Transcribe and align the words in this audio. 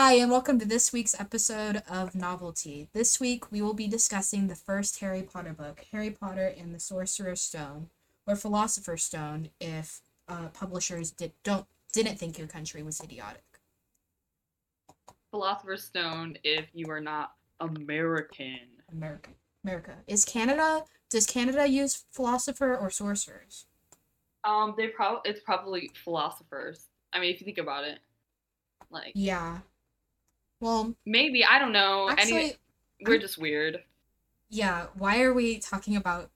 Hi, 0.00 0.12
and 0.12 0.30
welcome 0.30 0.60
to 0.60 0.64
this 0.64 0.92
week's 0.92 1.18
episode 1.18 1.82
of 1.90 2.14
Novelty. 2.14 2.88
This 2.92 3.18
week 3.18 3.50
we 3.50 3.60
will 3.60 3.74
be 3.74 3.88
discussing 3.88 4.46
the 4.46 4.54
first 4.54 5.00
Harry 5.00 5.24
Potter 5.24 5.52
book, 5.52 5.84
Harry 5.90 6.12
Potter 6.12 6.54
and 6.56 6.72
the 6.72 6.78
Sorcerer's 6.78 7.40
Stone, 7.42 7.90
or 8.24 8.36
Philosopher's 8.36 9.02
Stone, 9.02 9.48
if 9.60 10.02
uh, 10.28 10.50
publishers 10.54 11.10
did 11.10 11.32
don't 11.42 11.66
didn't 11.92 12.16
think 12.16 12.38
your 12.38 12.46
country 12.46 12.80
was 12.84 13.00
idiotic. 13.00 13.42
Philosopher's 15.32 15.82
Stone 15.82 16.38
if 16.44 16.66
you 16.72 16.88
are 16.90 17.00
not 17.00 17.32
American. 17.58 18.60
America, 18.92 19.30
America 19.64 19.96
is 20.06 20.24
Canada. 20.24 20.84
Does 21.10 21.26
Canada 21.26 21.66
use 21.66 22.04
philosopher 22.12 22.76
or 22.76 22.88
sorcerers? 22.88 23.66
Um, 24.44 24.74
they 24.76 24.86
probably 24.86 25.28
it's 25.28 25.40
probably 25.40 25.90
philosophers. 26.04 26.86
I 27.12 27.18
mean, 27.18 27.34
if 27.34 27.40
you 27.40 27.44
think 27.44 27.58
about 27.58 27.82
it, 27.82 27.98
like 28.92 29.10
Yeah. 29.16 29.58
Well, 30.60 30.94
maybe 31.06 31.44
I 31.44 31.58
don't 31.58 31.72
know. 31.72 32.08
actually, 32.10 32.32
anyway, 32.32 32.56
we're 33.04 33.12
I'm- 33.14 33.20
just 33.20 33.38
weird. 33.38 33.82
yeah. 34.50 34.86
Why 34.96 35.22
are 35.22 35.32
we 35.34 35.58
talking 35.58 35.96
about 35.96 36.30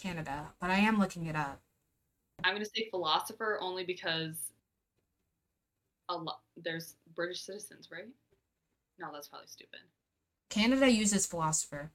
Canada? 0.00 0.52
But 0.60 0.70
I 0.70 0.76
am 0.76 0.98
looking 0.98 1.26
it 1.26 1.36
up. 1.36 1.60
I'm 2.44 2.54
gonna 2.54 2.64
say 2.66 2.88
philosopher 2.90 3.58
only 3.60 3.82
because 3.84 4.34
a 6.08 6.16
lot 6.16 6.40
there's 6.56 6.94
British 7.14 7.42
citizens, 7.42 7.88
right? 7.90 8.06
No, 8.98 9.08
that's 9.12 9.28
probably 9.28 9.48
stupid. 9.48 9.80
Canada 10.50 10.90
uses 10.90 11.26
philosopher. 11.26 11.90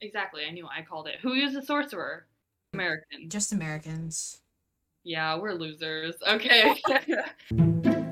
Exactly, 0.00 0.42
I 0.46 0.50
knew 0.50 0.66
I 0.66 0.82
called 0.82 1.08
it. 1.08 1.16
Who 1.20 1.34
uses 1.34 1.66
sorcerer? 1.66 2.26
American. 2.72 3.28
Just 3.28 3.52
Americans. 3.52 4.40
Yeah, 5.04 5.36
we're 5.38 5.52
losers. 5.54 6.14
Okay. 6.26 6.80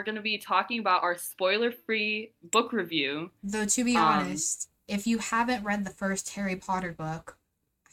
We're 0.00 0.04
going 0.04 0.16
to 0.16 0.22
be 0.22 0.38
talking 0.38 0.80
about 0.80 1.02
our 1.02 1.18
spoiler 1.18 1.70
free 1.70 2.32
book 2.42 2.72
review. 2.72 3.32
Though 3.42 3.66
to 3.66 3.84
be 3.84 3.96
Um, 3.96 4.02
honest, 4.02 4.70
if 4.88 5.06
you 5.06 5.18
haven't 5.18 5.62
read 5.62 5.84
the 5.84 5.90
first 5.90 6.30
Harry 6.30 6.56
Potter 6.56 6.92
book, 6.92 7.36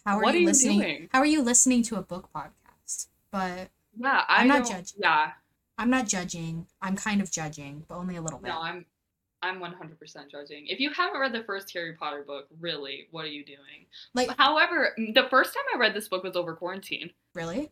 how 0.05 0.15
are 0.19 0.23
you 0.23 0.29
are 0.29 0.35
you 0.37 0.45
listening? 0.45 0.79
doing? 0.79 1.09
How 1.11 1.19
are 1.19 1.25
you 1.25 1.41
listening 1.41 1.83
to 1.83 1.97
a 1.97 2.01
book 2.01 2.29
podcast? 2.33 3.07
But 3.29 3.71
Yeah, 3.99 4.23
I 4.25 4.43
I'm 4.43 4.47
not 4.47 4.65
judging. 4.69 5.01
Yeah, 5.01 5.31
I'm 5.77 5.89
not 5.89 6.07
judging. 6.07 6.67
I'm 6.81 6.95
kind 6.95 7.19
of 7.19 7.29
judging, 7.29 7.83
but 7.89 7.95
only 7.95 8.15
a 8.15 8.21
little 8.21 8.39
bit. 8.39 8.47
no, 8.47 8.61
I'm 8.61 8.85
I'm 9.41 9.59
100% 9.59 10.31
judging. 10.31 10.67
If 10.67 10.79
you 10.79 10.91
haven't 10.91 11.19
read 11.19 11.33
the 11.33 11.43
first 11.43 11.73
Harry 11.73 11.91
Potter 11.91 12.23
book, 12.25 12.47
really, 12.61 13.09
what 13.11 13.25
are 13.25 13.27
you 13.27 13.43
doing? 13.43 13.85
like 14.13 14.29
However, 14.37 14.93
the 14.95 15.27
first 15.29 15.53
time 15.53 15.63
I 15.75 15.77
read 15.77 15.93
this 15.93 16.07
book 16.07 16.23
was 16.23 16.37
over 16.37 16.55
quarantine. 16.55 17.09
really? 17.35 17.69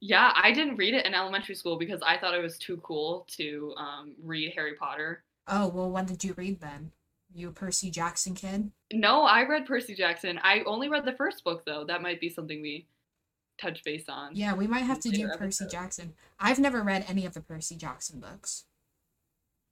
Yeah, 0.00 0.32
I 0.34 0.52
didn't 0.52 0.76
read 0.76 0.94
it 0.94 1.04
in 1.04 1.14
elementary 1.14 1.54
school 1.54 1.78
because 1.78 2.00
I 2.06 2.16
thought 2.16 2.34
it 2.34 2.42
was 2.42 2.56
too 2.56 2.78
cool 2.78 3.26
to 3.36 3.74
um, 3.76 4.14
read 4.22 4.52
Harry 4.54 4.74
Potter. 4.74 5.22
Oh 5.46 5.68
well, 5.68 5.90
when 5.90 6.06
did 6.06 6.24
you 6.24 6.34
read 6.34 6.60
then? 6.60 6.92
You 7.32 7.48
a 7.48 7.52
Percy 7.52 7.90
Jackson 7.90 8.34
kid? 8.34 8.70
No, 8.92 9.22
I 9.22 9.44
read 9.44 9.66
Percy 9.66 9.94
Jackson. 9.94 10.40
I 10.42 10.62
only 10.66 10.88
read 10.88 11.04
the 11.04 11.12
first 11.12 11.44
book 11.44 11.64
though. 11.64 11.84
That 11.84 12.02
might 12.02 12.20
be 12.20 12.28
something 12.28 12.60
we 12.62 12.86
touch 13.58 13.84
base 13.84 14.08
on. 14.08 14.34
Yeah, 14.34 14.54
we 14.54 14.66
might 14.66 14.80
have 14.80 15.00
to 15.00 15.10
do 15.10 15.28
Percy 15.28 15.64
episode. 15.64 15.70
Jackson. 15.70 16.14
I've 16.38 16.58
never 16.58 16.82
read 16.82 17.04
any 17.08 17.26
of 17.26 17.34
the 17.34 17.40
Percy 17.40 17.76
Jackson 17.76 18.20
books. 18.20 18.64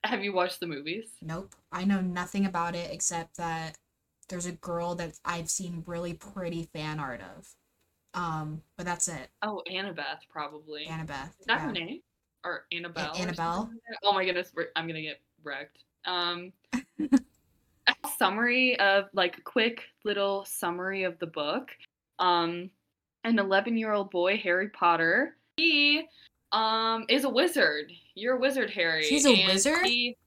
Have 0.03 0.23
you 0.23 0.31
watched 0.31 0.59
the 0.59 0.67
movies? 0.67 1.07
Nope. 1.21 1.55
I 1.71 1.83
know 1.83 1.99
nothing 1.99 2.45
about 2.45 2.75
it 2.75 2.89
except 2.91 3.35
that 3.37 3.77
there's 4.29 4.45
a 4.45 4.53
girl 4.53 4.95
that 4.95 5.19
I've 5.25 5.49
seen 5.49 5.83
really 5.85 6.13
pretty 6.13 6.69
fan 6.71 6.99
art 6.99 7.21
of. 7.21 7.55
Um, 8.13 8.61
but 8.77 8.85
that's 8.85 9.07
it. 9.07 9.29
Oh, 9.41 9.61
Annabeth 9.71 10.27
probably. 10.29 10.85
Annabeth. 10.85 11.29
Is 11.39 11.45
that 11.45 11.59
yeah. 11.59 11.65
her 11.65 11.71
name? 11.71 12.01
Or 12.43 12.65
Annabelle? 12.71 13.11
or 13.13 13.21
Annabelle? 13.21 13.69
that? 13.89 13.97
Oh 14.03 14.13
my 14.13 14.25
goodness, 14.25 14.51
I'm 14.75 14.87
gonna 14.87 15.01
get 15.01 15.19
wrecked. 15.43 15.79
Um, 16.05 16.51
a 16.73 17.93
summary 18.17 18.79
of 18.79 19.05
like 19.13 19.37
a 19.37 19.41
quick 19.41 19.83
little 20.03 20.45
summary 20.45 21.03
of 21.03 21.19
the 21.19 21.27
book. 21.27 21.71
Um, 22.17 22.69
an 23.23 23.37
11 23.39 23.77
year 23.77 23.93
old 23.93 24.09
boy, 24.09 24.37
Harry 24.37 24.69
Potter. 24.69 25.35
He 25.57 26.05
um 26.51 27.05
is 27.09 27.25
a 27.25 27.29
wizard. 27.29 27.91
You're 28.15 28.37
a 28.37 28.39
wizard, 28.39 28.69
Harry. 28.71 29.05
He's 29.05 29.25
a 29.25 29.33
and 29.33 29.47
wizard? 29.47 29.85
He, 29.85 30.17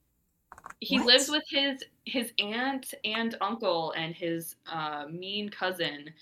he 0.81 0.99
What? 0.99 1.07
lives 1.07 1.29
with 1.29 1.45
his 1.49 1.83
his 2.05 2.33
aunt 2.39 2.93
and 3.05 3.37
uncle 3.41 3.93
and 3.97 4.15
his 4.15 4.57
uh, 4.67 5.07
mean 5.11 5.49
cousin 5.49 6.13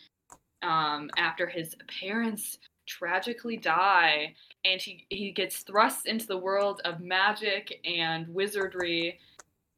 um, 0.62 1.10
after 1.16 1.46
his 1.46 1.74
parents 2.00 2.58
tragically 2.86 3.56
die 3.56 4.34
and 4.64 4.80
he, 4.80 5.06
he 5.10 5.30
gets 5.30 5.58
thrust 5.62 6.06
into 6.06 6.26
the 6.26 6.36
world 6.36 6.80
of 6.84 7.00
magic 7.00 7.80
and 7.84 8.26
wizardry 8.28 9.18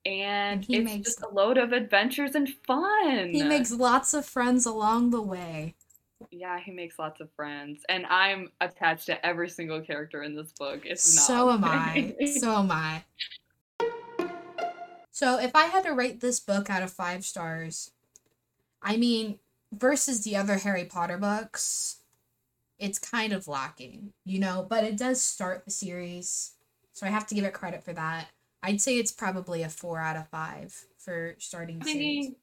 and 0.07 0.65
it's 0.69 0.85
makes- 0.85 1.09
just 1.09 1.23
a 1.23 1.29
load 1.29 1.59
of 1.59 1.73
adventures 1.73 2.35
and 2.35 2.49
fun 2.67 3.29
He 3.31 3.43
makes 3.45 3.71
lots 3.71 4.15
of 4.15 4.25
friends 4.25 4.65
along 4.67 5.11
the 5.11 5.21
way. 5.23 5.75
yeah 6.31 6.59
he 6.59 6.71
makes 6.73 6.99
lots 6.99 7.21
of 7.21 7.29
friends 7.37 7.83
and 7.89 8.07
i'm 8.07 8.49
attached 8.61 9.07
to 9.07 9.27
every 9.27 9.49
single 9.51 9.81
character 9.83 10.23
in 10.23 10.35
this 10.35 10.53
book 10.59 10.81
it's 10.85 11.15
not 11.15 11.27
So 11.27 11.51
am 11.51 11.65
I. 11.65 12.15
So 12.41 12.51
am 12.57 12.71
I. 12.71 13.05
So 15.11 15.39
if 15.39 15.55
I 15.55 15.65
had 15.67 15.85
to 15.85 15.93
rate 15.93 16.21
this 16.21 16.41
book 16.41 16.71
out 16.71 16.83
of 16.83 16.91
five 16.91 17.25
stars, 17.25 17.91
I 18.81 18.97
mean, 18.97 19.39
versus 19.73 20.23
the 20.23 20.37
other 20.37 20.59
Harry 20.59 20.85
Potter 20.85 21.19
books, 21.19 21.99
it's 22.79 22.99
kind 22.99 23.33
of 23.33 23.49
lacking, 23.49 24.13
you 24.25 24.39
know, 24.39 24.67
but 24.69 24.85
it 24.85 24.99
does 24.99 25.23
start 25.23 25.65
the 25.65 25.71
series. 25.71 26.53
So 26.93 27.07
I 27.07 27.11
have 27.11 27.27
to 27.29 27.35
give 27.35 27.45
it 27.45 27.55
credit 27.55 27.83
for 27.83 27.93
that. 27.93 28.29
I'd 28.63 28.81
say 28.81 28.99
it's 28.99 29.13
probably 29.13 29.63
a 29.63 29.69
four 29.69 29.99
out 29.99 30.17
of 30.17 30.29
five 30.29 30.85
for 30.99 31.35
starting 31.39 31.81
I 31.83 31.85
series. 31.85 32.27
think, 32.27 32.37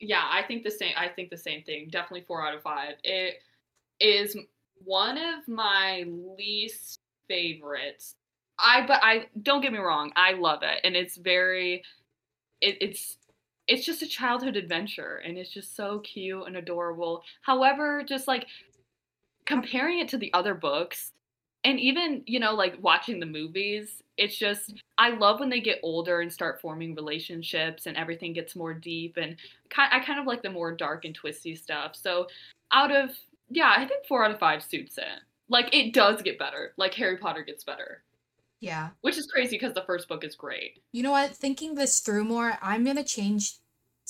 yeah, 0.00 0.22
I 0.30 0.42
think 0.42 0.64
the 0.64 0.70
same. 0.70 0.94
I 0.96 1.08
think 1.08 1.30
the 1.30 1.36
same 1.36 1.62
thing. 1.62 1.88
Definitely 1.90 2.24
four 2.26 2.44
out 2.46 2.54
of 2.54 2.62
five. 2.62 2.94
It 3.04 3.34
is 4.00 4.36
one 4.84 5.16
of 5.18 5.46
my 5.46 6.04
least 6.08 6.98
favorites. 7.28 8.16
I 8.58 8.86
but 8.86 9.00
I 9.02 9.26
don't 9.42 9.60
get 9.60 9.72
me 9.72 9.78
wrong. 9.78 10.12
I 10.16 10.32
love 10.32 10.62
it, 10.62 10.80
and 10.82 10.96
it's 10.96 11.16
very, 11.16 11.82
it, 12.60 12.78
it's 12.80 13.16
it's 13.68 13.86
just 13.86 14.02
a 14.02 14.06
childhood 14.06 14.56
adventure, 14.56 15.22
and 15.24 15.38
it's 15.38 15.50
just 15.50 15.76
so 15.76 16.00
cute 16.00 16.46
and 16.46 16.56
adorable. 16.56 17.22
However, 17.42 18.02
just 18.06 18.28
like 18.28 18.46
comparing 19.46 19.98
it 19.98 20.08
to 20.08 20.18
the 20.18 20.32
other 20.32 20.54
books, 20.54 21.12
and 21.64 21.78
even 21.78 22.22
you 22.26 22.40
know 22.40 22.54
like 22.54 22.76
watching 22.80 23.20
the 23.20 23.26
movies, 23.26 24.02
it's 24.16 24.36
just 24.36 24.74
mm. 24.74 24.78
I 24.98 25.10
love 25.10 25.40
when 25.40 25.50
they 25.50 25.60
get 25.60 25.80
older 25.82 26.20
and 26.20 26.32
start 26.32 26.60
forming 26.60 26.94
relationships 26.94 27.86
and 27.86 27.96
everything 27.96 28.32
gets 28.32 28.56
more 28.56 28.74
deep 28.74 29.16
and 29.16 29.36
I 29.76 30.00
kind 30.00 30.20
of 30.20 30.26
like 30.26 30.42
the 30.42 30.50
more 30.50 30.72
dark 30.72 31.04
and 31.04 31.14
twisty 31.14 31.54
stuff. 31.54 31.96
So 31.96 32.28
out 32.72 32.92
of 32.92 33.10
yeah, 33.50 33.74
I 33.76 33.86
think 33.86 34.06
4 34.06 34.24
out 34.24 34.30
of 34.30 34.38
5 34.38 34.62
suits 34.62 34.96
it. 34.98 35.20
Like 35.48 35.74
it 35.74 35.92
does 35.92 36.22
get 36.22 36.38
better. 36.38 36.72
Like 36.76 36.94
Harry 36.94 37.18
Potter 37.18 37.42
gets 37.42 37.64
better, 37.64 38.02
Yeah. 38.62 38.90
which 39.00 39.18
is 39.18 39.26
crazy 39.26 39.56
because 39.56 39.74
the 39.74 39.82
first 39.82 40.08
book 40.08 40.22
is 40.24 40.36
great. 40.36 40.78
You 40.92 41.02
know 41.02 41.10
what? 41.10 41.34
Thinking 41.34 41.74
this 41.74 41.98
through 42.00 42.24
more, 42.24 42.56
I'm 42.62 42.84
gonna 42.84 43.02
change 43.04 43.58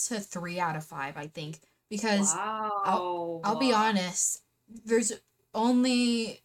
to 0.08 0.20
three 0.20 0.60
out 0.60 0.76
of 0.76 0.84
five, 0.84 1.16
I 1.16 1.26
think. 1.26 1.60
Because 1.88 2.34
Wow. 2.34 3.40
I'll 3.44 3.58
be 3.58 3.72
honest, 3.72 4.42
there's 4.68 5.12
only 5.54 6.42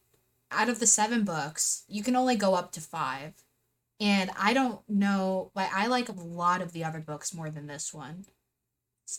out 0.52 0.70
of 0.70 0.80
the 0.80 0.88
seven 0.88 1.26
books, 1.26 1.84
you 1.88 2.02
can 2.02 2.16
only 2.16 2.38
go 2.38 2.56
up 2.56 2.72
to 2.74 2.82
five. 2.82 3.34
And 4.00 4.32
I 4.38 4.54
don't 4.54 4.88
know, 4.88 5.52
like, 5.56 5.74
I 5.74 5.88
like 5.88 6.08
a 6.08 6.14
lot 6.14 6.62
of 6.62 6.72
the 6.72 6.84
other 6.84 7.00
books 7.02 7.34
more 7.34 7.50
than 7.50 7.68
this 7.68 7.94
one. 7.94 8.26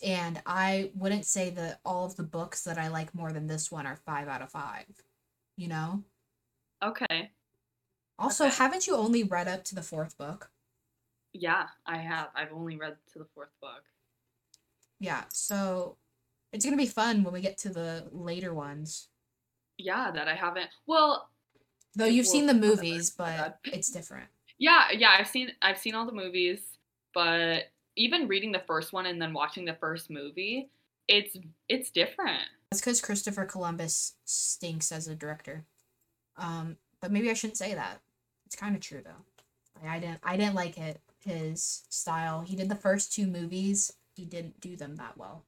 And 0.03 0.41
I 0.47 0.93
wouldn't 0.95 1.25
say 1.27 1.51
that 1.51 1.81
all 1.85 2.07
of 2.07 2.17
the 2.17 2.23
books 2.23 2.63
that 2.65 2.79
I 2.79 2.89
like 2.89 3.15
more 3.15 3.33
than 3.33 3.47
this 3.47 3.71
one 3.71 3.87
are 3.87 3.97
five 3.97 4.29
out 4.29 4.43
of 4.43 4.51
five. 4.51 4.87
You 5.57 5.69
know? 5.69 6.05
Okay. 6.83 7.33
Also, 8.19 8.47
Okay. 8.47 8.57
haven't 8.57 8.87
you 8.87 8.97
only 8.97 9.23
read 9.23 9.47
up 9.49 9.65
to 9.65 9.75
the 9.75 9.83
fourth 9.83 10.17
book? 10.19 10.51
Yeah, 11.33 11.69
I 11.87 11.99
have. 11.99 12.31
I've 12.35 12.53
only 12.53 12.77
read 12.77 12.97
to 13.13 13.19
the 13.19 13.27
fourth 13.35 13.53
book. 13.61 13.85
Yeah, 14.99 15.25
so 15.29 15.97
it's 16.53 16.65
gonna 16.65 16.77
be 16.77 16.87
fun 16.87 17.23
when 17.23 17.33
we 17.33 17.41
get 17.41 17.59
to 17.59 17.69
the 17.69 18.09
later 18.11 18.53
ones. 18.53 19.09
Yeah, 19.77 20.11
that 20.11 20.27
I 20.29 20.35
haven't. 20.35 20.71
Well, 20.87 21.31
Though 21.95 22.05
you've 22.07 22.27
seen 22.27 22.47
the 22.47 22.55
movies, 22.55 23.11
but 23.11 23.59
it's 23.65 23.91
different. 23.91 24.29
Yeah, 24.59 24.91
yeah, 24.91 25.17
I've 25.19 25.29
seen 25.29 25.53
I've 25.63 25.79
seen 25.79 25.95
all 25.95 26.07
the 26.07 26.13
movies, 26.13 26.79
but 27.15 27.71
even 27.97 28.29
reading 28.29 28.53
the 28.53 28.61
first 28.67 28.93
one 28.93 29.07
and 29.07 29.21
then 29.21 29.33
watching 29.33 29.65
the 29.65 29.75
first 29.75 30.11
movie, 30.11 30.71
it's 31.07 31.37
it's 31.69 31.91
different. 31.91 32.43
That's 32.71 32.81
because 32.81 33.01
Christopher 33.01 33.45
Columbus 33.47 34.15
stinks 34.25 34.91
as 34.93 35.07
a 35.09 35.15
director. 35.15 35.65
Um, 36.37 36.77
but 37.01 37.11
maybe 37.13 37.31
I 37.31 37.35
shouldn't 37.35 37.57
say 37.57 37.75
that. 37.75 38.01
It's 38.49 38.57
kind 38.57 38.75
of 38.75 38.81
true 38.81 39.03
though. 39.05 39.25
Like, 39.83 39.91
I 39.91 39.99
didn't. 40.01 40.21
I 40.25 40.39
didn't 40.39 40.55
like 40.55 40.79
it. 40.79 41.03
His 41.23 41.83
style. 41.91 42.41
He 42.41 42.57
did 42.57 42.71
the 42.71 42.75
first 42.75 43.13
two 43.13 43.27
movies. 43.27 43.93
He 44.17 44.25
didn't 44.25 44.59
do 44.61 44.75
them 44.75 44.97
that 44.97 45.19
well. 45.19 45.45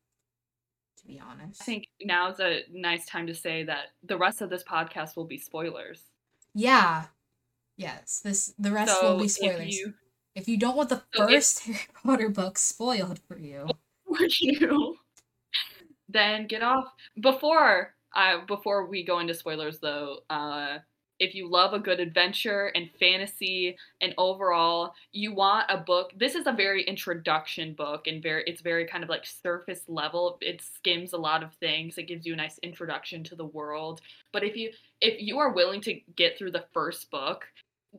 To 0.99 1.07
be 1.07 1.19
honest. 1.19 1.63
I 1.63 1.65
think 1.65 1.89
now's 2.03 2.41
a 2.41 2.61
nice 2.71 3.07
time 3.07 3.27
to 3.29 3.35
say 3.35 3.65
that 3.65 3.85
the 4.03 4.19
rest 4.19 4.43
of 4.43 4.51
this 4.51 4.63
podcast 4.63 5.17
will 5.17 5.25
be 5.25 5.39
spoilers. 5.39 6.03
Yeah. 6.55 7.05
Yes. 7.79 8.21
This 8.23 8.53
the 8.59 8.71
rest 8.71 9.01
So 9.01 9.13
will 9.13 9.19
be 9.21 9.25
if 9.25 9.31
spoilers. 9.33 9.75
you 9.79 9.95
If 10.35 10.47
you 10.47 10.59
don't 10.59 10.77
want 10.77 10.91
the 10.91 11.03
So 11.15 11.23
if- 11.25 11.31
first 11.31 11.61
Harry 11.65 11.79
Potter 12.05 12.29
book 12.29 12.59
spoiled 12.59 13.19
for 13.27 13.39
you, 13.39 13.67
for 14.07 14.27
you, 14.41 14.99
then 16.11 16.47
get 16.49 16.63
off. 16.63 16.93
Before 17.19 17.95
I 18.15 18.43
before 18.47 18.87
we 18.87 19.03
go 19.05 19.21
into 19.21 19.33
spoilers 19.33 19.79
though, 19.79 20.19
uh, 20.29 20.79
if 21.21 21.35
you 21.35 21.49
love 21.49 21.75
a 21.75 21.79
good 21.79 22.01
adventure 22.01 22.73
and 22.75 22.91
fantasy 22.99 23.77
and 24.01 24.15
overall 24.19 24.95
you 25.13 25.33
want 25.33 25.67
a 25.69 25.77
book, 25.77 26.13
this 26.17 26.35
is 26.35 26.47
a 26.47 26.53
very 26.53 26.83
introduction 26.83 27.75
book 27.75 28.07
and 28.07 28.23
very 28.23 28.43
it's 28.47 28.63
very 28.63 28.87
kind 28.87 29.05
of 29.05 29.11
like 29.11 29.25
surface 29.25 29.83
level. 29.87 30.39
It 30.41 30.63
skims 30.63 31.13
a 31.13 31.19
lot 31.19 31.43
of 31.43 31.53
things. 31.55 31.99
It 31.99 32.09
gives 32.09 32.27
you 32.27 32.33
a 32.33 32.37
nice 32.37 32.59
introduction 32.63 33.23
to 33.25 33.37
the 33.37 33.45
world. 33.45 34.01
But 34.33 34.43
if 34.43 34.57
you 34.57 34.73
if 35.01 35.21
you 35.21 35.39
are 35.39 35.53
willing 35.53 35.83
to 35.83 36.01
get 36.17 36.37
through 36.37 36.53
the 36.53 36.65
first 36.73 37.11
book 37.11 37.47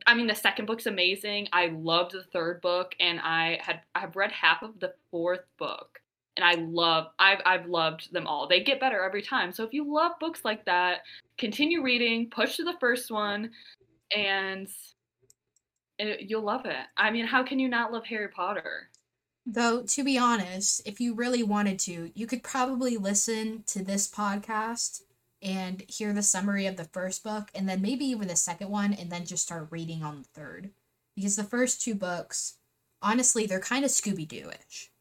I 0.06 0.14
mean, 0.14 0.26
the 0.26 0.34
second 0.34 0.66
book's 0.66 0.86
amazing. 0.86 1.48
I 1.52 1.66
loved 1.66 2.12
the 2.12 2.24
third 2.24 2.62
book, 2.62 2.94
and 2.98 3.20
I 3.20 3.58
had 3.60 3.82
I've 3.94 4.16
read 4.16 4.32
half 4.32 4.62
of 4.62 4.80
the 4.80 4.94
fourth 5.10 5.44
book, 5.58 6.00
and 6.36 6.44
I 6.44 6.54
love 6.54 7.08
I've 7.18 7.40
I've 7.44 7.66
loved 7.66 8.12
them 8.12 8.26
all. 8.26 8.46
They 8.48 8.62
get 8.62 8.80
better 8.80 9.04
every 9.04 9.22
time. 9.22 9.52
So 9.52 9.64
if 9.64 9.72
you 9.72 9.92
love 9.92 10.12
books 10.20 10.44
like 10.44 10.64
that, 10.64 11.00
continue 11.38 11.82
reading, 11.82 12.30
push 12.30 12.56
to 12.56 12.64
the 12.64 12.76
first 12.80 13.10
one, 13.10 13.50
and, 14.16 14.68
you'll 15.98 16.42
love 16.42 16.66
it. 16.66 16.86
I 16.96 17.10
mean, 17.10 17.26
how 17.26 17.44
can 17.44 17.58
you 17.58 17.68
not 17.68 17.92
love 17.92 18.04
Harry 18.06 18.28
Potter? 18.28 18.88
though 19.46 19.82
to 19.82 20.04
be 20.04 20.18
honest, 20.18 20.82
if 20.86 21.00
you 21.00 21.14
really 21.14 21.42
wanted 21.42 21.78
to, 21.80 22.10
you 22.14 22.26
could 22.26 22.42
probably 22.42 22.96
listen 22.96 23.64
to 23.66 23.82
this 23.82 24.08
podcast 24.08 25.02
and 25.42 25.82
hear 25.88 26.12
the 26.12 26.22
summary 26.22 26.66
of 26.66 26.76
the 26.76 26.84
first 26.84 27.24
book 27.24 27.50
and 27.54 27.68
then 27.68 27.82
maybe 27.82 28.04
even 28.04 28.28
the 28.28 28.36
second 28.36 28.70
one 28.70 28.92
and 28.92 29.10
then 29.10 29.26
just 29.26 29.42
start 29.42 29.66
reading 29.70 30.02
on 30.02 30.18
the 30.18 30.40
third. 30.40 30.70
Because 31.16 31.36
the 31.36 31.44
first 31.44 31.82
two 31.82 31.94
books, 31.94 32.58
honestly, 33.02 33.46
they're 33.46 33.60
kind 33.60 33.84
of 33.84 33.90
Scooby 33.90 34.26
Doo-ish. 34.26 34.91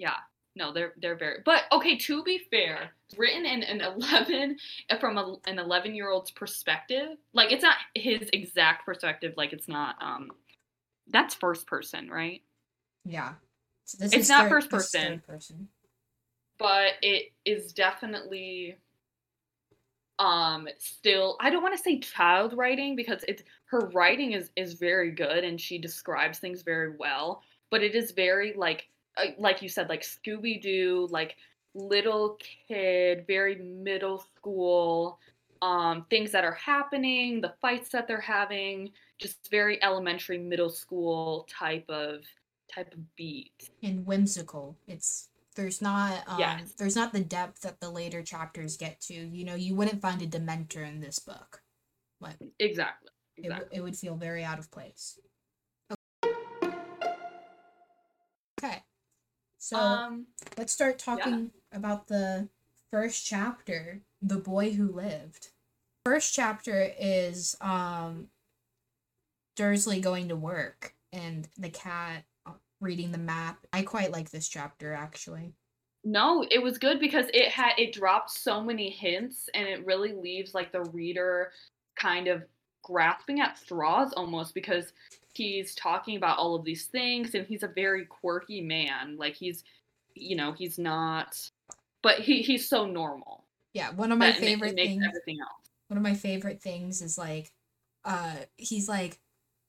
Yeah. 0.00 0.16
No, 0.56 0.72
they're 0.72 0.94
they're 1.00 1.14
very. 1.16 1.38
But 1.44 1.62
okay, 1.70 1.96
to 1.96 2.24
be 2.24 2.38
fair, 2.50 2.90
written 3.16 3.44
in 3.46 3.62
an 3.62 3.80
eleven 3.96 4.56
from 4.98 5.16
a, 5.18 5.36
an 5.46 5.58
eleven 5.58 5.94
year 5.94 6.10
old's 6.10 6.30
perspective. 6.30 7.10
Like 7.34 7.52
it's 7.52 7.62
not 7.62 7.76
his 7.94 8.28
exact 8.32 8.84
perspective. 8.86 9.34
Like 9.36 9.52
it's 9.52 9.68
not. 9.68 9.94
Um, 10.00 10.30
that's 11.08 11.34
first 11.34 11.66
person, 11.66 12.08
right? 12.10 12.42
Yeah. 13.04 13.34
So 13.84 13.98
this 14.00 14.12
It's 14.12 14.22
is 14.24 14.28
not 14.28 14.42
third- 14.44 14.50
first 14.50 14.70
person. 14.70 15.22
person. 15.26 15.68
But 16.58 16.94
it 17.02 17.32
is 17.44 17.72
definitely. 17.72 18.76
Um, 20.18 20.68
still, 20.78 21.36
I 21.40 21.48
don't 21.50 21.62
want 21.62 21.74
to 21.76 21.82
say 21.82 21.98
child 21.98 22.52
writing 22.54 22.94
because 22.94 23.24
it's 23.26 23.42
her 23.66 23.88
writing 23.94 24.32
is 24.32 24.50
is 24.56 24.74
very 24.74 25.12
good 25.12 25.44
and 25.44 25.60
she 25.60 25.78
describes 25.78 26.38
things 26.38 26.62
very 26.62 26.94
well. 26.98 27.42
But 27.70 27.82
it 27.82 27.94
is 27.94 28.10
very 28.10 28.52
like 28.54 28.80
uh, 28.80 28.84
like 29.38 29.62
you 29.62 29.68
said, 29.68 29.88
like 29.88 30.02
Scooby 30.02 30.60
Doo, 30.60 31.06
like 31.10 31.36
little 31.74 32.38
kid, 32.68 33.24
very 33.26 33.56
middle 33.56 34.24
school, 34.36 35.18
um, 35.62 36.06
things 36.10 36.32
that 36.32 36.44
are 36.44 36.54
happening, 36.54 37.40
the 37.40 37.54
fights 37.60 37.90
that 37.90 38.08
they're 38.08 38.20
having, 38.20 38.90
just 39.18 39.50
very 39.50 39.82
elementary, 39.82 40.38
middle 40.38 40.70
school 40.70 41.46
type 41.50 41.84
of 41.88 42.22
type 42.72 42.92
of 42.94 43.16
beat. 43.16 43.70
and 43.82 44.06
whimsical. 44.06 44.76
It's 44.86 45.28
there's 45.56 45.82
not 45.82 46.22
um 46.28 46.38
Yes. 46.38 46.72
there's 46.78 46.96
not 46.96 47.12
the 47.12 47.20
depth 47.20 47.62
that 47.62 47.80
the 47.80 47.90
later 47.90 48.22
chapters 48.22 48.76
get 48.76 49.00
to. 49.02 49.14
You 49.14 49.44
know, 49.44 49.54
you 49.56 49.74
wouldn't 49.74 50.00
find 50.00 50.22
a 50.22 50.26
dementor 50.26 50.86
in 50.88 51.00
this 51.00 51.18
book. 51.18 51.62
Like 52.20 52.36
Exactly. 52.58 53.10
it, 53.36 53.42
w- 53.42 53.56
Exactly. 53.58 53.78
it 53.78 53.82
would 53.82 53.96
feel 53.96 54.16
very 54.16 54.44
out 54.44 54.58
of 54.58 54.70
place. 54.70 55.18
So 59.60 59.76
um 59.76 60.26
let's 60.56 60.72
start 60.72 60.98
talking 60.98 61.50
about 61.70 62.08
the 62.08 62.48
first 62.90 63.26
chapter, 63.26 64.00
The 64.22 64.38
Boy 64.38 64.72
Who 64.72 64.90
Lived. 64.90 65.50
First 66.04 66.34
chapter 66.34 66.90
is 66.98 67.56
um 67.60 68.28
Dursley 69.56 70.00
going 70.00 70.28
to 70.28 70.36
work 70.36 70.94
and 71.12 71.46
the 71.58 71.68
cat 71.68 72.24
uh, 72.46 72.52
reading 72.80 73.12
the 73.12 73.18
map. 73.18 73.66
I 73.70 73.82
quite 73.82 74.12
like 74.12 74.30
this 74.30 74.48
chapter 74.48 74.94
actually. 74.94 75.52
No, 76.04 76.42
it 76.50 76.62
was 76.62 76.78
good 76.78 76.98
because 76.98 77.26
it 77.34 77.48
had 77.48 77.72
it 77.76 77.92
dropped 77.92 78.30
so 78.30 78.62
many 78.62 78.88
hints 78.88 79.50
and 79.52 79.68
it 79.68 79.84
really 79.84 80.14
leaves 80.14 80.54
like 80.54 80.72
the 80.72 80.84
reader 80.84 81.52
kind 81.96 82.28
of 82.28 82.44
grasping 82.82 83.40
at 83.40 83.58
straws 83.58 84.14
almost 84.14 84.54
because 84.54 84.94
he's 85.34 85.74
talking 85.74 86.16
about 86.16 86.38
all 86.38 86.54
of 86.54 86.64
these 86.64 86.86
things 86.86 87.34
and 87.34 87.46
he's 87.46 87.62
a 87.62 87.68
very 87.68 88.04
quirky 88.06 88.60
man. 88.60 89.16
Like 89.16 89.34
he's 89.34 89.64
you 90.14 90.36
know, 90.36 90.52
he's 90.52 90.78
not 90.78 91.50
but 92.02 92.20
he 92.20 92.42
he's 92.42 92.68
so 92.68 92.86
normal. 92.86 93.44
Yeah, 93.72 93.90
one 93.92 94.10
of 94.12 94.18
my 94.18 94.32
favorite 94.32 94.74
makes 94.74 94.88
things 94.88 95.04
everything 95.06 95.38
else. 95.40 95.70
one 95.88 95.96
of 95.98 96.02
my 96.02 96.14
favorite 96.14 96.60
things 96.62 97.00
is 97.02 97.16
like 97.18 97.52
uh 98.04 98.36
he's 98.56 98.88
like 98.88 99.20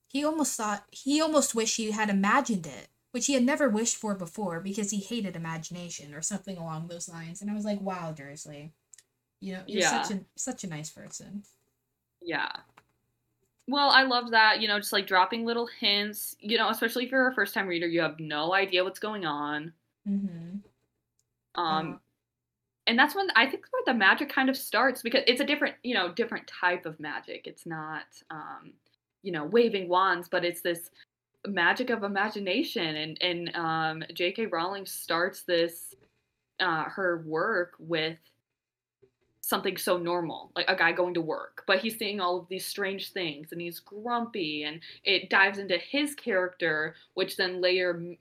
he 0.07 0.23
almost 0.23 0.55
thought 0.57 0.85
he 0.91 1.21
almost 1.21 1.53
wished 1.55 1.77
he 1.77 1.91
had 1.91 2.09
imagined 2.09 2.65
it 2.65 2.87
which 3.11 3.25
he 3.25 3.33
had 3.33 3.43
never 3.43 3.67
wished 3.67 3.97
for 3.97 4.15
before 4.15 4.61
because 4.61 4.91
he 4.91 4.99
hated 4.99 5.35
imagination 5.35 6.13
or 6.13 6.21
something 6.21 6.57
along 6.57 6.87
those 6.87 7.09
lines 7.09 7.41
and 7.41 7.51
i 7.51 7.53
was 7.53 7.65
like 7.65 7.81
wow 7.81 8.13
dursley 8.15 8.71
you 9.41 9.51
know 9.53 9.63
you're 9.67 9.81
such 9.81 10.11
a 10.11 10.21
such 10.37 10.63
a 10.63 10.67
nice 10.67 10.89
person 10.89 11.43
Yeah. 12.21 12.51
Well, 13.71 13.89
I 13.89 14.03
love 14.03 14.31
that, 14.31 14.59
you 14.59 14.68
know, 14.68 14.77
just 14.77 14.91
like 14.91 15.07
dropping 15.07 15.45
little 15.45 15.65
hints, 15.79 16.35
you 16.41 16.57
know, 16.57 16.69
especially 16.69 17.06
if 17.06 17.12
you're 17.12 17.29
a 17.29 17.33
first 17.33 17.53
time 17.53 17.68
reader, 17.68 17.88
you 17.88 18.01
have 18.01 18.19
no 18.19 18.53
idea 18.53 18.83
what's 18.83 19.00
going 19.00 19.25
on. 19.25 19.71
mm-hmm. 20.07 20.57
Um 21.56 22.00
and 22.88 23.00
that's 23.00 23.15
when 23.15 23.29
I 23.35 23.45
think 23.45 23.63
where 23.71 23.83
the 23.85 23.97
magic 23.97 24.27
kind 24.29 24.50
of 24.50 24.57
starts 24.57 25.01
because 25.01 25.23
it's 25.25 25.39
a 25.39 25.45
different, 25.45 25.75
you 25.83 25.94
know, 25.94 26.12
different 26.12 26.47
type 26.47 26.85
of 26.85 27.00
magic. 27.00 27.47
It's 27.47 27.65
not 27.65 28.03
um, 28.29 28.73
you 29.21 29.31
know, 29.31 29.45
waving 29.45 29.88
wands, 29.88 30.27
but 30.27 30.44
it's 30.44 30.62
this 30.62 30.89
magic 31.47 31.89
of 31.91 32.03
imagination 32.03 32.95
and 32.97 33.18
and 33.21 33.56
um 33.56 34.03
J.K. 34.13 34.47
Rowling 34.47 34.85
starts 34.85 35.44
this 35.44 35.95
uh 36.59 36.83
her 36.83 37.23
work 37.25 37.75
with 37.79 38.18
something 39.51 39.77
so 39.77 39.98
normal, 39.98 40.51
like 40.56 40.65
a 40.68 40.75
guy 40.75 40.92
going 40.94 41.13
to 41.13 41.21
work, 41.21 41.63
but 41.68 41.80
he's 41.80 41.98
seeing 42.00 42.19
all 42.19 42.37
of 42.40 42.47
these 42.49 42.66
strange 42.66 43.11
things 43.11 43.52
and 43.52 43.61
he's 43.61 43.80
grumpy 43.80 44.64
and 44.64 44.81
it 45.04 45.30
dives 45.30 45.59
into 45.59 45.78
his 45.78 46.16
character, 46.16 46.95
which 47.14 47.37
then 47.37 47.61
later 47.61 48.16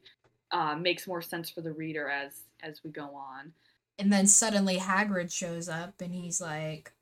uh, 0.50 0.74
makes 0.76 1.06
more 1.06 1.22
sense 1.22 1.48
for 1.48 1.62
the 1.62 1.72
reader 1.72 2.10
as 2.10 2.32
as 2.62 2.82
we 2.84 2.90
go 2.90 3.08
on. 3.14 3.52
and 3.98 4.12
then 4.12 4.26
suddenly 4.26 4.76
hagrid 4.76 5.30
shows 5.32 5.68
up 5.68 5.94
and 6.00 6.14
he's 6.14 6.40
like 6.40 6.92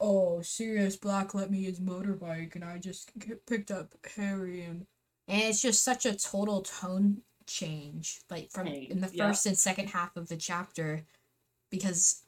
oh 0.00 0.40
sirius 0.42 0.96
black 0.96 1.34
let 1.34 1.50
me 1.50 1.64
his 1.64 1.80
motorbike 1.80 2.54
and 2.54 2.64
i 2.64 2.78
just 2.78 3.10
g- 3.18 3.34
picked 3.46 3.70
up 3.70 3.94
harry 4.16 4.62
and 4.62 4.86
and 5.28 5.42
it's 5.42 5.62
just 5.62 5.82
such 5.84 6.04
a 6.06 6.16
total 6.16 6.62
tone 6.62 7.22
change 7.46 8.20
like 8.30 8.50
from 8.50 8.66
Change, 8.66 8.90
in 8.90 9.00
the 9.00 9.10
yeah. 9.12 9.28
first 9.28 9.46
and 9.46 9.56
second 9.58 9.88
half 9.88 10.16
of 10.16 10.28
the 10.28 10.36
chapter 10.36 11.04
because 11.70 12.22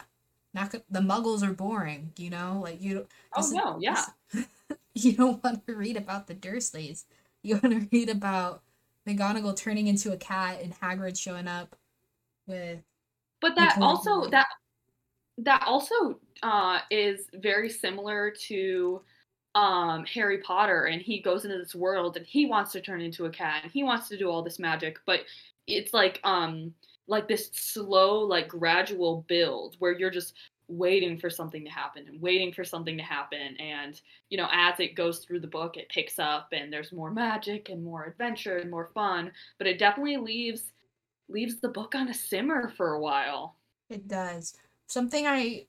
not 0.55 0.71
the 0.71 1.01
muggles 1.01 1.43
are 1.43 1.53
boring 1.53 2.13
you 2.17 2.31
know? 2.31 2.61
Like 2.63 2.81
you 2.81 2.95
don't- 2.95 3.09
Oh 3.37 3.49
no, 3.53 3.79
yeah. 3.81 4.05
you 4.95 5.13
don't 5.13 5.43
want 5.43 5.67
to 5.67 5.75
read 5.75 5.97
about 5.97 6.27
the 6.27 6.35
dursleys. 6.35 7.05
You 7.43 7.59
want 7.63 7.75
to 7.75 7.89
read 7.93 8.09
about 8.09 8.63
McGonagall 9.07 9.57
turning 9.57 9.89
into 9.89 10.13
a 10.13 10.17
cat 10.17 10.61
and 10.63 10.73
Hagrid 10.81 11.19
showing 11.19 11.49
up 11.49 11.77
with 12.47 12.81
But 13.41 13.55
that 13.57 13.77
also 13.83 14.31
that 14.31 14.47
that 15.39 15.65
also 15.67 16.21
uh, 16.43 16.79
is 16.91 17.27
very 17.35 17.69
similar 17.69 18.33
to 18.47 19.03
um, 19.57 20.05
Harry 20.07 20.39
Potter, 20.39 20.85
and 20.85 21.03
he 21.03 21.21
goes 21.21 21.45
into 21.45 21.59
this 21.59 21.75
world 21.75 22.17
and 22.17 22.25
he 22.27 22.47
wants 22.47 22.73
to 22.73 22.81
turn 22.81 23.01
into 23.01 23.27
a 23.27 23.31
cat 23.31 23.63
and 23.65 23.73
he 23.73 23.83
wants 23.83 24.09
to 24.09 24.17
do 24.17 24.31
all 24.31 24.43
this 24.43 24.59
magic, 24.59 24.99
but 25.07 25.21
it's 25.67 25.93
like 25.95 26.21
um 26.25 26.73
like 27.07 27.29
this 27.29 27.51
slow, 27.53 28.21
like 28.21 28.49
gradual 28.49 29.25
build 29.29 29.77
where 29.79 29.93
you're 29.93 30.11
just 30.11 30.35
waiting 30.69 31.19
for 31.19 31.29
something 31.29 31.63
to 31.65 31.71
happen 31.71 32.07
and 32.09 32.21
waiting 32.21 32.51
for 32.51 32.65
something 32.65 32.97
to 32.97 33.03
happen 33.03 33.55
and 33.61 34.01
you 34.31 34.39
know 34.39 34.49
as 34.51 34.81
it 34.81 34.95
goes 34.95 35.19
through 35.19 35.39
the 35.39 35.47
book 35.47 35.77
it 35.77 35.87
picks 35.91 36.19
up 36.19 36.49
and 36.53 36.73
there's 36.73 36.91
more 36.91 37.11
magic 37.11 37.69
and 37.69 37.85
more 37.85 38.07
adventure 38.07 38.57
and 38.57 38.71
more 38.71 38.91
fun 38.95 39.31
but 39.59 39.67
it 39.67 39.79
definitely 39.79 40.17
leaves 40.17 40.73
leaves 41.29 41.61
the 41.61 41.69
book 41.69 41.95
on 41.95 42.09
a 42.09 42.15
simmer 42.15 42.71
for 42.77 42.95
a 42.95 43.01
while 43.01 43.57
It 43.91 44.09
does. 44.09 44.55
Something 44.87 45.27
I 45.27 45.67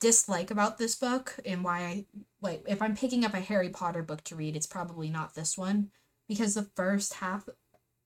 dislike 0.00 0.50
about 0.50 0.78
this 0.78 0.96
book 0.96 1.36
and 1.46 1.64
why 1.64 1.80
I 1.80 2.06
like 2.40 2.64
if 2.66 2.82
I'm 2.82 2.96
picking 2.96 3.24
up 3.24 3.34
a 3.34 3.40
Harry 3.40 3.70
Potter 3.70 4.02
book 4.02 4.22
to 4.24 4.36
read, 4.36 4.56
it's 4.56 4.66
probably 4.66 5.10
not 5.10 5.34
this 5.34 5.56
one 5.56 5.90
because 6.28 6.54
the 6.54 6.68
first 6.76 7.14
half 7.14 7.48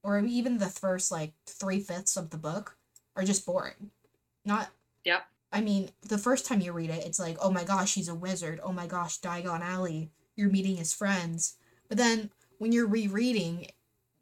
or 0.09 0.19
even 0.21 0.57
the 0.57 0.71
first 0.71 1.12
like 1.12 1.35
three 1.45 1.81
fifths 1.81 2.17
of 2.17 2.31
the 2.31 2.38
book 2.38 2.79
are 3.15 3.25
just 3.25 3.45
boring. 3.45 3.91
Not. 4.43 4.71
Yep. 5.05 5.23
I 5.53 5.61
mean, 5.61 5.91
the 6.00 6.17
first 6.17 6.47
time 6.47 6.62
you 6.62 6.73
read 6.73 6.88
it, 6.88 7.05
it's 7.05 7.19
like, 7.19 7.37
oh 7.43 7.50
my 7.50 7.62
gosh, 7.62 7.95
he's 7.95 8.09
a 8.09 8.15
wizard. 8.15 8.59
Oh 8.62 8.73
my 8.73 8.87
gosh, 8.87 9.21
Diagon 9.21 9.61
Alley. 9.61 10.11
You're 10.35 10.49
meeting 10.49 10.77
his 10.77 10.95
friends. 10.95 11.57
But 11.88 11.99
then 11.99 12.31
when 12.57 12.73
you're 12.73 12.87
rereading, 12.87 13.67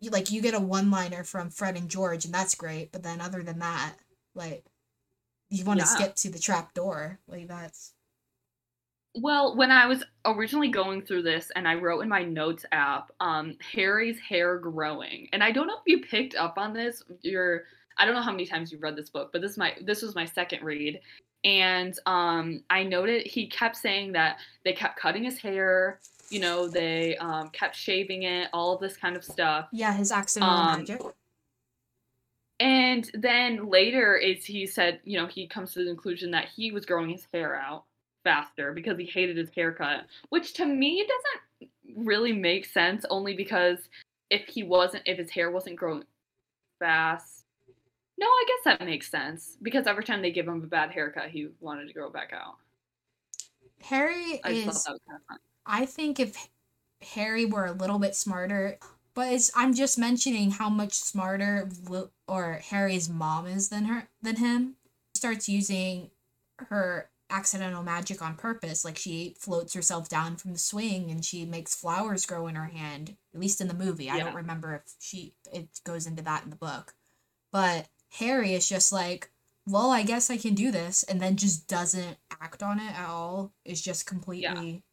you, 0.01 0.11
like 0.11 0.33
you 0.33 0.43
get 0.43 0.55
a 0.55 0.61
one-liner 0.61 1.23
from 1.23 1.51
Fred 1.51 1.77
and 1.77 1.89
George, 1.89 2.25
and 2.25 2.35
that's 2.35 2.57
great. 2.57 2.91
But 2.91 3.05
then 3.05 3.21
other 3.21 3.45
than 3.45 3.61
that, 3.61 3.95
like, 4.35 4.65
you 5.51 5.65
want 5.65 5.79
to 5.79 5.87
Yeah. 5.87 5.95
skip 5.95 6.15
to 6.17 6.31
the 6.31 6.41
trap 6.41 6.75
door. 6.75 7.21
Like 7.29 7.47
that's. 7.47 7.93
Well, 9.19 9.57
when 9.57 9.71
I 9.71 9.87
was 9.87 10.05
originally 10.27 10.69
going 10.69 11.01
through 11.01 11.23
this 11.23 11.51
and 11.57 11.67
I 11.67 11.75
wrote 11.75 12.01
in 12.01 12.09
my 12.09 12.23
notes 12.23 12.67
app, 12.71 13.11
um, 13.21 13.57
Harry's 13.73 14.19
hair 14.21 14.59
growing. 14.59 15.29
And 15.33 15.43
I 15.43 15.51
don't 15.51 15.67
know 15.67 15.77
if 15.77 15.83
you 15.87 16.03
picked 16.03 16.35
up 16.35 16.59
on 16.59 16.75
this. 16.75 17.03
You're 17.23 17.65
I 17.99 18.05
don't 18.05 18.15
know 18.15 18.21
how 18.21 18.31
many 18.31 18.45
times 18.45 18.71
you've 18.71 18.83
read 18.83 18.95
this 18.95 19.09
book, 19.09 19.31
but 19.33 19.41
this 19.41 19.53
is 19.53 19.57
my 19.57 19.75
this 19.83 20.03
was 20.03 20.15
my 20.15 20.27
second 20.27 20.63
read. 20.63 21.01
And 21.45 21.99
um, 22.05 22.63
I 22.69 22.83
noted 22.83 23.27
he 23.27 23.47
kept 23.47 23.77
saying 23.77 24.13
that 24.13 24.39
they 24.65 24.75
kept 24.75 24.99
cutting 24.99 25.25
his 25.25 25.39
hair, 25.39 26.01
you 26.29 26.41
know, 26.41 26.69
they 26.69 27.17
um, 27.17 27.49
kept 27.51 27.75
shaving 27.75 28.25
it, 28.25 28.49
all 28.53 28.75
of 28.75 28.81
this 28.81 28.97
kind 28.97 29.17
of 29.17 29.25
stuff. 29.25 29.69
Yeah, 29.73 29.95
his 29.95 30.13
accidental 30.13 30.55
Um, 30.55 30.79
magic. 30.81 31.01
And 32.59 33.11
then 33.15 33.69
later 33.69 34.17
is 34.17 34.45
he 34.45 34.67
said, 34.67 35.01
you 35.05 35.19
know, 35.19 35.27
he 35.27 35.47
comes 35.47 35.73
to 35.73 35.79
the 35.79 35.87
conclusion 35.87 36.31
that 36.33 36.49
he 36.55 36.73
was 36.73 36.85
growing 36.85 37.11
his 37.11 37.27
hair 37.33 37.55
out 37.57 37.85
faster 38.27 38.73
because 38.73 38.99
he 38.99 39.05
hated 39.05 39.37
his 39.37 39.51
haircut, 39.55 40.01
which 40.31 40.55
to 40.55 40.67
me 40.67 41.07
doesn't 41.07 41.71
really 42.05 42.33
make 42.33 42.67
sense 42.67 43.05
only 43.09 43.37
because 43.37 43.79
if 44.31 44.49
he 44.49 44.65
wasn't 44.65 45.05
if 45.07 45.17
his 45.17 45.31
hair 45.31 45.53
wasn't 45.53 45.77
growing 45.77 46.03
fast. 46.81 47.45
No, 48.19 48.27
I 48.27 48.45
guess 48.49 48.79
that 48.79 48.85
makes 48.85 49.09
sense 49.09 49.57
because 49.63 49.87
every 49.87 50.03
time 50.03 50.23
they 50.23 50.33
give 50.33 50.49
him 50.49 50.63
a 50.65 50.67
bad 50.67 50.91
haircut, 50.91 51.31
he 51.31 51.49
wanted 51.61 51.87
to 51.87 51.95
grow 51.95 52.11
back 52.11 52.33
out. 52.33 52.57
Harry 53.81 54.41
I 54.43 54.51
is. 54.51 54.65
thought 54.65 54.75
that 54.87 54.93
was 54.93 55.01
kind 55.09 55.21
of. 55.31 55.37
I 55.65 55.87
think 55.87 56.19
if 56.19 56.49
Harry 57.15 57.45
were 57.45 57.67
a 57.67 57.73
little 57.73 58.01
bit 58.01 58.17
smarter, 58.17 58.79
but 59.15 59.33
it's, 59.33 59.53
I'm 59.55 59.73
just 59.73 59.99
mentioning 59.99 60.51
how 60.51 60.69
much 60.69 60.95
smarter 60.95 61.69
or 62.27 62.61
Harry's 62.71 63.09
mom 63.09 63.47
is 63.47 63.69
than 63.69 63.85
her 63.85 64.09
than 64.21 64.37
him. 64.37 64.77
She 65.15 65.21
starts 65.21 65.49
using 65.49 66.11
her 66.59 67.11
accidental 67.31 67.83
magic 67.83 68.23
on 68.23 68.37
purpose, 68.37 68.85
like 68.85 68.97
she 68.99 69.35
floats 69.39 69.75
herself 69.75 70.09
down 70.09 70.37
from 70.37 70.53
the 70.53 70.59
swing 70.59 71.11
and 71.11 71.25
she 71.25 71.45
makes 71.45 71.75
flowers 71.75 72.27
grow 72.27 72.47
in 72.47 72.55
her 72.55 72.67
hand. 72.67 73.17
At 73.35 73.41
least 73.41 73.61
in 73.61 73.69
the 73.69 73.75
movie, 73.75 74.09
I 74.11 74.19
don't 74.25 74.35
remember 74.37 74.75
if 74.77 74.95
she 74.99 75.35
it 75.53 75.69
goes 75.85 76.07
into 76.07 76.23
that 76.23 76.45
in 76.45 76.51
the 76.51 76.57
book, 76.57 76.95
but 77.53 77.89
Harry 78.19 78.55
is 78.55 78.69
just 78.69 78.93
like. 78.93 79.31
Well, 79.69 79.91
I 79.91 80.05
guess 80.05 80.31
I 80.31 80.37
can 80.37 80.55
do 80.55 80.71
this, 80.71 81.03
and 81.03 81.21
then 81.21 81.35
just 81.35 81.67
doesn't 81.67 82.19
act 82.41 82.63
on 82.63 82.79
it 82.79 82.93
at 82.97 83.09
all. 83.09 83.53
Is 83.65 83.83
just 83.83 84.07
completely 84.07 84.85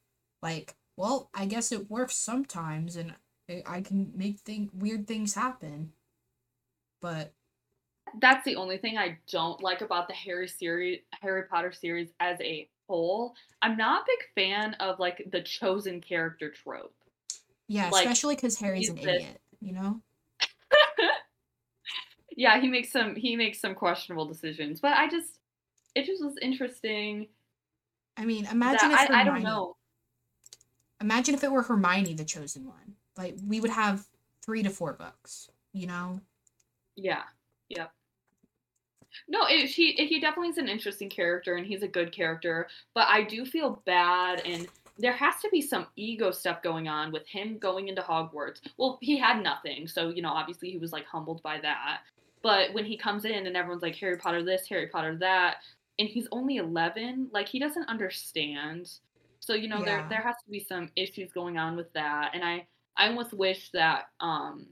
like, 0.41 0.73
well, 0.97 1.29
I 1.31 1.45
guess 1.45 1.71
it 1.71 1.91
works 1.91 2.15
sometimes, 2.15 2.95
and 2.95 3.13
I- 3.47 3.61
I 3.67 3.81
can 3.81 4.11
make 4.15 4.39
thing 4.39 4.71
weird 4.73 5.05
things 5.07 5.35
happen. 5.35 5.93
But 7.01 7.33
That's 8.19 8.45
the 8.45 8.55
only 8.55 8.77
thing 8.77 8.97
I 8.97 9.17
don't 9.31 9.61
like 9.61 9.81
about 9.81 10.07
the 10.07 10.13
Harry 10.13 10.47
series, 10.47 10.99
Harry 11.21 11.43
Potter 11.43 11.71
series 11.71 12.09
as 12.19 12.39
a 12.41 12.67
whole. 12.87 13.33
I'm 13.61 13.77
not 13.77 14.01
a 14.01 14.05
big 14.05 14.19
fan 14.35 14.75
of 14.75 14.99
like 14.99 15.27
the 15.31 15.41
chosen 15.41 16.01
character 16.01 16.51
trope. 16.51 16.93
yeah, 17.67 17.89
Like, 17.89 18.05
especially 18.05 18.35
because 18.35 18.57
Harry's 18.59 18.89
an 18.89 18.95
the- 18.95 19.09
idiot, 19.09 19.41
you 19.61 19.73
know. 19.73 20.01
yeah, 22.37 22.59
he 22.59 22.67
makes 22.67 22.91
some 22.91 23.15
he 23.15 23.35
makes 23.35 23.59
some 23.59 23.75
questionable 23.75 24.25
decisions, 24.25 24.79
but 24.79 24.93
I 24.97 25.07
just 25.09 25.39
it 25.95 26.05
just 26.05 26.23
was 26.23 26.35
interesting. 26.41 27.27
I 28.17 28.25
mean, 28.25 28.45
imagine 28.45 28.91
if 28.91 29.09
I, 29.09 29.21
I 29.21 29.23
don't 29.23 29.43
know. 29.43 29.75
imagine 31.01 31.33
if 31.35 31.43
it 31.43 31.51
were 31.51 31.63
Hermione 31.63 32.13
the 32.13 32.25
chosen 32.25 32.67
one. 32.67 32.95
Like 33.17 33.35
we 33.47 33.59
would 33.59 33.71
have 33.71 34.05
three 34.43 34.63
to 34.63 34.69
four 34.69 34.93
books, 34.93 35.49
you 35.71 35.87
know. 35.87 36.19
Yeah. 36.95 37.23
Yep. 37.69 37.91
No, 39.27 39.45
it, 39.47 39.69
he 39.69 39.93
he 39.93 40.19
definitely 40.19 40.49
is 40.49 40.57
an 40.57 40.67
interesting 40.67 41.09
character 41.09 41.55
and 41.55 41.65
he's 41.65 41.83
a 41.83 41.87
good 41.87 42.11
character, 42.11 42.67
but 42.93 43.07
I 43.07 43.23
do 43.23 43.45
feel 43.45 43.81
bad 43.85 44.41
and 44.45 44.67
there 44.97 45.13
has 45.13 45.35
to 45.41 45.49
be 45.49 45.61
some 45.61 45.87
ego 45.95 46.31
stuff 46.31 46.61
going 46.61 46.87
on 46.87 47.11
with 47.11 47.27
him 47.27 47.57
going 47.57 47.87
into 47.87 48.01
Hogwarts. 48.01 48.59
Well, 48.77 48.99
he 49.01 49.17
had 49.17 49.41
nothing, 49.41 49.87
so 49.87 50.09
you 50.09 50.21
know, 50.21 50.31
obviously 50.31 50.69
he 50.69 50.77
was 50.77 50.91
like 50.91 51.05
humbled 51.05 51.41
by 51.41 51.59
that. 51.61 52.01
But 52.43 52.73
when 52.73 52.85
he 52.85 52.97
comes 52.97 53.25
in 53.25 53.47
and 53.47 53.55
everyone's 53.55 53.81
like 53.81 53.95
Harry 53.95 54.17
Potter 54.17 54.43
this, 54.43 54.67
Harry 54.67 54.87
Potter 54.87 55.17
that, 55.19 55.57
and 55.97 56.07
he's 56.09 56.27
only 56.31 56.57
11, 56.57 57.29
like 57.31 57.47
he 57.47 57.57
doesn't 57.57 57.87
understand. 57.87 58.91
So, 59.39 59.53
you 59.53 59.67
know, 59.67 59.83
there 59.83 60.05
there 60.09 60.21
has 60.21 60.35
to 60.45 60.51
be 60.51 60.59
some 60.59 60.89
issues 60.95 61.31
going 61.31 61.57
on 61.57 61.75
with 61.75 61.91
that. 61.93 62.31
And 62.33 62.43
I 62.43 62.67
I 62.97 63.07
almost 63.07 63.33
wish 63.33 63.71
that 63.71 64.09
um 64.19 64.67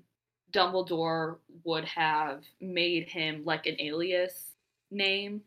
Dumbledore 0.52 1.38
would 1.64 1.86
have 1.86 2.44
made 2.60 3.08
him 3.08 3.44
like 3.46 3.66
an 3.66 3.76
alias 3.80 4.52
name. 4.90 5.42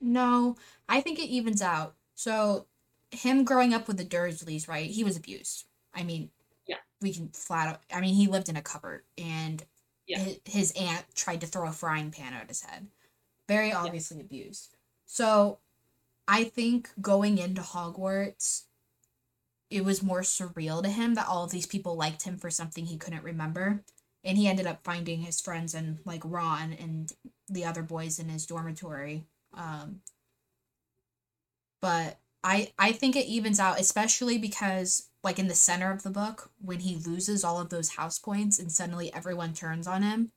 No, 0.00 0.56
I 0.88 1.00
think 1.00 1.18
it 1.18 1.28
evens 1.28 1.62
out. 1.62 1.94
So, 2.14 2.66
him 3.10 3.44
growing 3.44 3.72
up 3.74 3.88
with 3.88 3.96
the 3.96 4.04
Dursleys, 4.04 4.68
right? 4.68 4.90
He 4.90 5.04
was 5.04 5.16
abused. 5.16 5.64
I 5.94 6.02
mean, 6.02 6.30
Yeah. 6.66 6.78
we 7.00 7.12
can 7.12 7.28
flat 7.30 7.68
out. 7.68 7.82
I 7.92 8.00
mean, 8.00 8.14
he 8.14 8.26
lived 8.26 8.48
in 8.48 8.56
a 8.56 8.62
cupboard, 8.62 9.04
and 9.16 9.64
Yeah. 10.06 10.18
his, 10.18 10.40
his 10.44 10.72
aunt 10.72 11.06
tried 11.14 11.40
to 11.42 11.46
throw 11.46 11.68
a 11.68 11.72
frying 11.72 12.10
pan 12.10 12.34
at 12.34 12.48
his 12.48 12.62
head. 12.62 12.88
Very 13.48 13.72
obviously 13.72 14.20
abused. 14.20 14.76
So, 15.06 15.58
I 16.28 16.44
think 16.44 16.90
going 17.00 17.38
into 17.38 17.62
Hogwarts, 17.62 18.64
it 19.70 19.84
was 19.84 20.02
more 20.02 20.20
surreal 20.22 20.82
to 20.82 20.88
him 20.88 21.14
that 21.14 21.26
all 21.26 21.44
of 21.44 21.50
these 21.50 21.66
people 21.66 21.96
liked 21.96 22.22
him 22.22 22.36
for 22.38 22.50
something 22.50 22.86
he 22.86 22.98
couldn't 22.98 23.22
remember. 23.24 23.84
And 24.26 24.38
he 24.38 24.48
ended 24.48 24.66
up 24.68 24.84
finding 24.84 25.22
his 25.22 25.40
friends 25.40 25.74
and 25.74 26.00
like 26.06 26.22
Ron 26.24 26.74
and 26.74 27.12
the 27.48 27.64
other 27.64 27.82
boys 27.82 28.18
in 28.20 28.28
his 28.28 28.46
dormitory. 28.46 29.26
Um, 29.54 30.02
but 31.80 32.18
I 32.44 32.72
I 32.78 32.92
think 32.92 33.16
it 33.16 33.26
evens 33.26 33.60
out, 33.60 33.80
especially 33.80 34.38
because 34.38 35.10
like 35.22 35.38
in 35.38 35.48
the 35.48 35.54
center 35.54 35.90
of 35.92 36.02
the 36.02 36.10
book, 36.10 36.50
when 36.60 36.80
he 36.80 36.96
loses 36.96 37.44
all 37.44 37.60
of 37.60 37.70
those 37.70 37.90
house 37.90 38.18
points 38.18 38.58
and 38.58 38.70
suddenly 38.70 39.12
everyone 39.12 39.54
turns 39.54 39.86
on 39.86 40.02
him, 40.02 40.32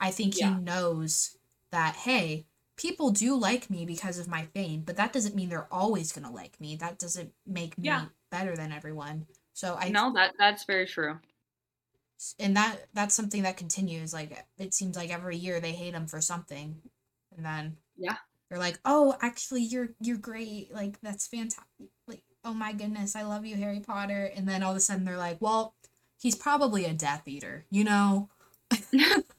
I 0.00 0.10
think 0.10 0.34
Yeah. 0.34 0.48
he 0.48 0.54
knows 0.54 1.38
that 1.72 1.96
hey, 1.96 2.46
people 2.76 3.10
do 3.12 3.36
like 3.36 3.70
me 3.70 3.86
because 3.86 4.18
of 4.18 4.28
my 4.28 4.46
fame, 4.46 4.82
but 4.82 4.96
that 4.96 5.12
doesn't 5.14 5.36
mean 5.36 5.48
they're 5.50 5.72
always 5.74 6.12
gonna 6.12 6.32
like 6.32 6.60
me. 6.60 6.76
That 6.76 6.98
doesn't 7.00 7.34
make 7.46 7.78
me 7.78 7.88
Yeah. 7.88 8.08
better 8.30 8.56
than 8.56 8.72
everyone. 8.72 9.28
So 9.54 9.76
I 9.76 9.90
no, 9.90 10.12
that 10.14 10.34
that's 10.38 10.64
very 10.64 10.86
true. 10.86 11.18
And 12.38 12.56
that 12.56 12.86
that's 12.94 13.14
something 13.14 13.42
that 13.42 13.56
continues. 13.56 14.12
Like 14.12 14.46
it 14.58 14.74
seems 14.74 14.96
like 14.96 15.10
every 15.10 15.36
year 15.36 15.60
they 15.60 15.72
hate 15.72 15.94
him 15.94 16.06
for 16.06 16.20
something, 16.20 16.80
and 17.36 17.44
then 17.44 17.76
Yeah. 17.96 18.16
they're 18.50 18.58
like, 18.58 18.80
"Oh, 18.84 19.16
actually, 19.22 19.62
you're 19.62 19.90
you're 20.00 20.18
great. 20.18 20.72
Like 20.72 21.00
that's 21.02 21.26
fantastic. 21.28 21.64
Like 22.06 22.22
oh 22.44 22.54
my 22.54 22.72
goodness, 22.72 23.16
I 23.16 23.22
love 23.22 23.46
you, 23.46 23.56
Harry 23.56 23.80
Potter." 23.80 24.30
And 24.34 24.48
then 24.48 24.62
all 24.62 24.72
of 24.72 24.76
a 24.76 24.80
sudden 24.80 25.04
they're 25.04 25.16
like, 25.18 25.38
"Well, 25.40 25.74
he's 26.20 26.36
probably 26.36 26.84
a 26.86 26.94
Death 26.94 27.26
Eater," 27.28 27.66
you 27.70 27.84
know? 27.84 28.30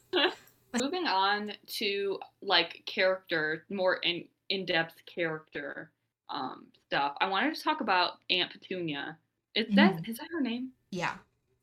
Moving 0.73 1.05
on 1.05 1.51
to 1.79 2.19
like 2.41 2.83
character, 2.85 3.65
more 3.69 3.95
in 3.97 4.25
in 4.50 4.65
depth 4.65 4.95
character 5.05 5.91
um 6.29 6.67
stuff. 6.88 7.15
I 7.19 7.27
wanted 7.27 7.55
to 7.55 7.61
talk 7.63 7.81
about 7.81 8.13
Aunt 8.29 8.51
Petunia. 8.51 9.17
Is 9.53 9.67
that 9.75 10.00
is 10.05 10.17
that 10.17 10.27
her 10.31 10.41
name? 10.41 10.71
Yeah. 10.91 11.17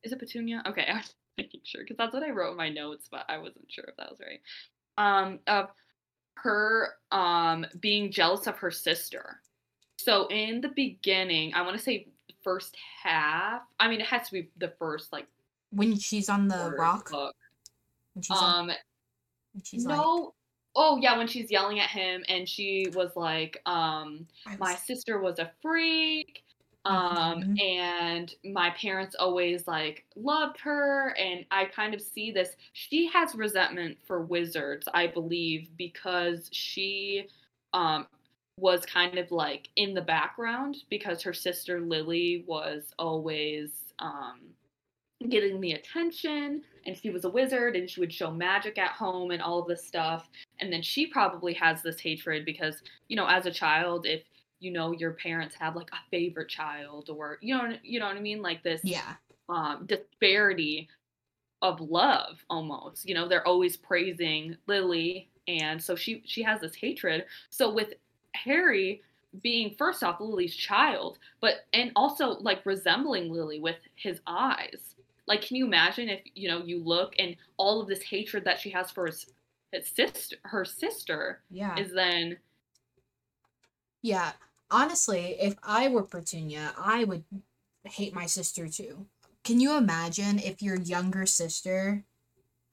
Is 0.04 0.12
it 0.12 0.18
Petunia? 0.18 0.62
Okay, 0.66 0.86
I 0.90 0.96
was 0.96 1.14
making 1.36 1.60
sure 1.64 1.82
because 1.82 1.96
that's 1.96 2.14
what 2.14 2.22
I 2.22 2.30
wrote 2.30 2.52
in 2.52 2.56
my 2.56 2.68
notes, 2.68 3.08
but 3.10 3.24
I 3.28 3.38
wasn't 3.38 3.70
sure 3.70 3.84
if 3.88 3.96
that 3.96 4.10
was 4.10 4.20
right. 4.20 4.40
Um, 4.96 5.38
of 5.46 5.68
her 6.36 6.94
um 7.10 7.66
being 7.80 8.10
jealous 8.12 8.46
of 8.46 8.56
her 8.58 8.70
sister. 8.70 9.40
So 9.98 10.28
in 10.28 10.60
the 10.60 10.68
beginning, 10.68 11.54
I 11.54 11.62
want 11.62 11.76
to 11.76 11.82
say 11.82 12.08
first 12.42 12.76
half. 13.02 13.62
I 13.80 13.88
mean, 13.88 14.00
it 14.00 14.06
has 14.06 14.28
to 14.28 14.32
be 14.32 14.50
the 14.58 14.72
first 14.78 15.12
like 15.12 15.26
When 15.70 15.96
she's 15.98 16.28
on 16.28 16.48
the 16.48 16.54
quarter 16.54 16.66
of 16.68 16.72
the 16.72 16.78
rock, 16.78 17.10
book. 17.10 17.34
when 18.14 18.22
she's 18.22 18.36
on, 18.36 18.70
Um, 18.70 18.76
she's 19.64 19.84
like, 19.86 19.96
no. 19.96 20.34
Oh 20.76 20.98
yeah, 21.02 21.18
when 21.18 21.26
she's 21.26 21.50
yelling 21.50 21.80
at 21.80 21.90
him 21.90 22.24
and 22.28 22.48
she 22.48 22.86
was 22.94 23.16
like, 23.16 23.60
um, 23.66 24.26
I 24.46 24.56
my 24.58 24.74
sister 24.76 25.18
was 25.20 25.40
a 25.40 25.50
freak 25.60 26.44
um 26.84 27.42
Mhm. 27.42 27.60
and 27.60 28.34
my 28.44 28.70
parents 28.70 29.14
always 29.18 29.66
like 29.66 30.06
loved 30.16 30.58
her 30.60 31.14
and 31.18 31.44
i 31.50 31.64
kind 31.64 31.92
of 31.94 32.00
see 32.00 32.30
this 32.30 32.56
she 32.72 33.06
has 33.08 33.34
resentment 33.34 33.98
for 34.06 34.22
wizards 34.22 34.88
i 34.94 35.06
believe 35.06 35.68
because 35.76 36.48
she 36.52 37.26
um 37.72 38.06
was 38.58 38.84
kind 38.86 39.18
of 39.18 39.30
like 39.30 39.68
in 39.76 39.94
the 39.94 40.02
background 40.02 40.76
because 40.88 41.22
her 41.22 41.32
sister 41.34 41.80
lily 41.80 42.44
was 42.46 42.92
always 42.98 43.92
um 43.98 44.54
getting 45.28 45.60
the 45.60 45.72
attention 45.72 46.62
and 46.86 46.96
she 46.96 47.10
was 47.10 47.24
a 47.24 47.30
wizard 47.30 47.74
and 47.74 47.90
she 47.90 47.98
would 48.00 48.12
show 48.12 48.30
magic 48.30 48.78
at 48.78 48.92
home 48.92 49.32
and 49.32 49.42
all 49.42 49.60
of 49.60 49.66
this 49.66 49.84
stuff 49.84 50.28
and 50.60 50.72
then 50.72 50.80
she 50.80 51.06
probably 51.08 51.52
has 51.52 51.82
this 51.82 52.00
hatred 52.00 52.44
because 52.44 52.82
you 53.08 53.16
know 53.16 53.26
as 53.26 53.44
a 53.44 53.50
child 53.50 54.06
if 54.06 54.22
you 54.60 54.70
know 54.72 54.92
your 54.92 55.12
parents 55.12 55.54
have 55.54 55.76
like 55.76 55.90
a 55.92 56.10
favorite 56.10 56.48
child 56.48 57.10
or 57.10 57.38
you 57.40 57.56
know 57.56 57.72
you 57.82 57.98
know 58.00 58.06
what 58.06 58.16
i 58.16 58.20
mean 58.20 58.42
like 58.42 58.62
this 58.62 58.80
Yeah. 58.84 59.14
um 59.48 59.86
disparity 59.86 60.88
of 61.62 61.80
love 61.80 62.44
almost 62.50 63.08
you 63.08 63.14
know 63.14 63.28
they're 63.28 63.46
always 63.46 63.76
praising 63.76 64.56
lily 64.66 65.28
and 65.48 65.82
so 65.82 65.96
she 65.96 66.22
she 66.24 66.42
has 66.42 66.60
this 66.60 66.74
hatred 66.74 67.24
so 67.50 67.72
with 67.72 67.94
harry 68.34 69.02
being 69.42 69.74
first 69.76 70.02
off 70.02 70.20
lily's 70.20 70.54
child 70.54 71.18
but 71.40 71.66
and 71.72 71.92
also 71.96 72.30
like 72.40 72.64
resembling 72.64 73.30
lily 73.32 73.60
with 73.60 73.76
his 73.96 74.20
eyes 74.26 74.94
like 75.26 75.42
can 75.42 75.56
you 75.56 75.66
imagine 75.66 76.08
if 76.08 76.20
you 76.34 76.48
know 76.48 76.62
you 76.64 76.82
look 76.82 77.14
and 77.18 77.36
all 77.56 77.80
of 77.80 77.88
this 77.88 78.02
hatred 78.02 78.44
that 78.44 78.58
she 78.58 78.70
has 78.70 78.90
for 78.90 79.06
his, 79.06 79.26
his 79.72 79.86
sister 79.88 80.36
her 80.44 80.64
sister 80.64 81.42
Yeah. 81.50 81.76
is 81.78 81.92
then 81.92 82.38
Yeah. 84.02 84.32
Honestly, 84.70 85.36
if 85.40 85.56
I 85.62 85.88
were 85.88 86.02
Petunia, 86.02 86.74
I 86.76 87.04
would 87.04 87.24
hate 87.84 88.14
my 88.14 88.26
sister 88.26 88.68
too. 88.68 89.06
Can 89.44 89.60
you 89.60 89.76
imagine 89.76 90.38
if 90.38 90.60
your 90.62 90.76
younger 90.76 91.24
sister 91.26 92.04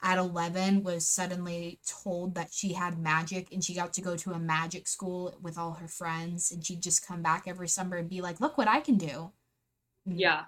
at 0.02 0.18
11 0.18 0.84
was 0.84 1.08
suddenly 1.08 1.80
told 1.88 2.36
that 2.36 2.50
she 2.52 2.74
had 2.74 3.00
magic 3.00 3.48
and 3.52 3.64
she 3.64 3.74
got 3.74 3.94
to 3.94 4.02
go 4.02 4.16
to 4.18 4.34
a 4.34 4.40
magic 4.40 4.88
school 4.88 5.36
with 5.42 5.58
all 5.58 5.74
her 5.74 5.88
friends 5.88 6.52
and 6.52 6.66
she'd 6.66 6.82
just 6.82 7.08
come 7.08 7.22
back 7.22 7.44
every 7.48 7.68
summer 7.68 7.98
and 7.98 8.10
be 8.10 8.22
like, 8.22 8.42
look 8.42 8.58
what 8.58 8.68
I 8.68 8.82
can 8.82 8.98
do? 8.98 9.32
Mm. 10.08 10.16
Yeah. 10.18 10.42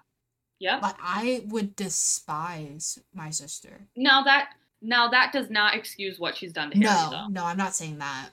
yeah 0.59 0.79
But 0.81 0.97
I 1.01 1.45
would 1.47 1.75
despise 1.75 2.99
my 3.13 3.29
sister. 3.29 3.87
now 3.95 4.23
that 4.23 4.49
now 4.81 5.09
that 5.09 5.31
does 5.33 5.49
not 5.49 5.73
excuse 5.75 6.19
what 6.19 6.37
she's 6.37 6.53
done 6.53 6.69
to 6.69 6.77
harry 6.77 6.85
No, 6.85 7.09
though 7.09 7.27
no, 7.29 7.45
I'm 7.45 7.57
not 7.57 7.73
saying 7.73 7.97
that. 7.97 8.29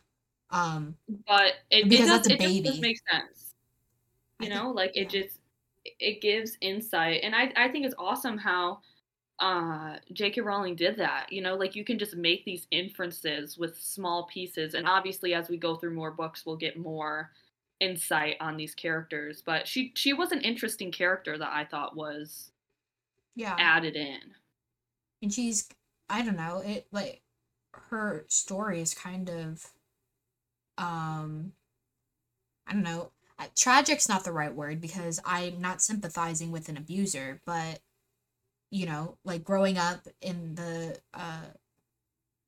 Um, 0.54 0.96
but 1.26 1.54
it, 1.70 1.86
it 1.86 1.88
Because 1.88 2.06
does 2.06 2.22
that's 2.22 2.28
a 2.28 2.32
it 2.34 2.38
baby. 2.38 2.80
make 2.80 2.98
sense 3.10 3.54
I 4.40 4.44
you 4.44 4.50
know 4.50 4.70
like 4.70 4.96
it 4.96 5.10
just 5.10 5.40
it 5.84 6.20
gives 6.20 6.56
insight 6.60 7.20
and 7.22 7.34
i 7.34 7.52
i 7.56 7.68
think 7.68 7.84
it's 7.84 7.94
awesome 7.98 8.38
how 8.38 8.78
uh 9.40 9.96
j.k 10.12 10.40
rowling 10.40 10.76
did 10.76 10.96
that 10.96 11.26
you 11.30 11.42
know 11.42 11.56
like 11.56 11.74
you 11.74 11.84
can 11.84 11.98
just 11.98 12.16
make 12.16 12.44
these 12.44 12.66
inferences 12.70 13.58
with 13.58 13.76
small 13.80 14.26
pieces 14.32 14.74
and 14.74 14.86
obviously 14.88 15.34
as 15.34 15.48
we 15.48 15.56
go 15.56 15.76
through 15.76 15.94
more 15.94 16.12
books 16.12 16.46
we'll 16.46 16.56
get 16.56 16.78
more 16.78 17.30
insight 17.80 18.36
on 18.40 18.56
these 18.56 18.74
characters 18.74 19.42
but 19.44 19.66
she 19.66 19.92
she 19.96 20.12
was 20.12 20.30
an 20.32 20.40
interesting 20.42 20.92
character 20.92 21.36
that 21.36 21.52
i 21.52 21.64
thought 21.64 21.96
was 21.96 22.52
yeah. 23.34 23.56
added 23.58 23.96
in 23.96 24.20
and 25.22 25.32
she's 25.32 25.68
i 26.08 26.22
don't 26.22 26.36
know 26.36 26.62
it 26.64 26.86
like 26.92 27.20
her 27.72 28.24
story 28.28 28.80
is 28.80 28.94
kind 28.94 29.28
of 29.28 29.73
um 30.78 31.52
i 32.66 32.72
don't 32.72 32.82
know 32.82 33.10
tragic's 33.56 34.08
not 34.08 34.24
the 34.24 34.32
right 34.32 34.54
word 34.54 34.80
because 34.80 35.20
i'm 35.24 35.60
not 35.60 35.82
sympathizing 35.82 36.50
with 36.50 36.68
an 36.68 36.76
abuser 36.76 37.40
but 37.44 37.80
you 38.70 38.86
know 38.86 39.18
like 39.24 39.44
growing 39.44 39.76
up 39.78 40.06
in 40.20 40.54
the 40.54 40.98
uh 41.12 41.44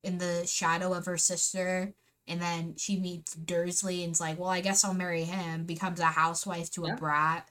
in 0.03 0.19
the 0.19 0.47
shadow 0.47 0.93
of 0.93 1.07
her 1.07 1.19
sister 1.19 1.93
and 2.29 2.41
then 2.41 2.75
she 2.77 2.99
meets 2.99 3.35
dursley 3.35 4.03
and's 4.05 4.21
like 4.21 4.39
well 4.39 4.49
i 4.49 4.61
guess 4.61 4.85
i'll 4.85 4.95
marry 4.95 5.25
him 5.25 5.65
becomes 5.65 6.01
a 6.01 6.07
housewife 6.07 6.71
to 6.71 6.85
Yeah. 6.87 6.95
a 6.95 6.97
brat 6.97 7.51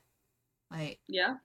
like 0.72 1.00
yeah 1.08 1.36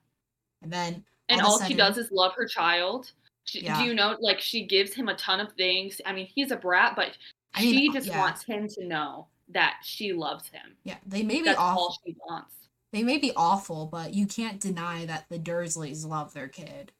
and 0.61 0.71
then 0.71 1.05
and 1.29 1.41
all 1.41 1.53
all, 1.53 1.61
a 1.61 1.65
she 1.65 1.73
does 1.73 1.97
is 1.97 2.11
love 2.11 2.33
her 2.35 2.47
child 2.47 3.11
she, 3.43 3.63
Yeah. 3.63 3.79
do 3.79 3.85
you 3.85 3.93
know 3.93 4.17
like 4.19 4.39
she 4.39 4.65
gives 4.65 4.93
him 4.93 5.07
a 5.09 5.15
ton 5.15 5.39
of 5.39 5.51
things 5.53 6.01
i 6.05 6.13
mean 6.13 6.27
he's 6.33 6.51
a 6.51 6.57
brat 6.57 6.93
but 6.95 7.17
I 7.53 7.61
mean, 7.61 7.73
she 7.77 7.89
uh, 7.89 7.93
just 7.93 8.07
yeah. 8.07 8.19
wants 8.19 8.43
him 8.43 8.67
to 8.69 8.85
know 8.85 9.27
that 9.49 9.77
she 9.83 10.13
loves 10.13 10.47
him 10.47 10.75
yeah 10.83 10.97
they 11.05 11.23
may 11.23 11.39
be 11.39 11.43
that's 11.43 11.59
awful 11.59 11.83
all 11.83 11.97
she 12.05 12.15
wants 12.27 12.55
They 12.93 13.03
may 13.03 13.17
be 13.17 13.31
awful, 13.35 13.85
but 13.85 14.13
you 14.13 14.25
can't 14.27 14.59
deny 14.59 15.05
that 15.05 15.25
the 15.29 15.39
Dursleys 15.39 16.05
love 16.05 16.33
their 16.33 16.47
kid. 16.49 16.91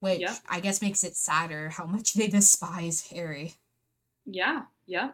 Which 0.00 0.20
Yeah. 0.20 0.36
I 0.48 0.60
guess 0.60 0.80
makes 0.82 1.02
it 1.04 1.16
sadder 1.16 1.70
how 1.70 1.84
much 1.86 2.14
they 2.14 2.28
despise 2.38 3.06
Harry. 3.08 3.54
yeah 4.24 4.62
yeah 4.86 5.10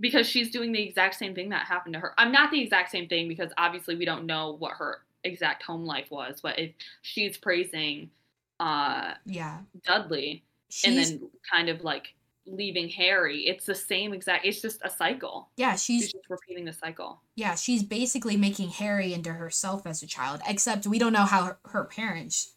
because 0.00 0.26
she's 0.26 0.50
doing 0.50 0.72
the 0.72 0.82
exact 0.82 1.14
same 1.16 1.34
thing 1.34 1.50
that 1.50 1.66
happened 1.66 1.94
to 1.94 2.00
her 2.00 2.14
i'm 2.18 2.32
not 2.32 2.50
the 2.50 2.60
exact 2.60 2.90
same 2.90 3.08
thing 3.08 3.28
because 3.28 3.52
obviously 3.58 3.94
we 3.96 4.04
don't 4.04 4.26
know 4.26 4.56
what 4.58 4.72
her 4.72 5.02
exact 5.24 5.62
home 5.62 5.84
life 5.84 6.10
was 6.10 6.40
but 6.42 6.58
if 6.58 6.72
she's 7.02 7.36
praising 7.36 8.10
uh 8.60 9.14
Yeah. 9.26 9.58
dudley 9.84 10.42
She's 10.70 10.84
and 10.88 11.20
then 11.20 11.30
kind 11.50 11.68
of 11.68 11.84
like 11.84 12.14
leaving 12.46 12.88
harry 12.88 13.46
it's 13.46 13.66
the 13.66 13.74
same 13.74 14.12
exact 14.12 14.44
it's 14.44 14.60
just 14.60 14.80
a 14.84 14.90
cycle 14.90 15.50
yeah, 15.56 15.72
she's 15.76 16.02
she's 16.04 16.12
just 16.12 16.28
repeating 16.28 16.64
the 16.64 16.72
cycle 16.72 17.20
yeah, 17.34 17.54
she's 17.54 17.82
basically 17.82 18.36
making 18.36 18.68
Harry 18.68 19.14
into 19.14 19.32
herself 19.32 19.86
as 19.86 20.02
a 20.02 20.06
child, 20.06 20.42
except 20.46 20.86
we 20.86 20.98
don't 20.98 21.14
know 21.14 21.24
how 21.24 21.44
her, 21.44 21.58
her 21.64 21.84
parents 21.84 22.52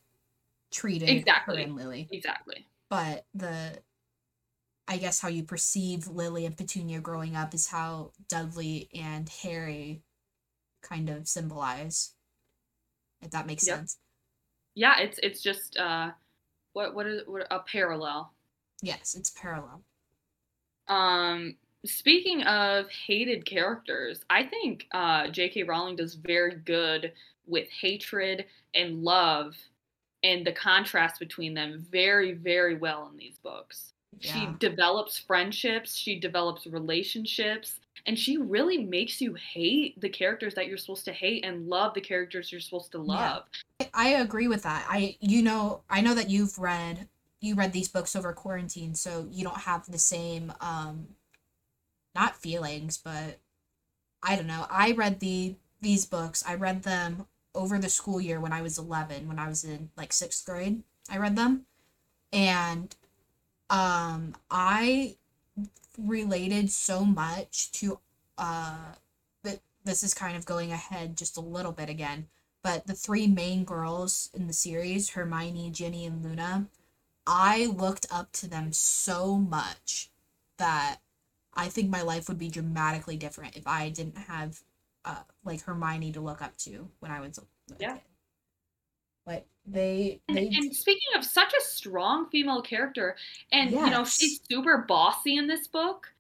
treated 0.70 1.08
Exactly. 1.08 1.58
her 1.58 1.64
and 1.64 1.76
Lily. 1.78 2.10
exactly 2.12 2.68
But 2.90 3.26
the 3.34 3.80
I 4.88 4.98
guess 4.98 5.20
how 5.22 5.30
you 5.30 5.44
perceive 5.44 6.08
Lily 6.08 6.46
and 6.46 6.58
Petunia 6.58 7.00
growing 7.00 7.36
up 7.38 7.54
is 7.54 7.68
how 7.68 8.12
Dudley 8.28 8.90
and 8.94 9.30
Harry 9.44 10.04
kind 10.84 11.10
of 11.10 11.28
symbolize. 11.28 12.14
If 13.22 13.32
that 13.32 13.48
makes 13.48 13.66
Yep. 13.66 13.78
sense. 13.78 13.98
yeah 14.76 15.00
it's 15.00 15.20
it's 15.24 15.42
just 15.42 15.78
uh 15.78 16.12
what 16.74 16.94
what 16.94 17.08
is 17.08 17.22
what 17.28 17.48
a 17.50 17.60
parallel 17.62 18.35
Yes, 18.86 19.16
it's 19.16 19.32
parallel. 19.32 19.82
um 20.88 21.56
speaking 21.86 22.42
of 22.44 22.86
hated 22.90 23.46
characters 23.46 24.24
i 24.30 24.44
think 24.44 24.88
uh 24.94 25.24
jk 25.28 25.68
rowling 25.68 25.96
does 25.96 26.16
very 26.16 26.56
good 26.56 27.12
with 27.48 27.68
hatred 27.70 28.46
and 28.74 29.04
love 29.04 29.56
and 30.24 30.46
the 30.46 30.52
contrast 30.52 31.20
between 31.20 31.54
them 31.54 31.86
very 31.92 32.34
very 32.34 32.76
well 32.76 33.08
in 33.12 33.18
these 33.18 33.38
books 33.40 33.94
she 34.20 34.48
develops 34.60 35.18
friendships 35.20 35.96
she 35.96 36.20
develops 36.20 36.66
relationships 36.66 37.80
and 38.08 38.18
she 38.18 38.38
really 38.38 38.84
makes 38.84 39.20
you 39.22 39.36
hate 39.36 40.00
the 40.02 40.10
characters 40.10 40.54
that 40.56 40.68
you're 40.68 40.78
supposed 40.78 41.06
to 41.06 41.14
hate 41.14 41.44
and 41.46 41.68
love 41.68 41.94
the 41.94 42.02
characters 42.02 42.52
you're 42.52 42.62
supposed 42.62 42.92
to 42.92 42.98
love 43.00 43.44
I- 43.82 43.90
I 43.94 44.08
agree 44.22 44.48
with 44.48 44.64
that. 44.64 44.86
I 44.90 45.18
you 45.20 45.42
know 45.42 45.84
I 45.90 46.00
know 46.02 46.14
that 46.16 46.30
you've 46.30 46.58
read 46.58 47.10
you 47.46 47.56
read 47.56 47.74
these 47.74 47.88
books 47.88 48.16
over 48.16 48.34
quarantine, 48.34 48.96
so 48.96 49.28
you 49.32 49.44
don't 49.44 49.62
have 49.62 49.90
the 49.90 49.98
same 49.98 50.54
um 50.62 51.08
not 52.14 52.36
feelings, 52.36 52.98
but 52.98 53.40
I 54.24 54.36
don't 54.36 54.48
know. 54.48 54.66
I 54.70 54.92
read 54.92 55.20
the 55.20 55.56
these 55.82 56.06
books. 56.06 56.44
I 56.48 56.56
read 56.56 56.84
them 56.84 57.28
over 57.54 57.78
the 57.78 57.90
school 57.90 58.20
year 58.20 58.40
when 58.40 58.52
I 58.54 58.62
was 58.62 58.78
11, 58.78 59.28
when 59.28 59.40
I 59.40 59.48
was 59.48 59.64
in 59.64 59.90
like 59.96 60.12
6th 60.12 60.46
grade. 60.46 60.84
I 61.10 61.18
read 61.18 61.36
them. 61.36 61.66
And 62.34 62.96
um 63.70 64.36
I 64.52 65.16
related 65.98 66.70
so 66.72 67.06
much 67.06 67.72
to 67.74 68.00
uh 68.38 68.96
this 69.86 70.04
is 70.04 70.14
kind 70.14 70.36
of 70.36 70.46
going 70.46 70.72
ahead 70.72 71.16
just 71.16 71.38
a 71.38 71.42
little 71.42 71.72
bit 71.72 71.90
again 71.90 72.28
but 72.62 72.88
the 72.88 72.94
three 72.94 73.28
main 73.28 73.64
girls 73.64 74.30
in 74.34 74.48
the 74.48 74.54
series 74.54 75.12
hermione 75.12 75.70
ginny 75.70 76.06
and 76.06 76.24
luna 76.24 76.66
i 77.28 77.66
looked 77.68 78.06
up 78.12 78.32
to 78.32 78.48
them 78.48 78.72
so 78.72 79.38
much 79.38 80.10
that 80.58 80.98
i 81.54 81.68
think 81.68 81.90
my 81.90 82.02
life 82.02 82.28
would 82.28 82.38
be 82.40 82.50
dramatically 82.50 83.18
different 83.18 83.56
if 83.58 83.68
i 83.68 83.90
didn't 83.90 84.18
have 84.18 84.62
uh 85.06 85.24
like 85.44 85.62
hermione 85.64 86.12
to 86.12 86.22
look 86.22 86.42
up 86.42 86.56
to 86.58 86.90
when 87.00 87.12
i 87.12 87.20
was 87.20 87.40
Yeah. 87.80 87.98
like 89.26 89.48
they 89.66 90.22
And, 90.28 90.40
they 90.40 90.50
and 90.54 90.76
speaking 90.76 91.10
of 91.16 91.24
such 91.24 91.54
a 91.54 91.62
strong 91.62 92.30
female 92.30 92.62
character, 92.62 93.16
and 93.52 93.76
you 93.80 93.92
know 93.92 94.04
she's 94.06 94.40
super 94.50 94.80
bossy 94.88 95.36
in 95.36 95.48
this 95.48 95.68
book. 95.68 96.14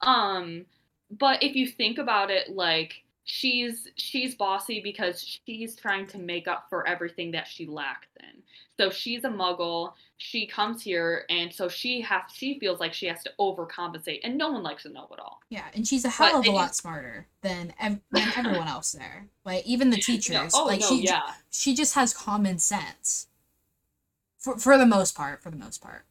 Um, 0.00 0.66
but 1.10 1.42
if 1.42 1.54
you 1.54 1.66
think 1.68 1.98
about 1.98 2.30
it, 2.30 2.50
like 2.50 3.01
she's 3.24 3.88
she's 3.96 4.34
bossy 4.34 4.80
because 4.80 5.40
she's 5.46 5.76
trying 5.76 6.06
to 6.08 6.18
make 6.18 6.48
up 6.48 6.66
for 6.68 6.86
everything 6.86 7.30
that 7.32 7.46
she 7.46 7.66
lacked 7.66 8.08
in. 8.20 8.42
So 8.78 8.90
she's 8.90 9.22
a 9.24 9.28
muggle. 9.28 9.92
She 10.16 10.46
comes 10.46 10.82
here, 10.82 11.24
and 11.28 11.52
so 11.52 11.68
she 11.68 12.00
has 12.02 12.22
she 12.32 12.58
feels 12.58 12.80
like 12.80 12.92
she 12.94 13.06
has 13.06 13.22
to 13.24 13.30
overcompensate, 13.38 14.20
and 14.24 14.36
no 14.38 14.50
one 14.50 14.62
likes 14.62 14.84
a 14.84 14.88
know-it-all. 14.88 15.40
yeah 15.50 15.64
and 15.74 15.86
she's 15.86 16.04
a 16.04 16.08
hell 16.08 16.38
of 16.40 16.46
a 16.46 16.50
lot 16.50 16.70
is- 16.70 16.76
smarter 16.76 17.26
than 17.42 17.72
ev- 17.80 18.00
than 18.10 18.28
everyone 18.36 18.68
else 18.68 18.92
there 18.92 19.26
like 19.44 19.64
even 19.66 19.90
the 19.90 19.96
teachers 20.00 20.52
oh 20.54 20.64
like 20.64 20.80
no, 20.80 20.86
she 20.88 21.02
yeah. 21.02 21.20
she 21.50 21.74
just 21.74 21.94
has 21.94 22.14
common 22.14 22.58
sense 22.58 23.26
for 24.38 24.56
for 24.58 24.78
the 24.78 24.86
most 24.86 25.16
part 25.16 25.42
for 25.42 25.50
the 25.50 25.56
most 25.56 25.82
part 25.82 26.04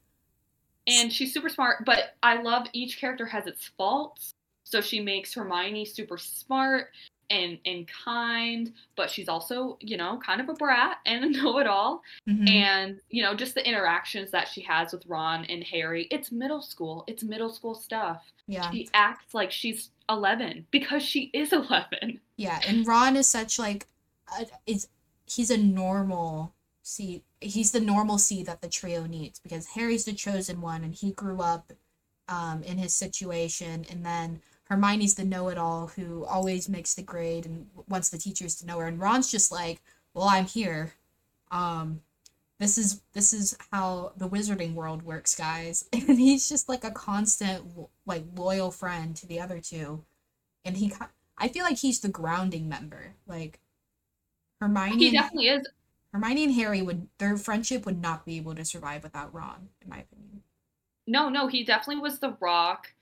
and 0.87 1.11
she's 1.11 1.33
super 1.33 1.49
smart 1.49 1.83
but 1.85 2.15
i 2.21 2.41
love 2.41 2.67
each 2.73 2.99
character 2.99 3.25
has 3.25 3.47
its 3.47 3.69
faults 3.77 4.33
so 4.71 4.81
she 4.81 4.99
makes 4.99 5.33
hermione 5.33 5.85
super 5.85 6.17
smart 6.17 6.89
and 7.29 7.57
and 7.65 7.87
kind, 7.87 8.73
but 8.97 9.09
she's 9.09 9.29
also, 9.29 9.77
you 9.79 9.95
know, 9.95 10.19
kind 10.25 10.41
of 10.41 10.49
a 10.49 10.53
brat 10.53 10.97
and 11.05 11.23
a 11.23 11.29
know-it-all. 11.41 12.01
Mhm. 12.27 12.49
And, 12.49 12.99
you 13.09 13.23
know, 13.23 13.33
just 13.33 13.55
the 13.55 13.65
interactions 13.67 14.31
that 14.31 14.47
she 14.49 14.61
has 14.61 14.91
with 14.91 15.05
Ron 15.05 15.45
and 15.45 15.63
Harry. 15.63 16.07
It's 16.11 16.31
middle 16.31 16.61
school. 16.61 17.05
It's 17.07 17.23
middle 17.23 17.49
school 17.49 17.73
stuff. 17.75 18.21
yeah. 18.47 18.69
She 18.71 18.89
acts 18.93 19.33
like 19.33 19.51
she's 19.51 19.91
11 20.09 20.67
because 20.71 21.03
she 21.03 21.29
is 21.33 21.53
11. 21.53 22.19
Yeah, 22.35 22.59
and 22.67 22.85
Ron 22.85 23.15
is 23.15 23.29
such 23.29 23.57
like 23.59 23.87
is 24.65 24.87
he's 25.25 25.51
a 25.51 25.57
normal 25.57 26.53
seed. 26.83 27.21
He's 27.39 27.71
the 27.71 27.79
normalcy 27.79 28.43
that 28.43 28.61
the 28.61 28.67
trio 28.67 29.05
needs 29.05 29.39
because 29.39 29.67
Harry's 29.67 30.03
the 30.05 30.13
chosen 30.13 30.59
one 30.59 30.83
and 30.83 30.93
he 30.93 31.11
grew 31.11 31.39
up 31.41 31.71
um 32.27 32.61
in 32.63 32.77
his 32.77 32.93
situation 32.93 33.85
and 33.89 34.05
then 34.05 34.41
Hermione's 34.71 35.15
the 35.15 35.25
know-it-all 35.25 35.87
who 35.87 36.23
always 36.23 36.69
makes 36.69 36.93
the 36.93 37.01
grade 37.01 37.45
and 37.45 37.67
wants 37.89 38.07
the 38.07 38.17
teachers 38.17 38.55
to 38.55 38.65
know 38.65 38.79
her 38.79 38.87
and 38.87 39.01
Ron's 39.01 39.29
just 39.29 39.51
like, 39.51 39.81
"Well, 40.13 40.29
I'm 40.29 40.45
here. 40.45 40.93
Um 41.51 42.01
this 42.57 42.77
is 42.77 43.01
this 43.11 43.33
is 43.33 43.57
how 43.71 44.13
the 44.15 44.29
wizarding 44.29 44.73
world 44.73 45.03
works, 45.03 45.35
guys." 45.35 45.89
And 45.93 46.17
he's 46.17 46.47
just 46.47 46.69
like 46.69 46.85
a 46.85 46.91
constant 46.91 47.65
like 48.05 48.23
loyal 48.33 48.71
friend 48.71 49.13
to 49.17 49.27
the 49.27 49.41
other 49.41 49.59
two. 49.59 50.05
And 50.63 50.77
he 50.77 50.93
I 51.37 51.49
feel 51.49 51.65
like 51.65 51.79
he's 51.79 51.99
the 51.99 52.07
grounding 52.07 52.69
member. 52.69 53.15
Like 53.27 53.59
Hermione, 54.61 54.97
He 54.97 55.11
definitely 55.11 55.49
is. 55.49 55.67
Hermione 56.13 56.45
and 56.45 56.53
Harry 56.53 56.81
would 56.81 57.09
their 57.17 57.35
friendship 57.35 57.85
would 57.85 58.01
not 58.01 58.25
be 58.25 58.37
able 58.37 58.55
to 58.55 58.63
survive 58.63 59.03
without 59.03 59.33
Ron, 59.33 59.67
in 59.81 59.89
my 59.89 59.97
opinion. 59.97 60.43
No, 61.07 61.27
no, 61.27 61.47
he 61.47 61.65
definitely 61.65 62.01
was 62.01 62.19
the 62.19 62.37
rock. 62.39 62.93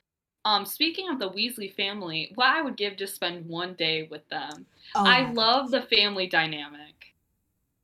Um, 0.46 0.66
speaking 0.66 1.10
of 1.10 1.20
the 1.20 1.30
Weasley 1.30 1.74
family, 1.74 2.32
what 2.36 2.48
I 2.48 2.62
would 2.62 2.78
give 2.78 2.98
to 2.98 3.08
spend 3.08 3.46
one 3.48 3.74
day 3.74 4.08
with 4.10 4.28
them. 4.30 4.66
Oh 4.96 5.06
I 5.06 5.30
love 5.32 5.72
the 5.72 5.82
family 5.82 6.28
dynamic. 6.28 7.14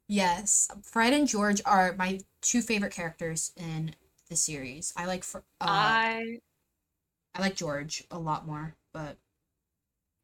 Yes, 0.08 0.70
Fred 0.84 1.14
and 1.14 1.28
George 1.28 1.62
are 1.66 1.96
my 1.98 2.20
two 2.42 2.62
favorite 2.62 2.94
characters 2.94 3.52
in 3.58 3.96
the 4.30 4.36
series. 4.36 4.94
I 4.96 5.06
like 5.06 5.24
Fr- 5.24 5.40
uh, 5.62 5.64
I 5.68 6.40
I 7.34 7.42
like 7.42 7.56
George 7.56 8.04
a 8.12 8.18
lot 8.20 8.48
more, 8.48 8.76
but 8.94 9.18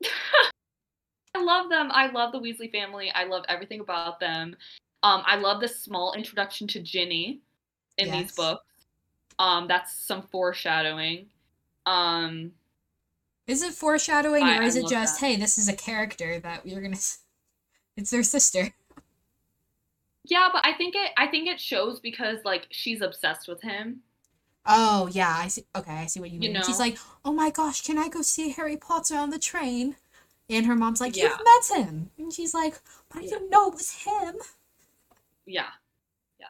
I 1.36 1.44
love 1.44 1.70
them. 1.70 1.90
I 1.92 2.08
love 2.08 2.32
the 2.32 2.40
Weasley 2.40 2.72
family. 2.72 3.12
I 3.14 3.26
love 3.26 3.44
everything 3.50 3.80
about 3.82 4.20
them. 4.20 4.56
Um, 5.04 5.24
I 5.26 5.36
love 5.38 5.62
the 5.62 5.68
small 5.68 6.14
introduction 6.14 6.68
to 6.70 6.80
Ginny 6.80 7.42
in 7.98 8.08
Yes. 8.08 8.22
these 8.28 8.36
books. 8.36 8.64
Um, 9.40 9.68
that's 9.68 9.94
some 9.94 10.24
foreshadowing. 10.32 11.28
Um, 11.86 12.52
is 13.48 13.62
it 13.64 13.74
foreshadowing 13.74 14.44
I- 14.44 14.58
or 14.58 14.62
I 14.64 14.66
is 14.66 14.76
it 14.76 14.88
just 14.88 15.20
that. 15.20 15.26
hey, 15.26 15.36
this 15.36 15.58
is 15.58 15.68
a 15.68 15.74
character 15.74 16.40
that 16.40 16.66
we're 16.66 16.82
gonna? 16.82 16.98
It's 17.98 18.10
their 18.10 18.24
sister. 18.24 18.70
yeah, 20.24 20.48
but 20.52 20.66
I 20.66 20.74
think 20.74 20.96
it. 20.96 21.12
I 21.18 21.28
think 21.28 21.48
it 21.48 21.60
shows 21.60 22.00
because 22.00 22.38
like 22.46 22.68
she's 22.72 23.02
obsessed 23.02 23.48
with 23.48 23.62
him. 23.62 24.02
Oh 24.66 25.10
yeah, 25.12 25.36
I 25.38 25.48
see. 25.50 25.66
Okay, 25.76 25.92
I 25.92 26.06
see 26.06 26.20
what 26.20 26.30
you 26.32 26.40
You 26.40 26.52
mean. 26.54 26.64
She's 26.64 26.80
like, 26.80 26.98
"Oh 27.26 27.34
my 27.34 27.50
gosh, 27.50 27.82
can 27.82 27.98
I 27.98 28.08
go 28.08 28.22
see 28.22 28.50
Harry 28.52 28.78
Potter 28.78 29.16
on 29.18 29.30
the 29.30 29.40
train?" 29.40 29.98
And 30.50 30.66
her 30.68 30.76
mom's 30.76 31.02
like, 31.02 31.16
Yeah. 31.18 31.24
"You've 31.30 31.40
met 31.74 31.86
him," 31.86 32.12
and 32.18 32.32
she's 32.32 32.54
like, 32.54 32.80
"But 33.10 33.20
I 33.20 33.22
Yeah. 33.24 33.30
didn't 33.32 33.50
know 33.50 33.68
it 33.68 33.74
was 33.74 33.92
him." 34.04 34.36
Yeah, 35.46 35.70
yeah. 36.40 36.48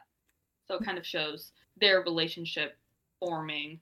So 0.68 0.76
it 0.76 0.84
kind 0.84 0.98
of 0.98 1.06
shows 1.06 1.50
their 1.80 2.02
relationship 2.02 2.76
forming. 3.18 3.80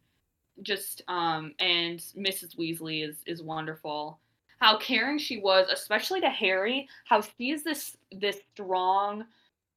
Just 0.62 1.03
um, 1.09 1.55
and 1.59 1.99
Mrs. 1.99 2.57
Weasley 2.57 3.09
is 3.09 3.16
is 3.27 3.42
wonderful. 3.42 4.18
How 4.61 4.79
caring 4.79 5.18
she 5.18 5.38
was, 5.38 5.68
especially 5.73 6.20
to 6.20 6.29
Harry. 6.29 6.88
How 7.07 7.23
she's 7.23 7.64
this 7.64 7.96
this 8.12 8.38
strong 8.53 9.25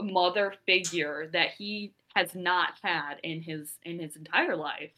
mother 0.02 0.54
figure 0.66 1.30
that 1.34 1.52
he 1.52 1.94
has 2.16 2.36
not 2.36 2.74
had 2.82 3.16
in 3.24 3.42
his 3.42 3.78
in 3.84 4.00
his 4.00 4.16
entire 4.16 4.56
life. 4.56 4.92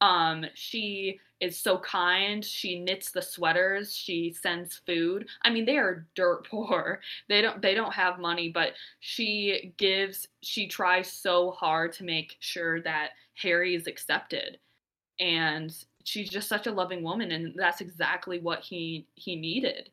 Um, 0.00 0.44
she 0.54 1.18
is 1.40 1.58
so 1.58 1.78
kind. 1.78 2.44
She 2.44 2.80
knits 2.80 3.10
the 3.10 3.22
sweaters. 3.22 3.94
She 3.94 4.32
sends 4.32 4.76
food. 4.86 5.26
I 5.42 5.50
mean, 5.50 5.64
they 5.64 5.78
are 5.78 6.06
dirt 6.14 6.46
poor. 6.50 7.00
They 7.28 7.42
don't 7.42 7.60
they 7.62 7.74
don't 7.74 7.94
have 7.94 8.18
money, 8.18 8.50
but 8.50 8.72
she 9.00 9.74
gives. 9.76 10.28
She 10.42 10.66
tries 10.68 11.10
so 11.10 11.52
hard 11.52 11.92
to 11.94 12.04
make 12.04 12.36
sure 12.40 12.80
that 12.82 13.10
Harry 13.34 13.74
is 13.74 13.86
accepted, 13.86 14.58
and 15.20 15.72
she's 16.04 16.28
just 16.30 16.48
such 16.48 16.66
a 16.66 16.72
loving 16.72 17.02
woman, 17.02 17.32
and 17.32 17.54
that's 17.56 17.80
exactly 17.80 18.40
what 18.40 18.60
he 18.62 19.08
he 19.14 19.36
needed. 19.36 19.90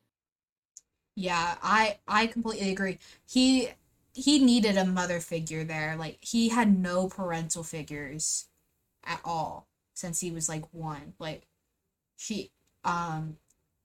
Yeah, 1.16 1.58
I 1.62 2.00
I 2.08 2.28
completely 2.28 2.72
agree. 2.72 3.00
He 3.28 3.70
he 4.14 4.40
needed 4.40 4.78
a 4.78 4.86
mother 4.86 5.20
figure 5.20 5.64
there. 5.64 5.96
Like 5.96 6.18
he 6.22 6.50
had 6.50 6.78
no 6.78 7.08
parental 7.08 7.64
figures 7.64 8.48
at 9.06 9.22
all 9.26 9.68
since 9.96 10.20
he 10.22 10.32
was 10.32 10.50
like 10.50 10.66
one. 10.74 11.14
Like 11.20 11.48
she 12.18 12.52
um 12.86 13.38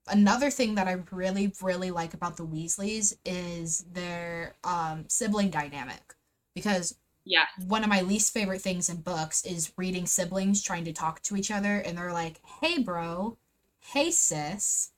another 0.08 0.50
thing 0.50 0.76
that 0.76 0.88
I 0.88 1.02
really 1.12 1.52
really 1.62 1.90
like 1.92 2.14
about 2.14 2.36
the 2.38 2.46
Weasleys 2.46 3.16
is 3.26 3.80
their 3.92 4.54
um 4.64 5.06
sibling 5.08 5.50
dynamic 5.50 6.14
because 6.54 6.96
Yeah, 7.28 7.44
one 7.66 7.82
of 7.84 7.90
my 7.90 8.00
least 8.00 8.32
favorite 8.32 8.62
things 8.62 8.88
in 8.88 9.02
books 9.02 9.44
is 9.44 9.72
reading 9.76 10.06
siblings 10.06 10.62
trying 10.62 10.84
to 10.86 10.92
talk 10.92 11.20
to 11.22 11.36
each 11.36 11.50
other 11.50 11.76
and 11.80 11.98
they're 11.98 12.12
like, 12.12 12.40
"Hey 12.44 12.82
bro, 12.82 13.38
hey 13.80 14.10
sis. 14.10 14.92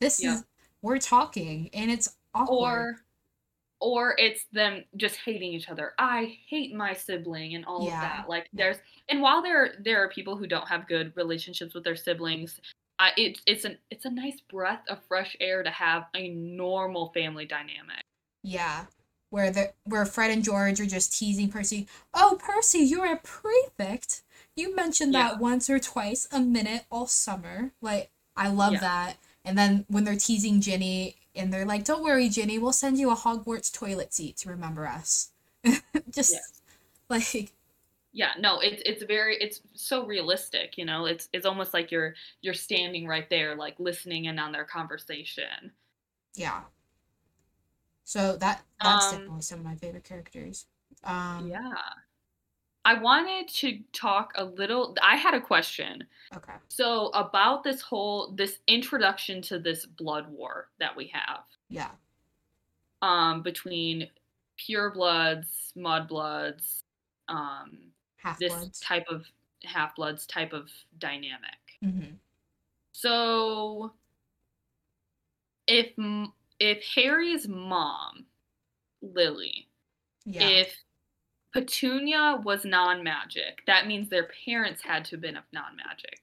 This 0.00 0.22
Yeah. 0.22 0.34
is 0.36 0.44
we're 0.82 0.98
talking 0.98 1.70
and 1.74 1.90
it's 1.90 2.16
awkward." 2.34 2.88
or 2.90 2.96
or 3.80 4.16
it's 4.18 4.46
them 4.52 4.84
just 4.96 5.16
hating 5.16 5.52
each 5.54 5.68
other. 5.70 5.94
I 5.98 6.38
hate 6.48 6.74
my 6.74 6.94
sibling 6.94 7.54
and 7.54 7.64
all 7.66 7.84
Yeah. 7.84 7.94
of 7.94 8.00
that. 8.00 8.28
Like 8.28 8.50
there's 8.54 8.78
and 9.08 9.20
while 9.22 9.42
there 9.42 9.74
there 9.84 10.02
are 10.04 10.08
people 10.10 10.36
who 10.36 10.46
don't 10.46 10.68
have 10.68 10.88
good 10.88 11.12
relationships 11.16 11.74
with 11.74 11.84
their 11.84 11.96
siblings, 11.96 12.60
I 12.98 13.12
it's 13.16 13.42
it's 13.46 13.64
an 13.64 13.78
it's 13.90 14.06
a 14.06 14.10
nice 14.10 14.40
breath 14.40 14.82
of 14.88 15.00
fresh 15.08 15.36
air 15.40 15.62
to 15.62 15.70
have 15.70 16.04
a 16.14 16.30
normal 16.30 17.12
family 17.14 17.46
dynamic. 17.46 18.02
Yeah. 18.44 18.86
Where 19.34 19.50
the 19.50 19.72
where 19.84 20.06
Fred 20.06 20.30
and 20.30 20.44
George 20.44 20.80
are 20.80 20.86
just 20.86 21.18
teasing 21.18 21.50
Percy. 21.50 21.88
Oh, 22.14 22.38
Percy, 22.40 22.78
you're 22.78 23.12
a 23.12 23.16
prefect. 23.16 24.22
You 24.54 24.76
mentioned 24.76 25.12
Yeah. 25.12 25.30
that 25.30 25.40
once 25.40 25.68
or 25.68 25.80
twice 25.80 26.28
a 26.30 26.38
minute 26.40 26.84
all 26.88 27.08
summer. 27.08 27.72
Like 27.80 28.10
I 28.36 28.48
love 28.48 28.74
Yeah. 28.74 28.80
that. 28.80 29.16
And 29.44 29.58
then 29.58 29.86
when 29.88 30.04
they're 30.04 30.14
teasing 30.16 30.60
Ginny 30.60 31.16
and 31.34 31.52
they're 31.52 31.64
like, 31.66 31.84
"Don't 31.84 32.04
worry, 32.04 32.28
Ginny, 32.28 32.58
we'll 32.60 32.72
send 32.72 32.98
you 32.98 33.10
a 33.10 33.16
Hogwarts 33.16 33.72
toilet 33.72 34.14
seat 34.14 34.36
to 34.38 34.50
remember 34.50 34.86
us." 34.86 35.32
just 36.14 36.32
Yes. 36.32 36.62
like 37.08 37.52
Yeah, 38.12 38.32
no, 38.38 38.60
it's 38.60 38.82
it's 38.86 39.02
very 39.02 39.36
it's 39.40 39.60
so 39.74 40.06
realistic, 40.06 40.78
you 40.78 40.84
know. 40.84 41.06
It's 41.06 41.28
it's 41.32 41.46
almost 41.46 41.74
like 41.74 41.90
you're 41.90 42.14
you're 42.42 42.54
standing 42.54 43.06
right 43.08 43.28
there 43.28 43.56
like 43.56 43.80
listening 43.80 44.26
in 44.26 44.38
on 44.38 44.52
their 44.52 44.64
conversation. 44.64 45.72
yeah. 46.34 46.64
So 48.04 48.36
that 48.36 48.62
that's 48.80 49.08
Um, 49.08 49.10
definitely 49.10 49.42
some 49.42 49.60
of 49.60 49.64
my 49.64 49.76
favorite 49.76 50.04
characters. 50.04 50.66
Um 51.02 51.50
Yeah. 51.50 51.74
I 52.84 52.94
wanted 52.94 53.48
to 53.48 53.82
talk 53.92 54.32
a 54.36 54.44
little 54.44 54.96
I 55.02 55.16
had 55.16 55.34
a 55.34 55.40
question. 55.40 56.06
okay. 56.36 56.56
So 56.68 57.08
about 57.10 57.64
this 57.64 57.82
whole 57.82 58.32
this 58.32 58.60
introduction 58.68 59.42
to 59.42 59.58
this 59.58 59.86
blood 59.86 60.28
war 60.30 60.70
that 60.78 60.96
we 60.96 61.08
have 61.08 61.44
Yeah. 61.68 61.96
um 63.02 63.42
between 63.42 64.10
pure 64.56 64.90
bloods, 64.90 65.72
mud 65.76 66.08
bloods, 66.08 66.84
um 67.28 67.92
Half 68.16 68.38
this 68.40 68.48
bloods. 68.48 68.80
type 68.80 69.06
of 69.08 69.26
half 69.64 69.94
bloods 69.96 70.26
type 70.26 70.52
of 70.52 70.70
dynamic. 70.98 71.80
Mm-hmm. 71.82 72.14
So 72.92 73.92
if 75.66 75.96
if 76.64 76.82
Harry's 76.94 77.46
mom, 77.46 78.24
Lily, 79.02 79.68
Yeah. 80.24 80.48
if 80.48 80.74
Petunia 81.52 82.40
was 82.42 82.64
non-magic, 82.64 83.62
that 83.66 83.86
means 83.86 84.08
their 84.08 84.28
parents 84.44 84.82
had 84.82 85.04
to 85.06 85.10
have 85.12 85.20
been 85.20 85.36
of 85.36 85.44
non-magic, 85.52 86.20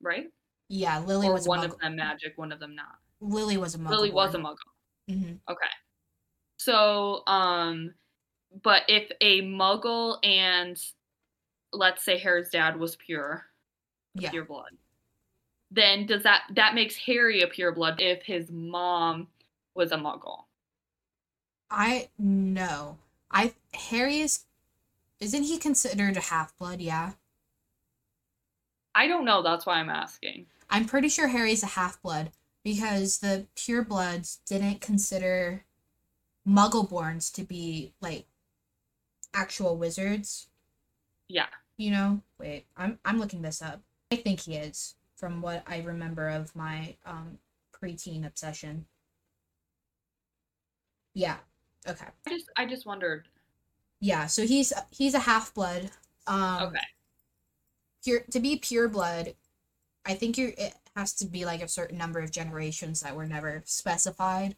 right? 0.00 0.30
yeah, 0.72 0.98
Lily 1.00 1.26
or 1.26 1.32
was 1.32 1.46
a 1.46 1.48
one 1.48 1.64
of 1.64 1.76
them 1.80 1.96
magic, 1.96 2.38
one 2.38 2.52
of 2.52 2.60
them 2.60 2.76
not. 2.76 3.00
Lily 3.20 3.56
was 3.56 3.74
a 3.74 3.78
muggle. 3.78 3.90
Lily 3.90 4.10
was 4.12 4.34
a 4.36 4.38
muggle. 4.38 4.56
Mhm. 5.08 5.40
Okay. 5.48 5.66
So, 6.58 7.26
um, 7.26 7.92
but 8.62 8.84
if 8.88 9.10
a 9.20 9.42
muggle 9.42 10.24
and 10.24 10.80
let's 11.72 12.04
say 12.04 12.18
Harry's 12.18 12.50
dad 12.50 12.76
was 12.76 12.94
pure, 12.96 13.50
Yeah. 14.14 14.30
pure 14.30 14.44
blood, 14.44 14.78
then 15.72 16.06
does 16.06 16.22
that 16.22 16.44
that 16.54 16.74
makes 16.76 16.96
Harry 16.96 17.42
a 17.42 17.48
pure 17.48 17.72
blood 17.72 18.00
if 18.00 18.22
his 18.22 18.48
mom 18.52 19.28
was 19.74 19.92
a 19.92 19.96
muggle? 19.96 20.44
I 21.70 22.08
no. 22.18 22.98
I 23.30 23.54
Harry 23.74 24.20
is 24.20 24.44
isn't 25.20 25.44
he 25.44 25.58
considered 25.58 26.16
a 26.16 26.20
half 26.20 26.56
blood? 26.58 26.80
Yeah. 26.80 27.12
I 28.94 29.06
don't 29.06 29.24
know. 29.24 29.42
That's 29.42 29.66
why 29.66 29.74
I'm 29.74 29.90
asking. 29.90 30.46
I'm 30.68 30.84
pretty 30.84 31.08
sure 31.08 31.28
Harry's 31.28 31.62
a 31.62 31.66
half 31.66 32.00
blood, 32.02 32.30
because 32.64 33.18
the 33.18 33.46
purebloods 33.56 34.38
didn't 34.46 34.80
consider 34.80 35.64
muggleborns 36.48 37.32
to 37.34 37.42
be 37.42 37.92
like 38.00 38.26
actual 39.32 39.76
wizards. 39.76 40.48
Yeah. 41.28 41.46
You 41.76 41.90
know? 41.92 42.22
Wait, 42.38 42.66
I'm 42.76 42.98
I'm 43.04 43.20
looking 43.20 43.42
this 43.42 43.62
up. 43.62 43.80
I 44.10 44.16
think 44.16 44.40
he 44.40 44.56
is 44.56 44.96
from 45.16 45.40
what 45.42 45.62
I 45.66 45.82
remember 45.82 46.28
of 46.28 46.56
my 46.56 46.96
um 47.06 47.38
preteen 47.72 48.26
obsession. 48.26 48.86
Yeah. 51.14 51.38
Okay. 51.86 52.06
I 52.26 52.30
just 52.30 52.48
I 52.56 52.64
just 52.64 52.86
wondered. 52.86 53.28
Yeah, 54.00 54.26
so 54.26 54.46
he's 54.46 54.72
he's 54.90 55.14
a 55.14 55.20
half 55.20 55.52
blood. 55.54 55.90
Um 56.26 56.66
Okay. 56.68 56.80
pure 58.02 58.20
to 58.30 58.40
be 58.40 58.56
pure 58.56 58.88
blood, 58.88 59.34
I 60.06 60.14
think 60.14 60.38
you're 60.38 60.52
it 60.58 60.74
has 60.96 61.12
to 61.14 61.26
be 61.26 61.44
like 61.44 61.62
a 61.62 61.68
certain 61.68 61.98
number 61.98 62.20
of 62.20 62.30
generations 62.32 63.00
that 63.00 63.16
were 63.16 63.26
never 63.26 63.62
specified 63.66 64.56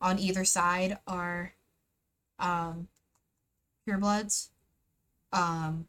on 0.00 0.18
either 0.18 0.44
side 0.44 0.98
are 1.06 1.54
um 2.38 2.88
purebloods. 3.88 4.48
Um 5.32 5.88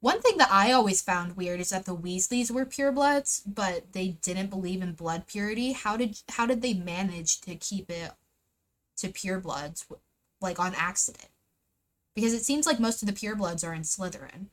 one 0.00 0.22
thing 0.22 0.38
that 0.38 0.52
I 0.52 0.72
always 0.72 1.02
found 1.02 1.36
weird 1.36 1.60
is 1.60 1.70
that 1.70 1.86
the 1.86 1.96
Weasleys 1.96 2.50
were 2.50 2.66
purebloods, 2.66 3.42
but 3.46 3.92
they 3.92 4.10
didn't 4.22 4.50
believe 4.50 4.82
in 4.82 4.94
blood 4.94 5.26
purity. 5.26 5.72
How 5.72 5.96
did 5.96 6.22
how 6.30 6.46
did 6.46 6.62
they 6.62 6.74
manage 6.74 7.40
to 7.42 7.56
keep 7.56 7.90
it 7.90 8.12
to 9.02 9.08
purebloods 9.08 9.84
like 10.40 10.58
on 10.58 10.74
accident? 10.74 11.28
Because 12.14 12.34
it 12.34 12.44
seems 12.44 12.66
like 12.66 12.80
most 12.80 13.02
of 13.02 13.08
the 13.08 13.14
purebloods 13.14 13.66
are 13.66 13.72
in 13.72 13.82
Slytherin. 13.82 14.46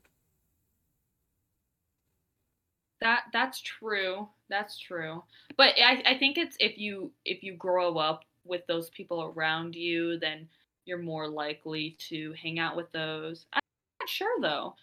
That 3.01 3.23
that's 3.31 3.61
true. 3.61 4.27
That's 4.49 4.77
true. 4.77 5.23
But 5.57 5.75
I 5.81 6.03
I 6.05 6.17
think 6.17 6.37
it's 6.37 6.57
if 6.59 6.77
you 6.77 7.11
if 7.25 7.43
you 7.43 7.53
grow 7.53 7.97
up 7.97 8.25
with 8.45 8.65
those 8.67 8.89
people 8.89 9.33
around 9.35 9.75
you, 9.75 10.19
then 10.19 10.47
you're 10.85 10.97
more 10.97 11.27
likely 11.27 11.95
to 12.09 12.33
hang 12.33 12.59
out 12.59 12.75
with 12.75 12.91
those. 12.91 13.45
I'm 13.53 13.61
not 14.01 14.09
sure 14.09 14.41
though. 14.41 14.75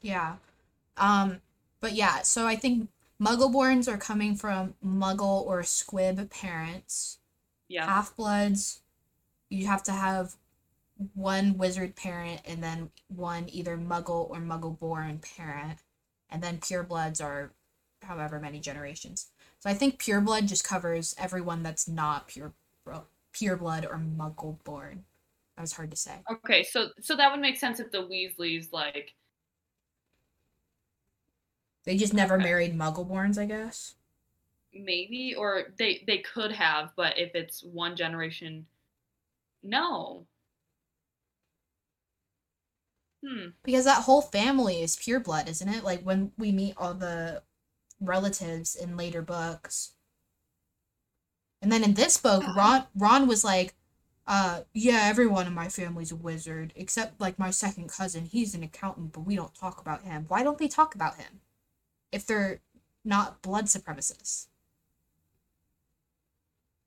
Yeah. 0.00 0.36
Um, 0.96 1.40
but 1.80 1.92
yeah, 1.92 2.22
so 2.22 2.46
I 2.46 2.56
think 2.56 2.88
Muggleborns 3.20 3.92
are 3.92 3.98
coming 3.98 4.34
from 4.34 4.74
Muggle 4.84 5.46
or 5.46 5.62
Squib 5.62 6.28
parents. 6.30 7.18
Yeah. 7.72 7.86
Half 7.86 8.16
Bloods, 8.16 8.82
you 9.48 9.66
have 9.66 9.82
to 9.84 9.92
have 9.92 10.34
one 11.14 11.56
wizard 11.56 11.96
parent 11.96 12.42
and 12.44 12.62
then 12.62 12.90
one 13.08 13.48
either 13.48 13.76
Muggle 13.78 14.28
or 14.30 14.36
Muggle 14.36 14.78
born 14.78 15.20
parent. 15.36 15.78
And 16.30 16.42
then 16.42 16.58
purebloods 16.58 17.22
are 17.22 17.52
however 18.02 18.38
many 18.40 18.60
generations. 18.60 19.28
So 19.60 19.70
I 19.70 19.74
think 19.74 19.98
pureblood 20.02 20.48
just 20.48 20.64
covers 20.64 21.14
everyone 21.18 21.62
that's 21.62 21.88
not 21.88 22.28
pure 22.28 22.52
pureblood 23.34 23.86
or 23.86 23.98
Muggle 23.98 24.62
born. 24.64 25.04
That 25.56 25.62
was 25.62 25.72
hard 25.72 25.90
to 25.90 25.96
say. 25.96 26.24
Okay, 26.30 26.62
so 26.62 26.88
so 27.00 27.16
that 27.16 27.30
would 27.30 27.40
make 27.40 27.56
sense 27.58 27.80
if 27.80 27.90
the 27.90 27.98
Weasleys 28.06 28.72
like 28.72 29.14
They 31.84 31.96
just 31.96 32.14
never 32.14 32.36
Okay. 32.36 32.44
married 32.44 32.74
Muggleborns, 32.74 33.38
I 33.38 33.46
guess. 33.46 33.94
Maybe 34.74 35.34
or 35.36 35.64
they 35.78 36.02
they 36.06 36.18
could 36.18 36.52
have, 36.52 36.92
but 36.96 37.18
if 37.18 37.34
it's 37.34 37.62
one 37.62 37.96
generation, 37.96 38.66
no. 39.62 40.26
Hmm. 43.24 43.48
Because 43.62 43.84
that 43.84 44.02
whole 44.02 44.22
family 44.22 44.82
is 44.82 44.96
pure 44.96 45.20
blood 45.20 45.48
isn't 45.48 45.68
it? 45.68 45.84
Like 45.84 46.02
when 46.02 46.32
we 46.36 46.52
meet 46.52 46.74
all 46.76 46.94
the 46.94 47.42
relatives 48.00 48.74
in 48.74 48.96
later 48.96 49.22
books. 49.22 49.92
And 51.60 51.70
then 51.70 51.84
in 51.84 51.94
this 51.94 52.16
book, 52.16 52.42
Ron 52.56 52.86
Ron 52.96 53.28
was 53.28 53.44
like, 53.44 53.74
uh, 54.26 54.62
yeah, 54.72 55.02
everyone 55.04 55.46
in 55.46 55.54
my 55.54 55.68
family's 55.68 56.12
a 56.12 56.16
wizard, 56.16 56.72
except 56.76 57.20
like 57.20 57.38
my 57.38 57.50
second 57.50 57.88
cousin. 57.88 58.24
He's 58.26 58.54
an 58.54 58.62
accountant, 58.62 59.12
but 59.12 59.20
we 59.20 59.36
don't 59.36 59.54
talk 59.54 59.80
about 59.80 60.02
him. 60.02 60.24
Why 60.28 60.42
don't 60.42 60.58
they 60.58 60.68
talk 60.68 60.94
about 60.94 61.16
him? 61.16 61.40
If 62.10 62.26
they're 62.26 62.60
not 63.04 63.42
blood 63.42 63.66
supremacists. 63.66 64.46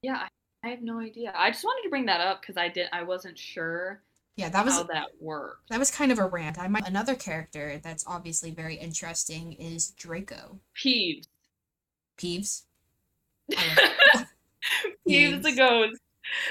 Yeah, 0.05 0.17
I, 0.63 0.67
I 0.67 0.69
have 0.71 0.81
no 0.81 0.99
idea. 0.99 1.33
I 1.35 1.51
just 1.51 1.63
wanted 1.63 1.83
to 1.83 1.89
bring 1.89 2.05
that 2.05 2.21
up 2.21 2.41
because 2.41 2.57
I 2.57 2.69
did 2.69 2.87
I 2.93 3.03
wasn't 3.03 3.37
sure 3.37 4.01
Yeah, 4.35 4.49
that 4.49 4.63
was 4.65 4.73
how 4.75 4.83
that 4.83 5.07
worked. 5.19 5.69
that 5.69 5.79
was 5.79 5.91
kind 5.91 6.11
of 6.11 6.19
a 6.19 6.25
rant. 6.27 6.57
I 6.59 6.67
might 6.67 6.87
another 6.87 7.15
character 7.15 7.79
that's 7.83 8.03
obviously 8.07 8.51
very 8.51 8.75
interesting 8.75 9.53
is 9.53 9.91
Draco. 9.91 10.59
Peeves. 10.75 11.27
Peeves. 12.17 12.63
I 13.55 13.65
love- 14.15 14.25
oh. 14.85 14.89
Peeves 15.07 15.41
the 15.43 15.49
Peeves. 15.51 15.57
ghost. 15.57 16.01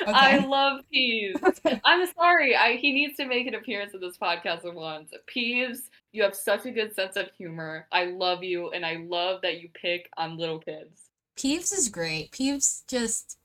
I 0.06 0.38
love 0.38 0.80
Peeves. 0.94 1.42
Okay. 1.66 1.80
I'm 1.84 2.06
sorry. 2.14 2.54
I 2.56 2.76
he 2.76 2.92
needs 2.92 3.16
to 3.16 3.26
make 3.26 3.46
an 3.46 3.54
appearance 3.56 3.94
in 3.94 4.00
this 4.00 4.16
podcast 4.18 4.64
at 4.64 4.74
once. 4.74 5.10
Peeves, 5.34 5.78
you 6.12 6.22
have 6.22 6.34
such 6.34 6.64
a 6.66 6.70
good 6.70 6.94
sense 6.94 7.16
of 7.16 7.26
humor. 7.36 7.86
I 7.90 8.04
love 8.04 8.44
you, 8.44 8.70
and 8.70 8.84
I 8.86 8.96
love 9.08 9.40
that 9.42 9.60
you 9.60 9.68
pick 9.74 10.08
on 10.16 10.38
little 10.38 10.58
kids. 10.60 11.10
Peeves 11.36 11.72
is 11.76 11.88
great. 11.88 12.30
Peeves 12.30 12.82
just 12.86 13.38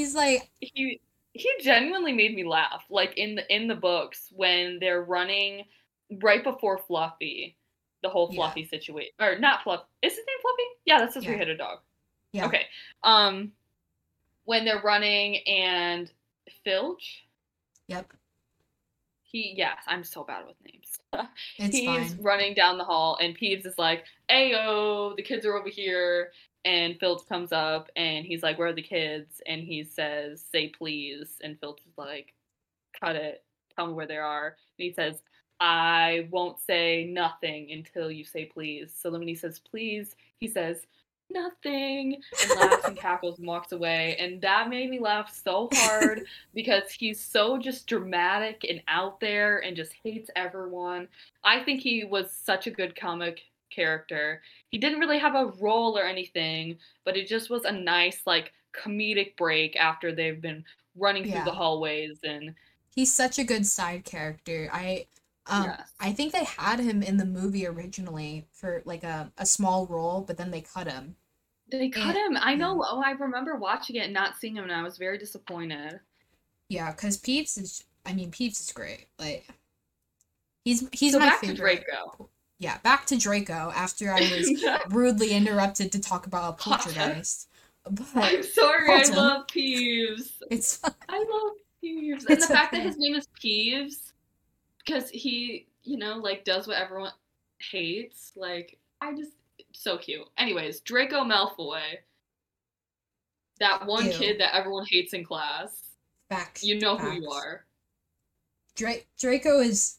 he's 0.00 0.14
like 0.14 0.50
He 0.60 1.00
he 1.32 1.50
genuinely 1.60 2.12
made 2.12 2.34
me 2.34 2.44
laugh. 2.44 2.84
Like 2.90 3.16
in 3.16 3.34
the 3.36 3.54
in 3.54 3.68
the 3.68 3.74
books 3.76 4.28
when 4.34 4.78
they're 4.80 5.02
running 5.02 5.64
right 6.22 6.42
before 6.42 6.78
Fluffy, 6.78 7.56
the 8.02 8.08
whole 8.08 8.28
Yeah. 8.32 8.36
Fluffy 8.36 8.64
situation, 8.64 9.12
or 9.20 9.38
not 9.38 9.62
Fluff. 9.62 9.84
Is 10.02 10.12
his 10.12 10.18
name 10.26 10.36
Fluffy? 10.42 10.62
Yeah, 10.86 10.98
that's 10.98 11.14
the 11.14 11.20
Yeah. 11.20 11.28
three-headed 11.28 11.58
dog. 11.58 11.78
yeah. 12.32 12.46
Okay. 12.46 12.66
Um, 13.02 13.52
when 14.44 14.64
they're 14.64 14.82
running 14.82 15.36
and 15.46 16.10
Filch, 16.64 17.24
Yep. 17.88 18.12
he 19.22 19.54
yes, 19.56 19.78
I'm 19.86 20.02
so 20.04 20.24
bad 20.24 20.46
with 20.46 20.56
names. 20.64 20.98
It's 21.58 21.76
He's 21.76 21.86
fine. 22.14 22.22
running 22.22 22.54
down 22.54 22.78
the 22.78 22.84
hall, 22.84 23.18
and 23.20 23.36
Peeves 23.38 23.66
is 23.66 23.78
like, 23.78 24.04
"Ayo, 24.30 25.14
the 25.16 25.22
kids 25.22 25.44
are 25.46 25.54
over 25.56 25.68
here." 25.68 26.32
And 26.64 26.98
Filch 27.00 27.26
comes 27.28 27.52
up, 27.52 27.90
and 27.96 28.26
he's 28.26 28.42
like, 28.42 28.58
"Where 28.58 28.68
are 28.68 28.72
the 28.72 28.82
kids?" 28.82 29.40
And 29.46 29.62
he 29.62 29.84
says, 29.84 30.44
"Say 30.52 30.68
please." 30.68 31.38
And 31.42 31.58
Filch 31.60 31.80
is 31.86 31.96
like, 31.96 32.34
"Cut 32.98 33.16
it. 33.16 33.44
Tell 33.76 33.86
me 33.86 33.94
where 33.94 34.06
they 34.06 34.18
are." 34.18 34.56
And 34.78 34.84
he 34.84 34.92
says, 34.92 35.22
"I 35.60 36.28
won't 36.30 36.60
say 36.60 37.04
nothing 37.04 37.72
until 37.72 38.10
you 38.10 38.24
say 38.24 38.46
please." 38.46 38.94
So 38.94 39.10
then 39.10 39.20
when 39.20 39.28
he 39.28 39.34
says 39.34 39.58
please, 39.58 40.16
he 40.38 40.48
says 40.48 40.86
nothing 41.30 42.20
and 42.42 42.60
laughs 42.60 42.84
and 42.86 42.96
cackles 42.96 43.38
and 43.38 43.46
walks 43.46 43.72
away. 43.72 44.16
And 44.18 44.40
that 44.42 44.68
made 44.68 44.90
me 44.90 44.98
laugh 44.98 45.32
so 45.32 45.68
hard 45.72 46.26
because 46.54 46.90
he's 46.90 47.20
so 47.20 47.58
just 47.58 47.86
dramatic 47.86 48.64
and 48.68 48.82
out 48.88 49.20
there 49.20 49.58
and 49.58 49.76
just 49.76 49.92
hates 50.02 50.30
everyone. 50.36 51.08
I 51.44 51.60
think 51.60 51.80
he 51.80 52.04
was 52.04 52.30
such 52.30 52.66
a 52.66 52.70
good 52.70 52.96
comic 52.96 53.42
character. 53.70 54.42
He 54.70 54.78
didn't 54.78 55.00
really 55.00 55.18
have 55.18 55.34
a 55.34 55.46
role 55.60 55.98
or 55.98 56.04
anything, 56.04 56.78
but 57.04 57.16
it 57.16 57.28
just 57.28 57.50
was 57.50 57.64
a 57.64 57.72
nice 57.72 58.20
like 58.26 58.52
comedic 58.74 59.36
break 59.36 59.76
after 59.76 60.14
they've 60.14 60.40
been 60.40 60.64
running 60.96 61.26
through 61.26 61.42
the 61.44 61.52
hallways 61.52 62.18
and 62.24 62.54
He's 62.94 63.12
such 63.12 63.36
a 63.38 63.44
good 63.44 63.66
side 63.66 64.04
character. 64.04 64.68
I 64.72 65.06
um 65.46 65.74
Yes. 65.74 65.92
I 65.98 66.12
think 66.12 66.32
they 66.32 66.44
had 66.44 66.78
him 66.80 67.02
in 67.02 67.16
the 67.16 67.24
movie 67.24 67.66
originally 67.66 68.46
for 68.52 68.82
like 68.84 69.02
a, 69.04 69.32
a 69.36 69.44
small 69.46 69.86
role, 69.88 70.20
but 70.20 70.36
then 70.36 70.50
they 70.52 70.60
cut 70.60 70.86
him. 70.86 71.16
they 71.70 71.88
cut 71.88 72.14
Yeah, 72.14 72.16
him. 72.16 72.36
I 72.36 72.54
yeah. 72.54 72.54
know. 72.54 72.84
Oh, 72.86 73.00
I 73.02 73.12
remember 73.12 73.56
watching 73.56 73.96
it 73.96 74.04
and 74.04 74.12
not 74.12 74.36
seeing 74.36 74.56
him 74.56 74.64
and 74.64 74.72
I 74.72 74.82
was 74.82 74.98
very 74.98 75.16
disappointed. 75.16 76.00
Yeah, 76.68 76.90
because 76.92 77.18
Peeves 77.18 77.58
is 77.58 77.84
I 78.06 78.12
mean 78.14 78.30
Peeves 78.30 78.60
is 78.60 78.72
great. 78.72 79.08
Like 79.18 79.46
he's 80.64 80.88
he's 80.92 81.12
so 81.12 81.18
my 81.18 81.30
favorite. 81.30 81.84
Draco. 81.84 82.30
Yeah, 82.60 82.76
back 82.84 83.06
to 83.06 83.16
Draco 83.16 83.72
after 83.74 84.12
I 84.12 84.20
was 84.20 84.64
rudely 84.90 85.30
interrupted 85.32 85.90
to 85.92 85.98
talk 85.98 86.26
about 86.26 86.50
a 86.54 86.56
poltergeist. 86.62 87.48
I'm 87.86 87.94
But 87.94 88.44
sorry, 88.44 88.92
I 88.92 89.04
love 89.08 89.46
Peeves. 89.46 90.32
it's 90.50 90.78
I 90.84 91.18
love 91.18 91.56
Peeves. 91.82 92.20
And 92.26 92.30
It's 92.30 92.46
the 92.46 92.52
fact 92.52 92.72
that 92.72 92.82
his 92.82 92.98
name 92.98 93.14
is 93.14 93.26
Peeves, 93.42 94.12
because 94.84 95.08
he, 95.08 95.68
you 95.84 95.96
know, 95.96 96.18
like 96.18 96.44
does 96.44 96.68
what 96.68 96.76
everyone 96.76 97.12
hates. 97.58 98.32
Like, 98.36 98.78
I 99.00 99.14
just, 99.14 99.32
so 99.72 99.96
cute. 99.96 100.26
Anyways, 100.36 100.80
Draco 100.80 101.24
Malfoy. 101.24 101.80
That 103.58 103.86
one 103.86 104.06
Ew. 104.06 104.12
kid 104.12 104.40
that 104.40 104.54
everyone 104.54 104.84
hates 104.86 105.14
in 105.14 105.24
class. 105.24 105.74
facts. 106.28 106.62
You 106.62 106.78
know 106.78 106.96
who 106.98 107.10
you 107.12 107.30
are. 107.30 107.64
Dra- 108.74 109.04
Draco 109.18 109.60
is 109.60 109.96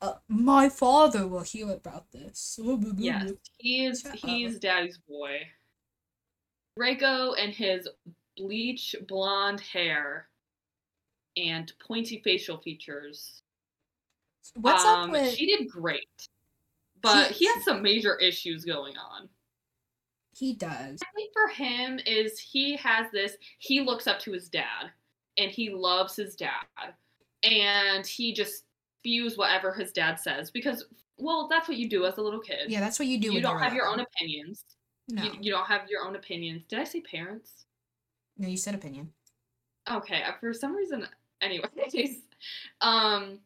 uh, 0.00 0.14
my 0.28 0.68
father 0.68 1.26
will 1.26 1.42
hear 1.42 1.70
about 1.70 2.10
this. 2.12 2.58
Yes, 2.96 3.32
he 3.58 3.86
is. 3.86 4.06
He's 4.14 4.58
daddy's 4.58 4.98
boy. 4.98 5.40
Draco 6.76 7.32
and 7.34 7.52
his 7.52 7.88
bleach 8.36 8.94
blonde 9.08 9.60
hair 9.60 10.28
and 11.36 11.72
pointy 11.84 12.20
facial 12.22 12.58
features. 12.58 13.42
What's 14.54 14.84
um, 14.84 15.04
up 15.04 15.10
with 15.10 15.34
She 15.34 15.46
did 15.46 15.68
great, 15.68 16.06
but 17.02 17.28
He- 17.28 17.34
he, 17.34 17.46
had 17.46 17.62
some 17.62 17.82
major 17.82 18.16
issues 18.18 18.64
going 18.64 18.96
on. 18.96 19.28
He 20.36 20.54
does. 20.54 21.00
I 21.02 21.06
think 21.16 21.32
for 21.32 21.48
him 21.48 21.98
is 22.06 22.38
he 22.38 22.76
has 22.76 23.10
this 23.12 23.36
he 23.58 23.80
looks 23.80 24.06
up 24.06 24.20
to 24.20 24.32
his 24.32 24.48
dad 24.48 24.92
and 25.36 25.50
he 25.50 25.70
loves 25.70 26.14
his 26.14 26.36
dad 26.36 26.94
and 27.42 28.06
he 28.06 28.32
just 28.32 28.64
spews 29.00 29.36
whatever 29.36 29.72
his 29.72 29.92
dad 29.92 30.18
says 30.18 30.50
because 30.50 30.84
well 31.18 31.46
that's 31.48 31.68
what 31.68 31.76
you 31.76 31.88
do 31.88 32.04
as 32.04 32.18
a 32.18 32.22
little 32.22 32.40
kid. 32.40 32.68
Yeah, 32.70 32.80
that's 32.80 32.98
what 32.98 33.08
you 33.08 33.18
do. 33.20 33.32
You 33.32 33.40
don't 33.40 33.58
have 33.60 33.74
your 33.74 33.86
own 33.88 34.00
opinions. 34.00 34.64
No, 35.08 35.22
You, 35.24 35.32
you 35.40 35.50
don't 35.50 35.66
have 35.66 35.88
your 35.88 36.04
own 36.04 36.16
opinions. 36.16 36.64
Did 36.68 36.78
I 36.78 36.84
say 36.84 37.00
parents? 37.00 37.64
no, 38.36 38.46
you 38.46 38.56
said 38.56 38.74
opinion. 38.74 39.12
Okay, 39.90 40.22
uh, 40.22 40.32
for 40.40 40.52
some 40.52 40.74
reason 40.74 41.06
anyways. 41.40 42.22
Um 42.80 43.40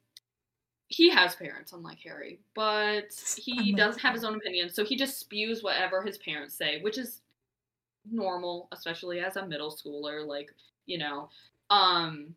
he 0.88 1.08
has 1.08 1.34
parents 1.34 1.72
unlike 1.72 1.98
Harry, 2.04 2.40
but 2.54 3.04
he 3.38 3.52
Unlike 3.70 3.76
does 3.76 3.96
have 4.02 4.12
his 4.12 4.24
own 4.24 4.34
opinions, 4.36 4.74
so 4.74 4.84
he 4.84 4.94
just 4.96 5.18
spews 5.18 5.62
whatever 5.62 6.02
his 6.02 6.18
parents 6.18 6.54
say, 6.54 6.82
which 6.82 6.98
is 6.98 7.22
normal, 8.10 8.68
especially 8.72 9.20
as 9.20 9.36
a 9.36 9.46
middle 9.46 9.70
schooler, 9.70 10.26
like, 10.26 10.50
you 10.84 10.98
know. 10.98 11.30
Um 11.70 12.34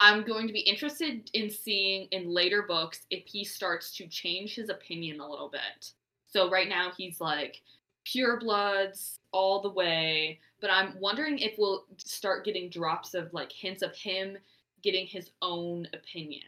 I'm 0.00 0.24
going 0.24 0.46
to 0.46 0.52
be 0.52 0.60
interested 0.60 1.30
in 1.32 1.50
seeing 1.50 2.08
in 2.10 2.28
later 2.28 2.62
books 2.62 3.06
if 3.10 3.24
he 3.26 3.44
starts 3.44 3.94
to 3.96 4.06
change 4.08 4.54
his 4.54 4.68
opinion 4.68 5.20
a 5.20 5.28
little 5.28 5.48
bit. 5.48 5.92
So 6.26 6.50
right 6.50 6.68
now 6.68 6.90
he's 6.96 7.20
like 7.20 7.62
pure 8.04 8.38
bloods 8.38 9.20
all 9.32 9.62
the 9.62 9.70
way, 9.70 10.40
but 10.60 10.70
I'm 10.70 10.98
wondering 11.00 11.38
if 11.38 11.54
we'll 11.58 11.86
start 11.98 12.44
getting 12.44 12.68
drops 12.70 13.14
of 13.14 13.32
like 13.32 13.52
hints 13.52 13.82
of 13.82 13.94
him 13.96 14.36
getting 14.82 15.06
his 15.06 15.30
own 15.42 15.88
opinion. 15.94 16.42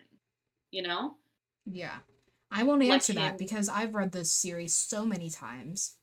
You 0.70 0.82
know? 0.82 1.16
Yeah. 1.64 1.98
I 2.50 2.62
won't 2.62 2.82
Like 2.88 2.90
answer 2.94 3.12
that 3.14 3.32
him. 3.32 3.36
because 3.36 3.68
I've 3.68 3.94
read 3.94 4.12
this 4.12 4.32
series 4.32 4.74
so 4.74 5.04
many 5.04 5.30
times 5.30 5.96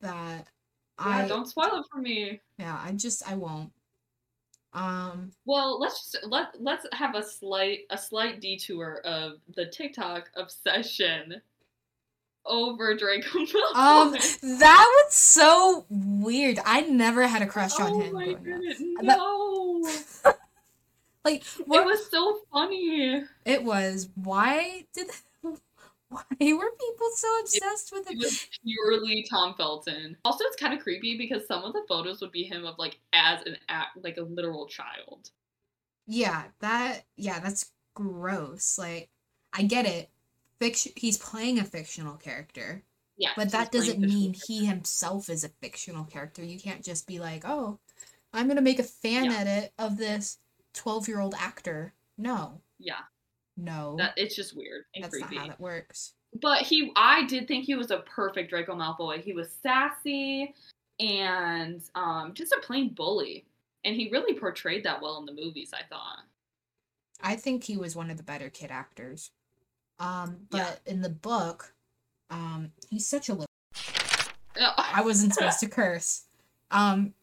that 0.00 0.48
Yeah, 1.04 1.24
I 1.24 1.26
don't 1.26 1.46
spoil 1.46 1.80
it 1.80 1.86
for 1.90 2.00
me. 2.00 2.42
yeah, 2.58 2.78
I 2.82 2.92
just 2.92 3.22
I 3.28 3.34
won't. 3.34 3.72
Um 4.76 5.32
Well, 5.46 5.80
let's 5.80 6.10
just 6.12 6.26
let 6.26 6.48
let's 6.60 6.86
have 6.92 7.14
a 7.16 7.22
slight 7.22 7.80
a 7.90 7.98
slight 7.98 8.40
detour 8.40 9.00
of 9.04 9.38
the 9.54 9.66
TikTok 9.66 10.30
obsession 10.36 11.40
over 12.44 12.94
Draco 12.96 13.38
Malfoy. 13.40 13.74
um 13.74 14.12
that 14.60 14.86
was 15.04 15.14
so 15.14 15.86
weird. 15.88 16.60
I 16.64 16.82
never 16.82 17.26
had 17.26 17.42
a 17.42 17.46
crush 17.46 17.80
on 17.80 17.92
oh 17.94 18.00
him. 18.00 18.12
my 18.12 18.32
growing 18.34 18.36
up. 18.36 18.44
goodness, 18.44 18.82
no! 19.02 19.88
Like 21.24 21.42
what? 21.64 21.80
It 21.82 21.86
was 21.86 22.08
so 22.08 22.38
funny. 22.52 23.24
it 23.44 23.64
was 23.64 24.08
why 24.14 24.84
did 24.94 25.08
why 26.08 26.22
were 26.40 26.70
people 26.72 27.10
so 27.14 27.40
obsessed 27.40 27.92
with 27.92 28.06
It 28.08 28.18
it? 28.18 28.18
was 28.18 28.40
purely 28.64 29.24
Tom 29.30 29.54
Felton. 29.54 30.16
Also, 30.24 30.44
it's 30.44 30.56
kind 30.56 30.72
of 30.74 30.80
creepy 30.80 31.16
because 31.18 31.46
some 31.46 31.62
of 31.64 31.72
the 31.72 31.84
photos 31.88 32.20
would 32.20 32.32
be 32.32 32.42
him 32.44 32.64
of 32.64 32.78
like 32.78 32.98
as 33.12 33.42
an 33.42 33.58
act, 33.68 33.96
like 34.02 34.16
a 34.16 34.22
literal 34.22 34.66
child. 34.66 35.30
Yeah, 36.06 36.44
that 36.60 37.04
yeah, 37.16 37.40
that's 37.40 37.72
gross. 37.94 38.78
Like 38.78 39.10
I 39.52 39.62
get 39.64 39.86
it. 39.86 40.10
Fiction 40.60 40.92
he's 40.96 41.18
playing 41.18 41.58
a 41.58 41.64
fictional 41.64 42.16
character. 42.16 42.84
Yeah, 43.16 43.34
But 43.34 43.50
that 43.52 43.70
doesn't 43.72 44.00
mean 44.00 44.32
he 44.34 44.64
himself 44.66 45.28
is 45.28 45.44
a 45.44 45.50
fictional 45.60 46.04
character. 46.04 46.42
You 46.44 46.58
can't 46.58 46.84
just 46.84 47.06
be 47.06 47.18
like, 47.18 47.42
oh, 47.46 47.78
I'm 48.32 48.48
gonna 48.48 48.62
make 48.62 48.78
a 48.80 48.84
fan 48.84 49.30
Yeah. 49.30 49.32
edit 49.32 49.72
of 49.78 49.98
this 49.98 50.38
12 50.74 51.08
year 51.08 51.20
old 51.20 51.34
actor. 51.38 51.94
No, 52.18 52.62
Yeah, 52.78 53.02
no, 53.56 53.94
that 53.98 54.12
it's 54.16 54.34
just 54.36 54.56
weird 54.56 54.84
and 54.94 55.04
that's 55.04 55.12
creepy. 55.16 55.36
how 55.36 55.46
that 55.48 55.60
works. 55.60 56.12
but 56.42 56.62
he 56.62 56.92
i 56.96 57.24
did 57.26 57.48
think 57.48 57.64
he 57.64 57.74
was 57.74 57.90
a 57.90 57.98
perfect 58.00 58.50
draco 58.50 58.74
malfoy 58.74 59.20
he 59.22 59.32
was 59.32 59.50
sassy 59.62 60.54
and 61.00 61.82
um 61.94 62.32
just 62.34 62.52
a 62.52 62.60
plain 62.62 62.92
bully 62.94 63.44
and 63.84 63.94
he 63.96 64.08
really 64.10 64.38
portrayed 64.38 64.84
that 64.84 65.00
well 65.00 65.18
in 65.18 65.26
the 65.26 65.32
movies 65.32 65.70
i 65.74 65.82
thought 65.88 66.18
I 67.22 67.34
think 67.36 67.64
he 67.64 67.78
was 67.78 67.96
one 67.96 68.10
of 68.10 68.18
the 68.18 68.22
better 68.22 68.50
kid 68.50 68.70
actors. 68.70 69.30
Um, 69.98 70.36
but 70.50 70.82
Yeah. 70.84 70.92
in 70.92 71.00
the 71.00 71.08
book, 71.08 71.72
um, 72.28 72.72
he's 72.90 73.08
such 73.08 73.30
a 73.30 73.32
little. 73.32 73.46
I 74.76 75.00
wasn't 75.02 75.32
supposed 75.32 75.60
to 75.60 75.66
curse. 75.68 76.24
Um, 76.70 77.14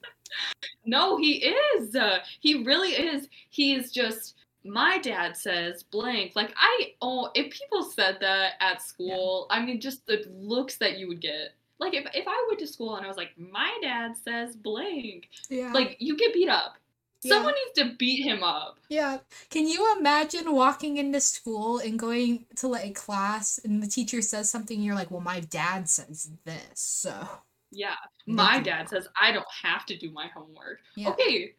no 0.83 1.17
he 1.17 1.33
is 1.45 1.95
uh, 1.95 2.19
he 2.39 2.63
really 2.63 2.93
is 2.93 3.29
He 3.51 3.75
is 3.75 3.91
just 3.91 4.33
my 4.63 4.97
dad 4.99 5.35
says 5.35 5.83
blank 5.83 6.31
like 6.35 6.53
i 6.55 6.93
oh 7.01 7.29
if 7.35 7.51
people 7.53 7.83
said 7.83 8.17
that 8.21 8.53
at 8.59 8.81
school 8.81 9.47
i 9.49 9.63
mean 9.63 9.79
just 9.81 10.05
the 10.07 10.23
looks 10.31 10.77
that 10.77 10.97
you 10.97 11.07
would 11.07 11.19
get 11.21 11.53
like 11.79 11.93
if, 11.93 12.05
if 12.13 12.25
i 12.27 12.45
went 12.47 12.59
to 12.59 12.67
school 12.67 12.95
and 12.95 13.05
i 13.05 13.07
was 13.07 13.17
like 13.17 13.31
my 13.37 13.77
dad 13.81 14.13
says 14.23 14.55
blank 14.55 15.29
yeah. 15.49 15.71
like 15.73 15.97
you 15.99 16.15
get 16.15 16.33
beat 16.33 16.47
up 16.49 16.77
Yeah. 17.21 17.35
someone 17.35 17.53
needs 17.53 17.79
to 17.79 17.97
beat 17.97 18.23
him 18.23 18.43
up 18.43 18.79
Yeah. 18.89 19.19
Can 19.49 19.67
you 19.67 19.95
imagine 19.97 20.53
walking 20.53 20.97
into 20.97 21.19
school 21.19 21.79
and 21.79 21.97
going 21.97 22.45
to 22.57 22.67
like 22.67 22.85
a 22.85 22.91
class 22.91 23.59
and 23.63 23.81
the 23.81 23.87
teacher 23.87 24.21
says 24.21 24.51
something 24.51 24.77
and 24.77 24.85
you're 24.85 24.93
like, 24.95 25.09
well, 25.09 25.21
my 25.21 25.39
dad 25.39 25.89
says 25.89 26.29
this, 26.45 26.63
so. 26.75 27.13
Yeah. 27.71 27.95
My 28.27 28.59
dad 28.59 28.89
says 28.89 29.07
I 29.19 29.31
don't 29.31 29.47
have 29.63 29.85
to 29.87 29.97
do 29.97 30.11
my 30.11 30.27
homework. 30.27 30.79
Yeah. 30.95 31.09
Okay. 31.09 31.55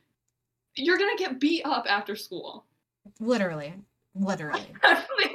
You're 0.76 0.98
gonna 0.98 1.16
get 1.16 1.40
beat 1.40 1.62
up 1.64 1.86
after 1.88 2.14
school. 2.14 2.66
Literally. 3.20 3.74
Literally. 4.14 4.66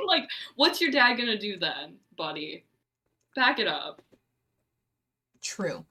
Like, 0.08 0.24
what's 0.56 0.82
your 0.82 0.92
dad 0.92 1.16
gonna 1.16 1.38
do 1.38 1.58
then, 1.58 1.96
buddy? 2.18 2.66
Back 3.36 3.60
it 3.60 3.68
up. 3.68 4.02
True. 5.42 5.86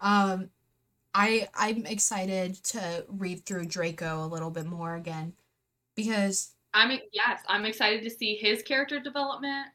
Um 0.00 0.50
I 1.14 1.48
I'm 1.54 1.86
excited 1.86 2.54
to 2.64 3.04
read 3.08 3.44
through 3.44 3.66
Draco 3.66 4.24
a 4.24 4.26
little 4.26 4.50
bit 4.50 4.66
more 4.66 4.96
again 4.96 5.34
because 5.94 6.52
I'm 6.74 6.98
yes, 7.12 7.42
I'm 7.48 7.64
excited 7.66 8.02
to 8.02 8.10
see 8.10 8.36
his 8.36 8.62
character 8.62 8.98
development 8.98 9.68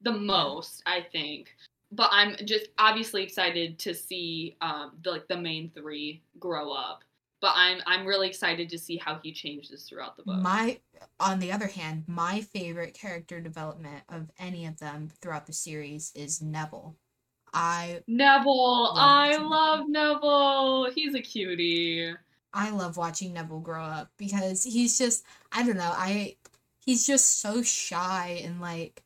the 0.00 0.12
most, 0.12 0.82
I 0.86 1.06
think. 1.12 1.54
But 1.92 2.08
I'm 2.12 2.36
just 2.44 2.68
obviously 2.78 3.22
excited 3.22 3.78
to 3.80 3.94
see 3.94 4.56
um 4.60 4.92
the 5.02 5.10
like 5.10 5.28
the 5.28 5.36
main 5.36 5.70
three 5.74 6.22
grow 6.38 6.72
up. 6.72 7.04
But 7.40 7.52
I'm 7.56 7.80
I'm 7.86 8.06
really 8.06 8.28
excited 8.28 8.68
to 8.70 8.78
see 8.78 8.98
how 8.98 9.18
he 9.22 9.32
changes 9.32 9.84
throughout 9.84 10.16
the 10.16 10.22
book. 10.24 10.40
my 10.40 10.78
on 11.18 11.38
the 11.38 11.52
other 11.52 11.68
hand, 11.68 12.04
my 12.06 12.42
favorite 12.42 12.94
character 12.94 13.40
development 13.40 14.02
of 14.08 14.30
any 14.38 14.66
of 14.66 14.78
them 14.78 15.10
throughout 15.20 15.46
the 15.46 15.52
series 15.52 16.12
is 16.14 16.42
Neville. 16.42 16.96
I 17.52 18.02
Neville, 18.06 18.84
Love 18.84 18.96
I 18.96 19.36
love 19.38 19.88
Neville. 19.88 20.90
He's 20.94 21.14
a 21.14 21.20
cutie. 21.20 22.14
I 22.52 22.70
love 22.70 22.96
watching 22.96 23.32
Neville 23.32 23.60
grow 23.60 23.84
up 23.84 24.10
because 24.16 24.64
he's 24.64 24.98
just 24.98 25.24
I 25.52 25.64
don't 25.64 25.76
know, 25.76 25.92
I 25.94 26.36
he's 26.84 27.06
just 27.06 27.40
so 27.40 27.62
shy 27.62 28.42
and 28.44 28.60
like 28.60 29.02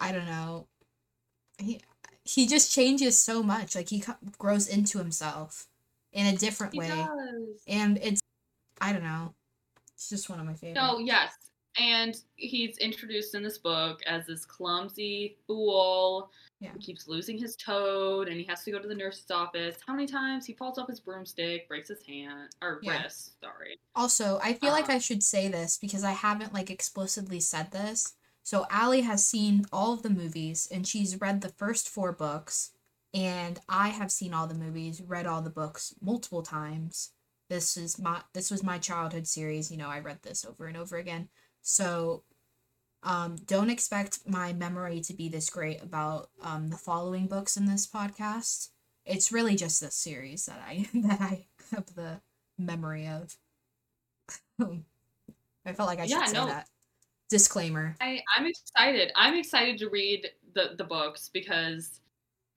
I 0.00 0.12
don't 0.12 0.26
know. 0.26 0.66
He 1.58 1.80
he 2.24 2.46
just 2.46 2.72
changes 2.72 3.20
so 3.20 3.42
much. 3.42 3.74
Like 3.74 3.90
he 3.90 4.04
grows 4.38 4.66
into 4.68 4.98
himself 4.98 5.66
in 6.12 6.26
a 6.26 6.36
different 6.36 6.72
He 6.72 6.80
way. 6.80 6.88
does. 6.88 7.62
And 7.68 7.98
it's 7.98 8.20
I 8.80 8.92
don't 8.92 9.02
know. 9.02 9.34
It's 9.94 10.08
just 10.08 10.30
one 10.30 10.40
of 10.40 10.46
my 10.46 10.54
favorites. 10.54 10.80
Oh 10.82 10.98
yes. 10.98 11.32
And 11.78 12.16
he's 12.34 12.78
introduced 12.78 13.34
in 13.34 13.42
this 13.44 13.58
book 13.58 14.00
as 14.06 14.26
this 14.26 14.44
clumsy 14.44 15.36
fool 15.46 16.30
Yeah. 16.58 16.70
who 16.72 16.78
keeps 16.80 17.06
losing 17.06 17.38
his 17.38 17.54
toad 17.56 18.28
and 18.28 18.36
he 18.38 18.44
has 18.46 18.64
to 18.64 18.72
go 18.72 18.78
to 18.80 18.88
the 18.88 18.94
nurse's 18.94 19.30
office. 19.30 19.76
How 19.86 19.94
many 19.94 20.06
times 20.06 20.44
he 20.46 20.52
falls 20.54 20.78
off 20.78 20.88
his 20.88 20.98
broomstick, 20.98 21.68
breaks 21.68 21.88
his 21.88 22.02
hand 22.04 22.50
or 22.60 22.80
Yeah. 22.82 23.02
wrist, 23.02 23.40
sorry. 23.40 23.78
Also, 23.94 24.40
I 24.42 24.54
feel 24.54 24.72
like 24.72 24.88
Uh, 24.90 24.94
I 24.94 24.98
should 24.98 25.22
say 25.22 25.46
this 25.48 25.78
because 25.78 26.02
I 26.02 26.12
haven't 26.12 26.52
like 26.52 26.70
explicitly 26.70 27.38
said 27.40 27.70
this. 27.70 28.14
So 28.42 28.66
Allie 28.70 29.02
has 29.02 29.24
seen 29.24 29.64
all 29.72 29.92
of 29.92 30.02
the 30.02 30.10
movies 30.10 30.66
and 30.72 30.88
she's 30.88 31.20
read 31.20 31.40
the 31.40 31.50
first 31.50 31.88
four 31.88 32.10
books 32.12 32.72
and 33.14 33.58
I 33.68 33.88
have 33.88 34.12
seen 34.12 34.34
all 34.34 34.46
the 34.46 34.54
movies, 34.54 35.02
read 35.02 35.26
all 35.26 35.42
the 35.42 35.50
books 35.50 35.94
multiple 36.00 36.42
times. 36.42 37.12
This 37.48 37.76
is 37.76 37.98
my 37.98 38.22
this 38.34 38.50
was 38.50 38.62
my 38.62 38.78
childhood 38.78 39.26
series, 39.26 39.70
you 39.70 39.76
know, 39.76 39.88
I 39.88 40.00
read 40.00 40.22
this 40.22 40.44
over 40.44 40.66
and 40.66 40.76
over 40.76 40.96
again. 40.96 41.28
So 41.62 42.24
um 43.02 43.36
don't 43.36 43.70
expect 43.70 44.20
my 44.28 44.52
memory 44.52 45.00
to 45.02 45.14
be 45.14 45.28
this 45.28 45.50
great 45.50 45.82
about 45.82 46.30
um 46.42 46.68
the 46.70 46.76
following 46.78 47.26
books 47.28 47.56
in 47.56 47.66
this 47.66 47.86
podcast. 47.86 48.70
It's 49.06 49.32
really 49.32 49.56
just 49.56 49.80
this 49.80 49.96
series 49.96 50.46
that 50.46 50.60
I 50.60 50.88
that 50.94 51.20
I 51.20 51.48
have 51.72 51.94
the 51.94 52.22
memory 52.58 53.08
of. 53.08 53.38
I 55.66 55.72
felt 55.74 55.88
like 55.88 56.00
I 56.00 56.06
should 56.06 56.10
Yeah, 56.10 56.26
say 56.28 56.38
no. 56.38 56.46
that. 56.46 56.68
Disclaimer. 57.30 57.96
I, 58.00 58.22
I'm 58.36 58.46
excited. 58.46 59.12
I'm 59.14 59.34
excited 59.34 59.78
to 59.78 59.90
read 59.90 60.30
the, 60.54 60.74
the 60.76 60.84
books 60.84 61.28
because 61.28 62.00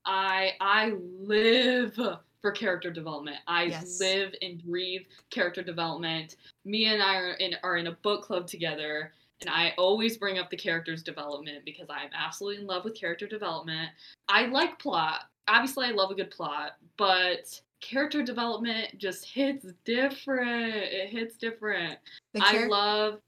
I 0.06 0.54
I 0.60 0.94
live 1.22 1.98
for 2.42 2.52
character 2.52 2.92
development. 2.92 3.38
I 3.48 3.64
Yes. 3.64 4.00
live 4.00 4.36
and 4.42 4.62
breathe 4.64 5.04
character 5.30 5.64
development. 5.64 6.36
Me 6.66 6.86
and 6.86 7.02
I 7.02 7.16
are 7.16 7.34
in 7.34 7.56
are 7.64 7.78
in 7.78 7.88
a 7.88 7.94
book 7.94 8.24
club 8.24 8.48
together, 8.48 9.14
and 9.42 9.50
I 9.50 9.74
always 9.78 10.18
bring 10.18 10.40
up 10.40 10.50
the 10.50 10.58
characters 10.58 11.04
development 11.04 11.64
because 11.66 11.90
I'm 11.90 12.10
absolutely 12.14 12.62
in 12.62 12.68
love 12.68 12.84
with 12.84 12.96
character 12.96 13.28
development. 13.28 13.92
I 14.28 14.46
like 14.48 14.80
plot. 14.80 15.30
obviously 15.48 15.88
I 15.88 15.92
love 15.92 16.12
a 16.12 16.16
good 16.16 16.32
plot, 16.32 16.78
but 16.98 17.62
character 17.82 18.24
development 18.24 18.98
just 18.98 19.26
hits 19.26 19.66
different. 19.86 20.74
It 20.74 21.10
hits 21.10 21.38
different. 21.38 22.00
The 22.34 22.42
I 22.42 22.66
love 22.66 23.20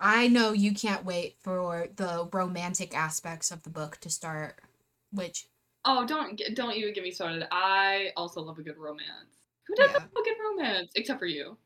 I 0.00 0.28
know 0.28 0.52
you 0.52 0.74
can't 0.74 1.04
wait 1.04 1.36
for 1.42 1.88
the 1.96 2.28
romantic 2.32 2.96
aspects 2.96 3.50
of 3.50 3.62
the 3.62 3.70
book 3.70 3.98
to 4.02 4.10
start, 4.10 4.60
which 5.14 5.46
Oh, 5.84 6.06
don't 6.06 6.40
don't 6.54 6.74
even 6.74 6.92
get 6.94 7.04
me 7.04 7.10
started. 7.10 7.46
I 7.52 8.12
also 8.16 8.40
love 8.42 8.58
a 8.58 8.62
good 8.62 8.76
romance. 8.78 9.48
Who 9.66 9.74
doesn't 9.74 9.94
Yeah. 9.94 10.06
love 10.14 10.22
a 10.24 10.24
good 10.24 10.36
romance 10.42 10.92
except 10.94 11.18
for 11.18 11.26
you? 11.26 11.56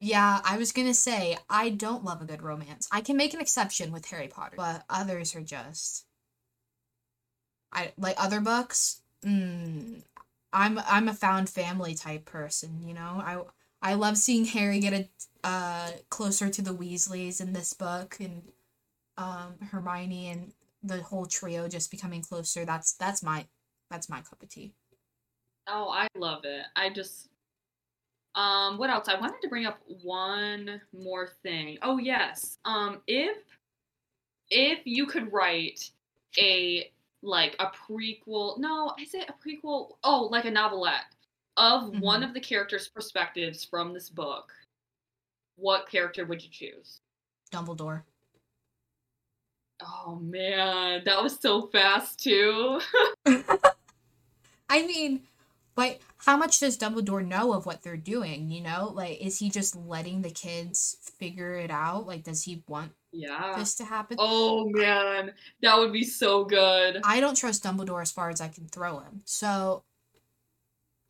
yeah, 0.00 0.40
I 0.44 0.56
was 0.58 0.72
gonna 0.72 0.92
say 0.94 1.38
I 1.48 1.70
don't 1.70 2.04
love 2.04 2.20
a 2.20 2.24
good 2.26 2.42
romance. 2.42 2.88
I 2.90 3.00
can 3.00 3.16
make 3.16 3.32
an 3.34 3.40
exception 3.40 3.92
with 3.92 4.06
Harry 4.06 4.28
Potter, 4.28 4.56
but 4.56 4.84
others 4.90 5.34
are 5.36 5.42
just 5.42 6.04
I 7.72 7.92
like 7.96 8.16
other 8.18 8.40
books. 8.40 9.02
Mm, 9.24 10.02
I'm 10.52 10.78
I'm 10.80 11.08
a 11.08 11.14
found 11.14 11.48
family 11.48 11.94
type 11.94 12.24
person, 12.24 12.82
you 12.82 12.94
know. 12.94 13.22
I 13.24 13.42
I 13.80 13.94
love 13.94 14.18
seeing 14.18 14.44
Harry 14.46 14.80
get 14.80 14.92
a 14.92 15.08
uh 15.46 15.90
closer 16.10 16.48
to 16.50 16.62
the 16.62 16.74
Weasleys 16.74 17.40
in 17.40 17.52
this 17.52 17.72
book 17.72 18.16
and 18.20 18.42
um 19.16 19.56
Hermione 19.70 20.28
and 20.28 20.52
the 20.82 21.02
whole 21.02 21.26
trio 21.26 21.68
just 21.68 21.90
becoming 21.90 22.22
closer. 22.22 22.64
That's 22.64 22.94
that's 22.94 23.22
my 23.22 23.46
that's 23.90 24.08
my 24.08 24.20
cup 24.20 24.42
of 24.42 24.48
tea. 24.48 24.74
Oh, 25.68 25.88
I 25.90 26.08
love 26.16 26.44
it. 26.44 26.64
I 26.76 26.90
just 26.90 27.28
um 28.34 28.78
what 28.78 28.90
else? 28.90 29.08
I 29.08 29.18
wanted 29.20 29.40
to 29.42 29.48
bring 29.48 29.66
up 29.66 29.80
one 30.02 30.80
more 30.92 31.28
thing. 31.42 31.78
Oh 31.82 31.98
yes. 31.98 32.58
Um 32.64 33.02
if 33.06 33.36
if 34.50 34.80
you 34.84 35.06
could 35.06 35.32
write 35.32 35.90
a 36.38 36.90
like 37.22 37.54
a 37.60 37.66
prequel, 37.66 38.58
no, 38.58 38.94
is 39.00 39.14
it 39.14 39.28
a 39.28 39.32
prequel? 39.34 39.92
Oh, 40.02 40.28
like 40.30 40.44
a 40.44 40.50
novelette 40.50 41.04
of 41.56 42.00
one 42.00 42.22
Mhm. 42.22 42.28
of 42.28 42.34
the 42.34 42.40
characters' 42.40 42.88
perspectives 42.88 43.62
from 43.64 43.92
this 43.92 44.08
book. 44.10 44.52
What 45.56 45.88
character 45.88 46.24
would 46.26 46.42
you 46.42 46.50
choose? 46.50 47.00
Dumbledore. 47.52 48.02
Oh 49.84 50.16
man, 50.16 51.02
that 51.04 51.22
was 51.22 51.38
so 51.40 51.68
fast 51.68 52.22
too. 52.22 52.80
I 54.68 54.86
mean, 54.86 55.22
but 55.74 55.98
how 56.18 56.36
much 56.36 56.60
does 56.60 56.78
Dumbledore 56.78 57.26
know 57.26 57.52
of 57.52 57.66
what 57.66 57.82
they're 57.82 57.96
doing, 57.96 58.50
you 58.50 58.62
know? 58.62 58.92
Like 58.94 59.20
is 59.20 59.38
he 59.38 59.50
just 59.50 59.76
letting 59.76 60.22
the 60.22 60.30
kids 60.30 60.96
figure 61.18 61.54
it 61.54 61.70
out? 61.70 62.06
Like 62.06 62.24
does 62.24 62.42
he 62.42 62.62
want 62.68 62.92
yeah. 63.12 63.54
this 63.56 63.74
to 63.76 63.84
happen? 63.84 64.16
Oh 64.20 64.68
man, 64.68 65.32
that 65.62 65.78
would 65.78 65.92
be 65.92 66.04
so 66.04 66.44
good. 66.44 67.00
I 67.04 67.20
don't 67.20 67.36
trust 67.36 67.64
Dumbledore 67.64 68.02
as 68.02 68.12
far 68.12 68.30
as 68.30 68.40
I 68.40 68.48
can 68.48 68.68
throw 68.68 69.00
him. 69.00 69.22
So 69.24 69.84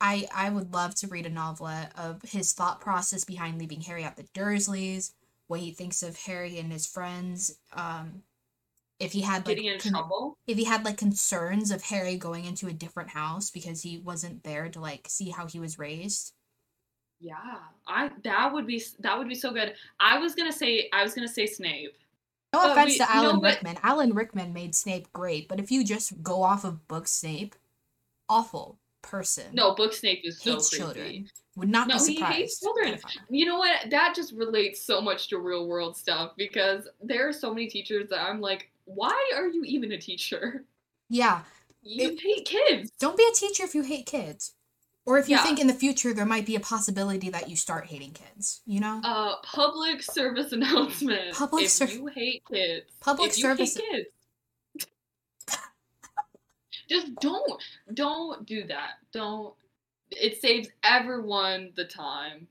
I 0.01 0.27
I 0.35 0.51
would 0.51 0.75
love 0.75 0.95
to 0.97 1.07
read 1.07 1.27
a 1.27 1.31
novelette 1.31 1.93
of 1.97 2.23
his 2.23 2.53
thought 2.53 2.81
process 2.81 3.25
behind 3.25 3.59
leaving 3.59 3.83
Harry 3.83 4.05
at 4.05 4.17
the 4.17 4.25
Dursleys, 4.35 5.13
what 5.47 5.61
he 5.61 5.71
thinks 5.71 6.03
of 6.03 6.17
Harry 6.17 6.59
and 6.59 6.73
his 6.73 6.87
friends. 6.87 7.59
Um, 7.73 8.23
if 9.03 9.13
he 9.13 9.21
had 9.21 9.47
like 9.47 9.57
Getting 9.57 9.73
in 9.73 9.79
con- 9.81 9.93
trouble. 9.93 10.39
if 10.47 10.57
he 10.57 10.65
had 10.65 10.85
like 10.85 10.97
concerns 10.97 11.71
of 11.71 11.83
Harry 11.83 12.17
going 12.17 12.45
into 12.45 12.69
a 12.69 12.73
different 12.73 13.11
house 13.11 13.51
because 13.51 13.83
he 13.83 13.99
wasn't 13.99 14.45
there 14.45 14.69
to 14.69 14.81
like 14.81 15.07
see 15.09 15.31
how 15.31 15.47
he 15.47 15.59
was 15.59 15.79
raised. 15.79 16.33
Yeah, 17.21 17.37
I 17.87 18.11
that 18.25 18.53
would 18.53 18.67
be 18.67 18.83
that 19.01 19.19
would 19.19 19.29
be 19.29 19.35
so 19.35 19.53
good. 19.53 19.75
I 20.01 20.19
was 20.19 20.35
gonna 20.35 20.53
say 20.53 20.89
I 20.93 21.03
was 21.03 21.15
gonna 21.15 21.29
say 21.29 21.47
Snape. 21.47 21.97
No 22.53 22.61
But 22.61 22.71
offense 22.73 22.91
we- 22.93 22.99
to 22.99 23.11
Alan 23.11 23.37
what- 23.41 23.45
Rickman. 23.55 23.79
Alan 23.83 24.13
Rickman 24.15 24.53
made 24.53 24.75
Snape 24.75 25.13
great, 25.13 25.49
but 25.49 25.59
if 25.61 25.71
you 25.71 25.85
just 25.85 26.23
go 26.23 26.43
off 26.43 26.65
of 26.65 26.87
book 26.89 27.09
Snape, 27.09 27.55
awful 28.29 28.79
person. 29.03 29.47
No, 29.53 29.75
book 29.75 29.93
Snape 29.93 30.21
is 30.25 30.41
so 30.41 30.57
creepy. 30.59 30.77
children. 30.77 31.31
Would 31.57 31.69
not 31.69 31.87
No, 31.89 31.95
be 31.99 32.05
he 32.05 32.15
surprised. 32.17 32.37
hates 32.37 32.61
children. 32.61 32.99
You 33.29 33.47
know 33.47 33.59
what? 33.59 33.91
That 33.91 34.15
just 34.15 34.33
relates 34.33 34.81
so 34.83 35.01
much 35.01 35.29
to 35.29 35.39
real 35.39 35.67
world 35.67 35.97
stuff 35.97 36.33
because 36.37 36.89
there 37.03 37.29
are 37.29 37.33
so 37.33 37.51
many 37.53 37.67
teachers 37.69 38.09
that 38.11 38.21
I'm 38.21 38.41
like, 38.41 38.71
why 38.95 39.31
are 39.35 39.47
you 39.49 39.63
even 39.65 39.93
a 39.93 39.99
teacher? 39.99 40.65
Yeah, 41.09 41.43
You 41.83 42.11
It- 42.11 42.21
hate 42.21 42.45
kids. 42.47 42.91
don't 43.01 43.17
be 43.17 43.25
a 43.31 43.35
teacher 43.35 43.65
if 43.65 43.75
you 43.75 43.83
hate 43.83 44.07
kids. 44.07 44.55
Or 45.05 45.19
if 45.19 45.29
you 45.29 45.35
Yeah. 45.37 45.43
think 45.43 45.59
in 45.59 45.67
the 45.67 45.75
future 45.75 46.15
there 46.15 46.25
might 46.25 46.47
be 46.47 46.55
a 46.55 46.61
possibility 46.61 47.29
that 47.31 47.51
you 47.51 47.57
start 47.57 47.87
hating 47.89 48.13
kids, 48.13 48.61
you 48.67 48.79
know? 48.79 49.01
Uh, 49.03 49.35
public 49.43 50.01
service 50.01 50.53
announcement. 50.59 51.35
Public 51.35 51.65
if 51.65 51.71
ser- 51.73 51.87
you 51.87 52.07
hate 52.07 52.45
kids, 52.49 52.87
Public 53.01 53.31
if 53.31 53.39
you 53.39 53.43
service- 53.43 53.77
hate 53.77 53.91
kids, 54.77 54.87
just 56.89 57.15
don't, 57.17 57.63
don't 57.95 58.47
do 58.47 58.65
that. 58.69 58.93
Don't. 59.13 59.55
It 60.11 60.41
saves 60.41 60.69
everyone 60.85 61.73
the 61.75 61.85
time. 61.87 62.47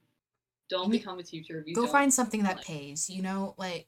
Don't 0.69 0.89
become 0.89 1.19
a 1.19 1.23
teacher. 1.23 1.59
If 1.59 1.67
you 1.67 1.75
Go 1.75 1.85
find 1.87 2.13
something 2.13 2.43
that 2.43 2.57
like- 2.57 2.65
pays, 2.65 3.09
you 3.09 3.21
know? 3.21 3.55
Like 3.57 3.87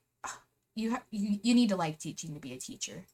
you 0.76 0.92
ha- 0.92 1.04
you, 1.12 1.40
you 1.44 1.54
need 1.54 1.70
to 1.70 1.76
like 1.76 2.00
teaching 2.00 2.34
to 2.34 2.40
be 2.40 2.54
a 2.54 2.58
teacher. 2.58 3.06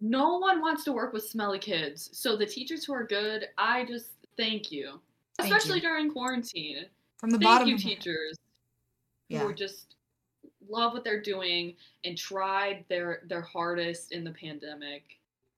No 0.00 0.38
one 0.38 0.60
wants 0.60 0.84
to 0.84 0.92
work 0.92 1.12
with 1.12 1.26
smelly 1.26 1.58
kids. 1.58 2.10
So 2.12 2.36
the 2.36 2.46
teachers 2.46 2.84
who 2.84 2.92
are 2.92 3.04
good, 3.04 3.48
I 3.56 3.84
just 3.86 4.10
thank 4.36 4.70
you. 4.70 5.00
Thank 5.38 5.52
Especially 5.52 5.76
you. 5.76 5.82
during 5.82 6.10
quarantine. 6.10 6.86
From 7.18 7.30
the 7.30 7.38
Thank 7.38 7.44
bottom 7.44 7.68
you, 7.68 7.78
teachers. 7.78 8.36
Yeah. 9.28 9.40
Who 9.40 9.54
just 9.54 9.96
love 10.68 10.92
what 10.92 11.04
they're 11.04 11.22
doing 11.22 11.74
and 12.04 12.16
tried 12.16 12.84
their 12.88 13.22
their 13.26 13.40
hardest 13.40 14.12
in 14.12 14.24
the 14.24 14.32
pandemic. 14.32 15.04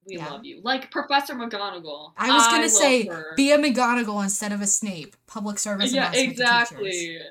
We 0.06 0.16
Yeah. 0.16 0.28
love 0.30 0.44
you. 0.44 0.60
Like 0.62 0.90
Professor 0.90 1.34
McGonagall. 1.34 2.12
I 2.16 2.32
was 2.32 2.46
gonna 2.46 2.62
love 2.62 2.70
say 2.70 3.10
be 3.36 3.50
a 3.52 3.58
McGonagall 3.58 4.22
instead 4.22 4.52
of 4.52 4.60
a 4.60 4.66
Snape. 4.66 5.16
Public 5.26 5.58
service 5.58 5.92
yeah, 5.92 6.12
exactly. 6.12 6.90
teachers. 6.90 7.22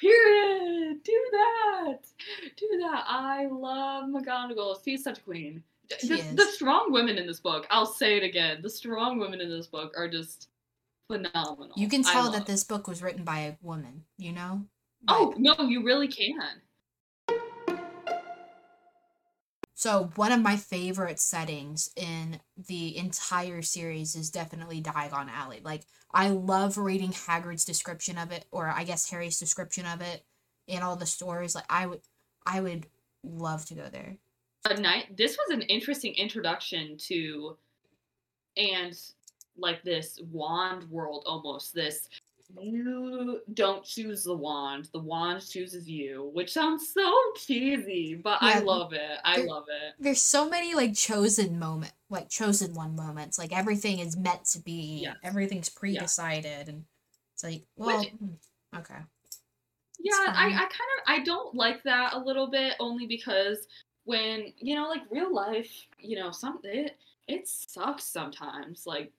Period. 0.00 1.02
Do 1.04 1.28
that. 1.32 1.98
Do 2.56 2.68
that. 2.80 3.04
I 3.06 3.46
love 3.46 4.04
McGonagall. 4.04 4.82
She's 4.84 5.04
such 5.04 5.18
a 5.18 5.22
queen. 5.22 5.62
The, 6.02 6.22
the 6.34 6.44
strong 6.44 6.92
women 6.92 7.18
in 7.18 7.26
this 7.26 7.40
book, 7.40 7.66
I'll 7.68 7.84
say 7.84 8.16
it 8.16 8.22
again. 8.22 8.62
The 8.62 8.70
strong 8.70 9.18
women 9.18 9.40
in 9.40 9.50
this 9.50 9.66
book 9.66 9.92
are 9.96 10.08
just 10.08 10.48
phenomenal. 11.08 11.72
You 11.76 11.88
can 11.88 12.02
tell 12.02 12.30
that 12.30 12.46
this 12.46 12.62
book 12.62 12.86
was 12.86 13.02
written 13.02 13.24
by 13.24 13.40
a 13.40 13.56
woman, 13.60 14.04
you 14.16 14.32
know? 14.32 14.64
Oh, 15.08 15.34
no, 15.36 15.54
you 15.60 15.82
really 15.82 16.08
can. 16.08 16.60
So 19.80 20.10
one 20.16 20.30
of 20.30 20.42
my 20.42 20.56
favorite 20.56 21.18
settings 21.18 21.88
in 21.96 22.38
the 22.68 22.98
entire 22.98 23.62
series 23.62 24.14
is 24.14 24.28
definitely 24.28 24.82
Diagon 24.82 25.30
Alley. 25.30 25.62
Like 25.64 25.86
I 26.12 26.28
love 26.28 26.76
reading 26.76 27.12
Hagrid's 27.12 27.64
description 27.64 28.18
of 28.18 28.30
it, 28.30 28.44
or 28.50 28.68
I 28.68 28.84
guess 28.84 29.08
Harry's 29.08 29.38
description 29.38 29.86
of 29.86 30.02
it 30.02 30.22
in 30.66 30.82
all 30.82 30.96
the 30.96 31.06
stories. 31.06 31.54
Like 31.54 31.64
I 31.70 31.86
would 31.86 32.02
I 32.44 32.60
would 32.60 32.88
love 33.24 33.64
to 33.66 33.74
go 33.74 33.88
there. 33.90 34.18
a 34.66 34.78
night 34.78 35.16
this 35.16 35.38
was 35.38 35.56
an 35.56 35.62
interesting 35.62 36.12
introduction 36.12 36.98
to 36.98 37.56
and 38.58 39.00
like 39.56 39.82
this 39.82 40.20
wand 40.30 40.90
world 40.90 41.24
almost 41.26 41.74
this 41.74 42.06
you 42.58 43.40
don't 43.54 43.84
choose 43.84 44.24
the 44.24 44.34
wand 44.34 44.88
the 44.92 44.98
wand 44.98 45.46
chooses 45.46 45.88
you 45.88 46.30
which 46.32 46.52
sounds 46.52 46.92
so 46.92 47.12
cheesy 47.36 48.14
but 48.14 48.38
i 48.40 48.58
love 48.60 48.92
it 48.92 49.18
i 49.24 49.36
there- 49.36 49.46
love 49.46 49.64
it 49.68 49.94
There's 49.98 50.22
so 50.22 50.48
many 50.48 50.74
like 50.74 50.94
chosen 50.94 51.58
moment, 51.58 51.92
like 52.08 52.28
chosen 52.28 52.74
one 52.74 52.96
moments. 52.96 53.38
Like 53.38 53.56
everything 53.56 53.98
is 54.00 54.16
meant 54.16 54.44
to 54.52 54.60
be. 54.60 55.00
Yes. 55.02 55.16
Everything's 55.22 55.68
pre-decided, 55.68 56.68
and 56.68 56.84
it's 57.34 57.44
like, 57.44 57.64
well, 57.76 58.02
hmm, 58.04 58.78
okay. 58.78 59.00
yeah 59.98 60.12
i 60.28 60.46
i 60.46 60.50
kind 60.58 60.90
of 60.96 61.02
i 61.06 61.22
don't 61.24 61.54
like 61.54 61.82
that 61.82 62.14
a 62.14 62.18
little 62.18 62.50
bit 62.50 62.74
only 62.80 63.06
because 63.06 63.66
when 64.04 64.52
you 64.56 64.74
know 64.74 64.88
like 64.88 65.02
real 65.10 65.32
life 65.34 65.70
you 65.98 66.16
know 66.16 66.30
some 66.30 66.58
it 66.64 66.96
it 67.28 67.46
sucks 67.46 68.04
sometimes 68.04 68.84
like 68.86 69.12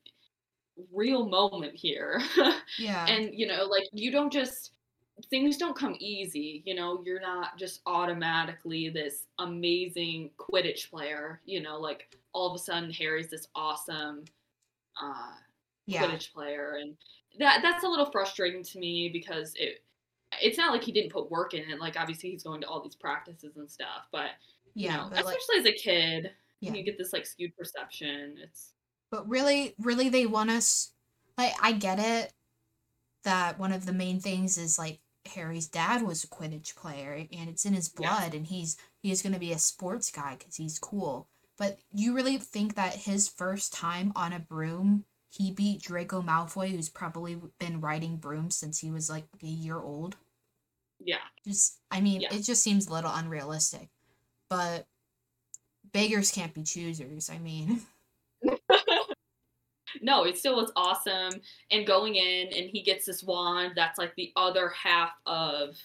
real 0.92 1.28
moment 1.28 1.76
here 1.76 2.22
Yeah. 2.80 3.06
and 3.08 3.34
you 3.34 3.48
know 3.48 3.66
like 3.66 3.84
you 3.92 4.12
don't 4.12 4.32
just 4.32 4.72
things 5.30 5.58
don't 5.58 5.76
come 5.78 5.96
easy 6.00 6.64
you 6.66 6.74
know 6.74 7.04
you're 7.06 7.22
not 7.22 7.58
just 7.58 7.82
automatically 7.86 8.90
this 8.90 9.28
amazing 9.40 10.32
quidditch 10.38 10.90
player 10.90 11.42
you 11.46 11.62
know 11.62 11.80
like 11.80 12.16
all 12.34 12.50
of 12.50 12.56
a 12.56 12.64
sudden 12.64 12.92
harry's 12.92 13.30
this 13.30 13.48
awesome 13.56 14.24
uh 15.02 15.34
yeah. 15.86 16.04
quidditch 16.04 16.34
player 16.34 16.78
and 16.82 16.96
that 17.40 17.60
that's 17.62 17.84
a 17.84 17.88
little 17.88 18.10
frustrating 18.10 18.64
to 18.64 18.80
me 18.80 19.10
because 19.12 19.54
it 19.56 19.84
it's 20.42 20.58
not 20.58 20.72
like 20.72 20.84
he 20.84 20.92
didn't 20.92 21.12
put 21.12 21.30
work 21.30 21.54
in 21.54 21.70
it 21.70 21.80
like 21.80 22.00
obviously 22.00 22.32
he's 22.32 22.44
going 22.44 22.62
to 22.62 22.68
all 22.68 22.82
these 22.82 22.96
practices 22.96 23.58
and 23.58 23.70
stuff 23.70 24.08
but 24.12 24.32
you 24.74 24.88
Yeah. 24.88 24.98
know 24.98 25.10
but, 25.14 25.26
like, 25.26 25.38
especially 25.38 25.60
as 25.60 25.66
a 25.66 25.78
kid 25.78 26.32
Yeah. 26.62 26.74
you 26.74 26.84
get 26.84 26.98
this 26.98 27.14
like 27.14 27.26
skewed 27.26 27.56
perception 27.56 28.38
it's 28.42 28.74
But 29.12 29.28
really, 29.30 29.76
really, 29.80 30.10
they 30.10 30.26
want 30.26 30.50
us. 30.52 30.94
Like, 31.38 31.54
I 31.62 31.74
get 31.74 32.00
it 32.00 32.34
that 33.24 33.60
one 33.60 33.72
of 33.72 33.86
the 33.86 33.94
main 33.94 34.20
things 34.20 34.58
is 34.58 34.80
like 34.80 35.00
Harry's 35.36 35.68
dad 35.68 36.02
was 36.02 36.24
a 36.24 36.28
Quidditch 36.28 36.76
player, 36.76 37.28
and 37.32 37.50
it's 37.50 37.66
in 37.66 37.74
his 37.74 37.92
Yeah. 38.00 38.10
blood, 38.20 38.34
and 38.34 38.48
he's 38.48 38.78
he's 39.04 39.22
gonna 39.22 39.40
be 39.40 39.52
a 39.54 39.60
sports 39.60 40.12
guy 40.12 40.36
because 40.38 40.56
he's 40.56 40.80
cool. 40.80 41.28
But 41.58 41.80
you 41.94 42.14
really 42.16 42.38
think 42.38 42.76
that 42.76 42.96
his 42.96 43.28
first 43.30 43.74
time 43.74 44.12
on 44.16 44.34
a 44.34 44.40
broom, 44.40 45.06
he 45.30 45.52
beat 45.52 45.82
Draco 45.84 46.22
Malfoy, 46.22 46.72
who's 46.72 46.90
probably 46.90 47.40
been 47.60 47.82
riding 47.82 48.18
brooms 48.18 48.56
since 48.58 48.80
he 48.80 48.90
was 48.92 49.10
like 49.10 49.26
a 49.44 49.48
year 49.48 49.80
old? 49.80 50.18
Yeah. 51.00 51.18
Just, 51.46 51.80
I 51.92 52.02
mean, 52.02 52.22
Yeah. 52.22 52.34
it 52.34 52.42
just 52.44 52.64
seems 52.64 52.88
a 52.88 52.94
little 52.94 53.12
unrealistic. 53.14 53.90
But 54.50 54.88
beggars 55.94 56.32
can't 56.32 56.54
be 56.54 56.64
choosers. 56.64 57.30
I 57.30 57.38
mean, 57.40 57.82
no, 60.02 60.24
it 60.24 60.38
still 60.38 60.56
was 60.56 60.72
awesome. 60.76 61.40
And 61.70 61.86
going 61.86 62.16
in, 62.16 62.48
and 62.48 62.70
he 62.70 62.82
gets 62.82 63.06
this 63.06 63.24
wand 63.24 63.74
that's 63.76 63.98
like 63.98 64.16
the 64.16 64.32
other 64.36 64.70
half 64.70 65.12
of 65.26 65.78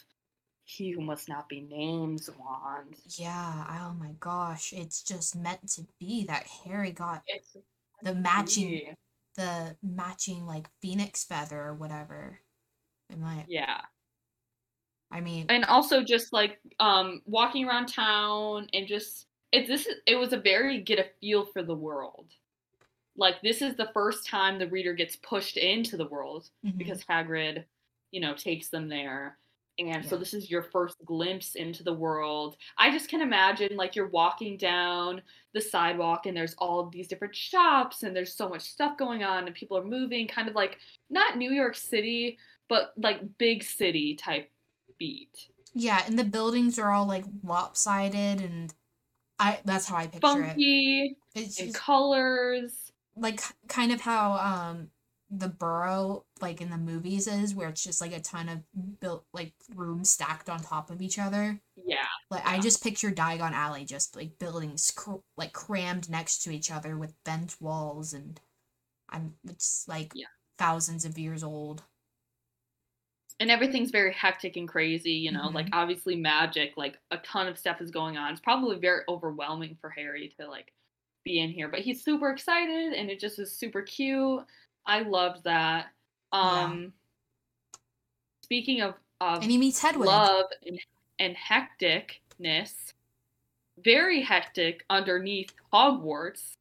he 0.64 0.90
who 0.90 1.00
must 1.00 1.28
not 1.28 1.48
be 1.48 1.60
named's 1.60 2.28
wand. 2.38 2.96
yeah, 3.18 3.64
oh 3.82 3.94
my 3.94 4.10
gosh, 4.18 4.72
it's 4.72 5.02
just 5.02 5.36
meant 5.36 5.68
to 5.72 5.86
be 6.00 6.24
that 6.24 6.46
Harry 6.64 6.90
got 6.90 7.22
It's 7.28 7.56
the 8.02 8.14
matching, 8.14 8.94
the 9.36 9.76
matching 9.82 10.44
like 10.44 10.66
phoenix 10.82 11.24
feather 11.24 11.60
or 11.60 11.74
whatever. 11.74 12.40
Am 13.12 13.24
I? 13.24 13.44
yeah. 13.48 13.80
I 15.12 15.20
mean, 15.20 15.46
and 15.48 15.64
also 15.66 16.02
just 16.02 16.32
like 16.32 16.58
um 16.80 17.22
walking 17.26 17.66
around 17.66 17.86
town 17.86 18.66
and 18.72 18.88
just 18.88 19.26
it 19.52 19.68
this 19.68 19.86
is 19.86 19.94
it 20.04 20.16
was 20.16 20.32
a 20.32 20.38
very 20.38 20.80
get 20.80 20.98
a 20.98 21.06
feel 21.20 21.46
for 21.46 21.62
the 21.62 21.74
world 21.74 22.26
like 23.16 23.40
this 23.42 23.62
is 23.62 23.76
the 23.76 23.90
first 23.92 24.26
time 24.26 24.58
the 24.58 24.68
reader 24.68 24.92
gets 24.92 25.16
pushed 25.16 25.56
into 25.56 25.96
the 25.96 26.06
world 26.06 26.50
mhm. 26.64 26.76
because 26.76 27.04
Hagrid 27.04 27.64
you 28.10 28.20
know 28.20 28.34
takes 28.34 28.68
them 28.68 28.88
there 28.88 29.38
and 29.78 30.06
so 30.06 30.16
this 30.16 30.32
is 30.32 30.50
your 30.50 30.62
first 30.62 30.96
glimpse 31.04 31.54
into 31.54 31.82
the 31.82 31.92
world 31.92 32.56
i 32.78 32.90
just 32.90 33.10
can 33.10 33.20
imagine 33.20 33.76
like 33.76 33.94
you're 33.94 34.08
walking 34.08 34.56
down 34.56 35.20
the 35.52 35.60
sidewalk 35.60 36.24
and 36.24 36.34
there's 36.34 36.54
all 36.56 36.88
these 36.88 37.08
different 37.08 37.36
shops 37.36 38.02
and 38.02 38.16
there's 38.16 38.32
so 38.32 38.48
much 38.48 38.62
stuff 38.62 38.96
going 38.96 39.22
on 39.22 39.44
and 39.44 39.54
people 39.54 39.76
are 39.76 39.84
moving 39.84 40.26
kind 40.26 40.48
of 40.48 40.54
like 40.54 40.78
not 41.10 41.36
new 41.36 41.50
york 41.52 41.74
city 41.74 42.38
but 42.70 42.94
like 42.96 43.20
big 43.36 43.62
city 43.62 44.14
type 44.14 44.50
beat 44.98 45.50
yeah, 45.78 46.02
and 46.06 46.18
the 46.18 46.24
buildings 46.24 46.78
are 46.78 46.90
all 46.90 47.06
like 47.06 47.24
lopsided, 47.44 48.40
and 48.40 48.72
I 49.38 49.58
that's 49.66 49.86
how 49.86 49.96
I 49.96 50.06
picture 50.06 50.42
it. 50.42 50.46
funky 50.46 51.16
It's 51.34 51.60
in 51.60 51.66
just 51.66 51.78
colors. 51.78 52.86
Like 53.16 53.40
kind 53.68 53.92
of 53.92 54.00
how 54.00 54.32
um 54.34 54.90
the 55.30 55.48
burrow 55.48 56.24
like 56.40 56.60
in 56.60 56.70
the 56.70 56.76
movies 56.78 57.26
is, 57.26 57.54
where 57.54 57.68
it's 57.68 57.82
just 57.82 58.00
like 58.00 58.12
a 58.12 58.20
ton 58.20 58.48
of 58.48 58.60
built 59.00 59.24
like 59.32 59.54
rooms 59.74 60.08
stacked 60.10 60.48
on 60.48 60.60
top 60.60 60.90
of 60.90 61.02
each 61.02 61.18
other. 61.18 61.60
Yeah, 61.76 62.06
Like 62.30 62.46
I 62.46 62.60
just 62.60 62.82
picture 62.82 63.10
Diagon 63.10 63.52
Alley, 63.52 63.84
just 63.84 64.14
like 64.14 64.38
buildings 64.38 64.92
cr- 64.94 65.16
like 65.36 65.52
crammed 65.52 66.08
next 66.08 66.42
to 66.44 66.50
each 66.52 66.70
other 66.70 66.96
with 66.96 67.14
bent 67.24 67.56
walls, 67.60 68.12
and 68.12 68.40
I'm 69.08 69.34
it's 69.48 69.84
like 69.88 70.12
Yeah. 70.14 70.26
thousands 70.58 71.04
of 71.04 71.18
years 71.18 71.42
old. 71.42 71.82
and 73.38 73.50
everything's 73.50 73.90
very 73.90 74.12
hectic 74.14 74.56
and 74.56 74.68
crazy. 74.68 75.12
You 75.12 75.30
know, 75.32 75.48
like 75.48 75.68
obviously 75.72 76.16
magic, 76.16 76.74
like 76.76 76.98
a 77.10 77.18
ton 77.18 77.48
of 77.48 77.58
stuff 77.58 77.80
is 77.80 77.90
going 77.90 78.16
on. 78.16 78.32
It's 78.32 78.40
probably 78.40 78.78
very 78.78 79.02
overwhelming 79.08 79.76
for 79.80 79.90
Harry 79.90 80.32
to 80.40 80.48
like 80.48 80.72
be 81.26 81.40
in 81.40 81.50
here, 81.50 81.68
but 81.68 81.80
he's 81.80 82.02
super 82.02 82.30
excited, 82.30 82.94
and 82.94 83.10
it 83.10 83.18
just 83.18 83.38
is 83.38 83.52
super 83.52 83.82
cute. 83.82 84.44
I 84.86 85.00
loved 85.00 85.44
that. 85.44 85.86
Um, 86.32 86.92
speaking 88.42 88.80
of 88.80 88.94
of 89.20 89.42
And 89.42 89.50
he 89.50 89.58
meets 89.58 89.80
Hedwig. 89.80 90.06
love 90.06 90.46
and, 90.64 90.78
and 91.18 91.36
hecticness, 91.36 92.92
very 93.82 94.22
hectic 94.22 94.84
underneath 94.88 95.52
Hogwarts 95.72 96.56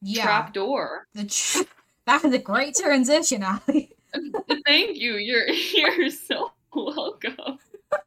yeah, 0.00 0.24
trap 0.24 0.54
door. 0.54 1.06
the 1.14 1.26
tra- 1.26 1.66
that 2.06 2.22
was 2.22 2.32
a 2.32 2.38
great 2.38 2.74
transition, 2.74 3.42
Allie. 3.42 3.94
Thank 4.66 4.96
you. 4.96 5.14
You're 5.16 5.48
you're 5.48 6.10
so 6.10 6.52
welcome. 6.74 7.58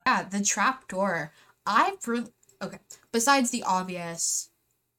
Yeah, 0.05 0.23
the 0.23 0.43
trap 0.43 0.87
door. 0.87 1.31
I 1.65 1.95
really 2.07 2.31
okay. 2.61 2.79
Besides 3.11 3.51
the 3.51 3.63
obvious, 3.63 4.49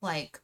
like, 0.01 0.41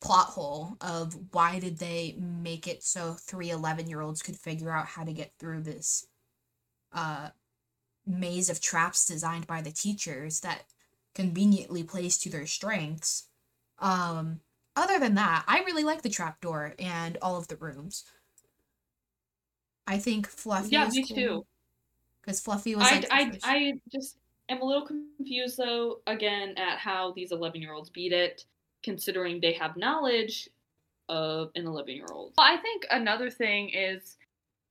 plot 0.00 0.28
hole 0.28 0.76
of 0.80 1.16
why 1.32 1.58
did 1.58 1.78
they 1.78 2.14
make 2.20 2.68
it 2.68 2.84
so 2.84 3.14
three 3.14 3.50
11 3.50 3.88
year 3.88 4.00
olds 4.00 4.22
could 4.22 4.36
figure 4.36 4.70
out 4.70 4.86
how 4.86 5.02
to 5.02 5.12
get 5.12 5.32
through 5.40 5.60
this 5.60 6.06
uh 6.92 7.30
maze 8.06 8.50
of 8.50 8.60
traps 8.60 9.06
designed 9.06 9.46
by 9.46 9.60
the 9.60 9.70
teachers 9.70 10.40
that 10.40 10.64
conveniently 11.14 11.82
plays 11.82 12.18
to 12.18 12.30
their 12.30 12.46
strengths. 12.46 13.28
Um, 13.78 14.40
other 14.76 14.98
than 14.98 15.14
that, 15.16 15.44
I 15.46 15.60
really 15.60 15.84
like 15.84 16.02
the 16.02 16.08
trap 16.08 16.40
door 16.40 16.74
and 16.78 17.18
all 17.20 17.36
of 17.36 17.48
the 17.48 17.56
rooms. 17.56 18.04
I 19.86 19.98
think 19.98 20.26
Fluffy 20.26 20.70
Yeah, 20.70 20.88
me 20.88 21.02
cool. 21.06 21.16
too. 21.16 21.46
Because 22.22 22.40
Fluffy 22.40 22.74
was 22.74 22.90
I, 22.90 22.96
like, 22.96 23.08
I, 23.10 23.32
I 23.42 23.72
just 23.92 24.16
am 24.48 24.62
a 24.62 24.64
little 24.64 24.86
confused 24.86 25.56
though 25.56 26.00
again 26.06 26.54
at 26.56 26.78
how 26.78 27.12
these 27.12 27.32
11 27.32 27.60
year 27.60 27.72
olds 27.72 27.90
beat 27.90 28.12
it 28.12 28.44
considering 28.82 29.40
they 29.40 29.52
have 29.52 29.76
knowledge 29.76 30.48
of 31.08 31.50
an 31.54 31.66
11 31.66 31.94
year 31.94 32.06
old 32.12 32.32
well, 32.38 32.46
i 32.46 32.56
think 32.56 32.86
another 32.90 33.30
thing 33.30 33.70
is 33.70 34.16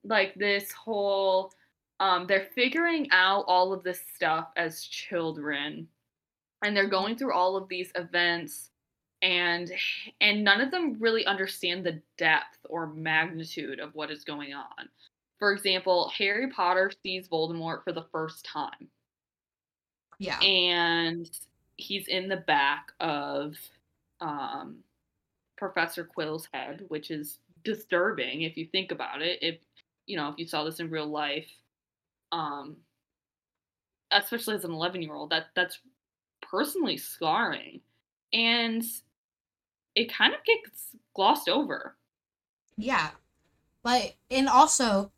like 0.04 0.34
this 0.36 0.72
whole 0.72 1.52
um 2.00 2.26
they're 2.28 2.48
figuring 2.56 3.08
out 3.12 3.44
all 3.48 3.74
of 3.74 3.84
this 3.84 4.02
stuff 4.16 4.50
as 4.56 4.84
children 4.84 5.88
and 6.64 6.76
they're 6.76 6.90
going 6.90 7.16
through 7.16 7.34
all 7.34 7.56
of 7.56 7.68
these 7.68 7.92
events 7.96 8.72
and 9.22 9.72
and 10.22 10.44
none 10.44 10.62
of 10.62 10.72
them 10.72 10.98
really 11.00 11.26
understand 11.26 11.84
the 11.84 12.02
depth 12.18 12.58
or 12.70 12.88
magnitude 12.88 13.80
of 13.80 13.94
what 13.96 14.12
is 14.12 14.24
going 14.24 14.54
on. 14.54 14.90
For 15.40 15.52
example 15.52 16.12
harry 16.16 16.50
potter 16.50 16.92
sees 17.04 17.28
voldemort 17.28 17.84
for 17.84 17.92
the 17.92 18.06
first 18.12 18.46
time 18.46 18.90
yeah, 20.20 20.39
and 20.39 21.30
he's 21.76 22.07
in 22.07 22.28
the 22.28 22.38
back 22.38 22.91
of 22.99 23.55
um, 24.22 24.78
Professor 25.57 26.03
Quirrell's 26.03 26.47
head, 26.53 26.86
which 26.88 27.11
is 27.11 27.39
disturbing 27.63 28.41
if 28.41 28.57
you 28.57 28.65
think 28.65 28.91
about 28.91 29.22
it. 29.22 29.39
If 29.41 29.57
you 30.05 30.18
know, 30.18 30.30
if 30.30 30.36
you 30.38 30.47
saw 30.47 30.63
this 30.63 30.80
in 30.80 30.89
real 30.89 31.07
life, 31.07 31.49
um, 32.32 32.78
especially 34.11 34.55
as 34.55 34.65
an 34.65 34.72
eleven-year-old, 34.72 35.30
that 35.32 35.47
that's 35.55 35.80
personally 36.41 36.97
scarring, 36.97 37.82
and 38.34 38.84
it 39.95 40.13
kind 40.13 40.34
of 40.34 40.39
gets 40.43 40.95
glossed 41.13 41.49
over. 41.49 41.95
yeah. 42.78 43.09
Like, 43.84 44.18
and 44.30 44.49
also, 44.49 45.11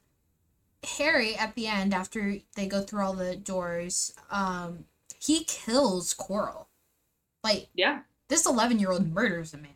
Harry 0.97 1.35
at 1.35 1.55
the 1.55 1.67
end, 1.67 1.93
after 1.93 2.37
they 2.55 2.67
go 2.67 2.81
through 2.81 3.03
all 3.03 3.13
the 3.13 3.35
doors, 3.35 4.13
um, 4.29 4.85
he 5.20 5.43
kills 5.43 6.13
Quirrell. 6.13 6.65
Like, 7.43 7.67
Yeah, 7.76 8.01
this 8.28 8.45
11 8.45 8.80
year 8.80 8.91
old 8.91 9.13
murders 9.13 9.53
a 9.53 9.57
man. 9.57 9.72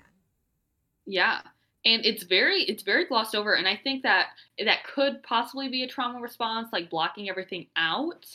Yeah. 1.06 1.42
And 1.86 2.06
it's 2.06 2.24
very 2.24 2.64
it's 2.64 2.84
very 2.84 3.06
glossed 3.06 3.36
over 3.36 3.56
and 3.56 3.68
I 3.68 3.76
think 3.76 4.04
that 4.04 4.28
that 4.64 4.86
could 4.86 5.22
possibly 5.24 5.68
be 5.68 5.84
a 5.84 5.88
trauma 5.88 6.22
response 6.22 6.70
like 6.72 6.90
blocking 6.90 7.30
everything 7.30 7.68
out. 7.76 8.26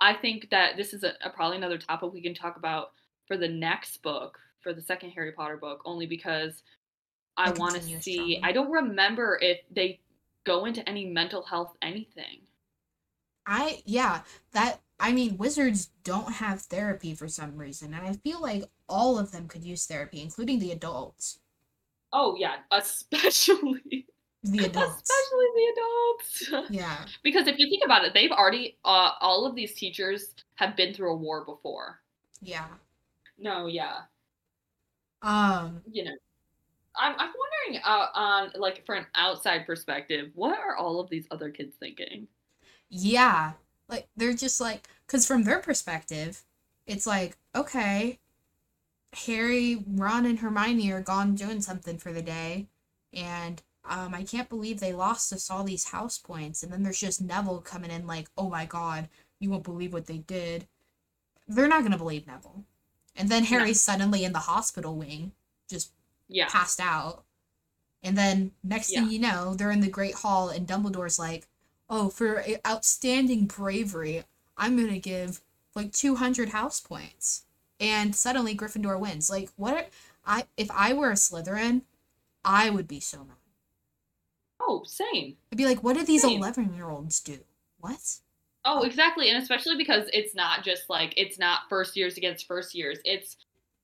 I 0.00 0.14
think 0.14 0.50
that 0.50 0.76
this 0.76 0.92
is 0.92 1.04
a, 1.04 1.12
a 1.24 1.30
probably 1.30 1.56
another 1.56 1.78
topic 1.78 2.12
we 2.12 2.20
can 2.20 2.34
talk 2.34 2.56
about 2.56 2.92
for 3.26 3.36
the 3.36 3.48
next 3.48 4.02
book, 4.02 4.38
for 4.60 4.72
the 4.72 4.82
second 4.82 5.10
Harry 5.10 5.32
Potter 5.32 5.56
book, 5.56 5.80
only 5.84 6.06
because 6.06 6.62
I 7.36 7.50
want 7.52 7.76
to 7.76 7.82
see 8.02 8.36
trauma. 8.40 8.48
I 8.48 8.52
don't 8.52 8.70
remember 8.70 9.38
if 9.40 9.58
they 9.70 10.00
go 10.44 10.64
into 10.64 10.86
any 10.88 11.06
mental 11.06 11.42
health 11.42 11.76
anything. 11.82 12.40
I, 13.46 13.82
yeah, 13.84 14.22
that, 14.52 14.80
I 15.00 15.12
mean, 15.12 15.36
wizards 15.38 15.90
don't 16.04 16.32
have 16.34 16.62
therapy 16.62 17.14
for 17.14 17.28
some 17.28 17.56
reason, 17.56 17.94
and 17.94 18.06
I 18.06 18.14
feel 18.14 18.40
like 18.40 18.64
all 18.88 19.18
of 19.18 19.32
them 19.32 19.48
could 19.48 19.64
use 19.64 19.86
therapy, 19.86 20.20
including 20.20 20.58
the 20.58 20.72
adults. 20.72 21.38
Oh 22.12 22.36
yeah, 22.38 22.56
especially 22.72 24.06
The 24.42 24.64
adults. 24.64 25.10
especially 25.10 25.46
the 25.54 25.72
adults. 25.72 26.70
Yeah. 26.70 27.06
because 27.24 27.46
if 27.48 27.58
you 27.58 27.68
think 27.68 27.82
about 27.84 28.04
it, 28.04 28.14
they've 28.14 28.30
already 28.30 28.78
uh, 28.84 29.12
all 29.20 29.44
of 29.46 29.54
these 29.54 29.74
teachers 29.74 30.34
have 30.56 30.76
been 30.76 30.94
through 30.94 31.12
a 31.12 31.16
war 31.16 31.44
before. 31.44 32.00
Yeah. 32.40 32.68
No, 33.38 33.66
yeah. 33.66 34.02
Um, 35.22 35.82
you 35.90 36.04
know 36.04 36.12
i'm, 36.96 37.14
I'm 37.18 37.32
wondering 37.38 37.82
uh, 37.84 38.06
on 38.14 38.52
like 38.56 38.84
for 38.86 38.94
an 38.94 39.06
outside 39.14 39.66
perspective 39.66 40.30
what 40.34 40.58
are 40.58 40.76
all 40.76 41.00
of 41.00 41.10
these 41.10 41.26
other 41.30 41.50
kids 41.50 41.74
thinking 41.80 42.28
Yeah. 42.90 43.54
Like 43.88 44.08
they're 44.16 44.34
just 44.34 44.60
like 44.60 44.88
cuz 45.08 45.26
from 45.26 45.44
their 45.44 45.60
perspective, 45.60 46.44
it's 46.86 47.06
like, 47.06 47.36
okay, 47.54 48.20
Harry, 49.26 49.84
Ron 49.86 50.26
and 50.26 50.38
Hermione 50.40 50.92
are 50.92 51.02
gone 51.02 51.34
doing 51.34 51.60
something 51.62 51.98
for 51.98 52.12
the 52.12 52.22
day 52.22 52.68
and 53.12 53.62
um 53.84 54.14
I 54.14 54.24
can't 54.24 54.48
believe 54.48 54.80
they 54.80 54.92
lost 54.92 55.32
us 55.32 55.50
all 55.50 55.64
these 55.64 55.86
house 55.86 56.18
points 56.18 56.62
and 56.62 56.72
then 56.72 56.82
there's 56.82 57.00
just 57.00 57.20
Neville 57.20 57.60
coming 57.62 57.90
in 57.90 58.06
like, 58.06 58.28
"Oh 58.36 58.50
my 58.50 58.66
god, 58.66 59.08
you 59.40 59.50
won't 59.50 59.64
believe 59.64 59.92
what 59.92 60.06
they 60.06 60.18
did." 60.18 60.68
They're 61.48 61.68
not 61.68 61.80
going 61.80 61.92
to 61.92 61.98
believe 61.98 62.26
Neville. 62.26 62.64
And 63.16 63.28
then 63.28 63.44
Harry's 63.44 63.80
suddenly 63.80 64.24
in 64.24 64.32
the 64.32 64.40
hospital 64.40 64.96
wing, 64.96 65.32
just 65.68 65.92
Yeah. 66.28 66.48
passed 66.48 66.80
out. 66.80 67.24
And 68.02 68.16
then 68.18 68.52
next 68.62 68.92
thing 68.92 69.08
you 69.10 69.18
know, 69.18 69.54
they're 69.54 69.70
in 69.70 69.80
the 69.80 69.88
Great 69.88 70.14
Hall, 70.16 70.48
and 70.50 70.66
Dumbledore's 70.66 71.18
like, 71.18 71.48
"Oh, 71.88 72.08
for 72.08 72.44
outstanding 72.66 73.46
bravery, 73.46 74.24
I'm 74.56 74.76
gonna 74.76 74.98
give 74.98 75.40
like 75.74 75.92
200 75.92 76.50
house 76.50 76.80
points." 76.80 77.44
And 77.78 78.14
suddenly 78.16 78.56
Gryffindor 78.56 78.98
wins. 78.98 79.28
Like, 79.30 79.50
what? 79.56 79.90
I 80.24 80.46
if 80.56 80.70
I 80.70 80.92
were 80.92 81.10
a 81.10 81.14
Slytherin, 81.14 81.82
I 82.44 82.70
would 82.70 82.88
be 82.88 83.00
so 83.00 83.18
mad. 83.18 83.36
Oh, 84.60 84.82
same. 84.84 85.36
I'd 85.52 85.58
be 85.58 85.66
like, 85.66 85.82
"What 85.82 85.96
did 85.96 86.06
these 86.06 86.24
11 86.24 86.74
year 86.74 86.88
olds 86.88 87.20
do? 87.20 87.38
What?" 87.78 88.18
Oh, 88.64 88.82
exactly. 88.82 89.30
And 89.30 89.40
especially 89.40 89.76
because 89.76 90.08
it's 90.12 90.34
not 90.34 90.64
just 90.64 90.90
like 90.90 91.14
it's 91.16 91.38
not 91.38 91.68
first 91.68 91.96
years 91.96 92.16
against 92.16 92.48
first 92.48 92.74
years. 92.74 92.98
It's 93.04 93.36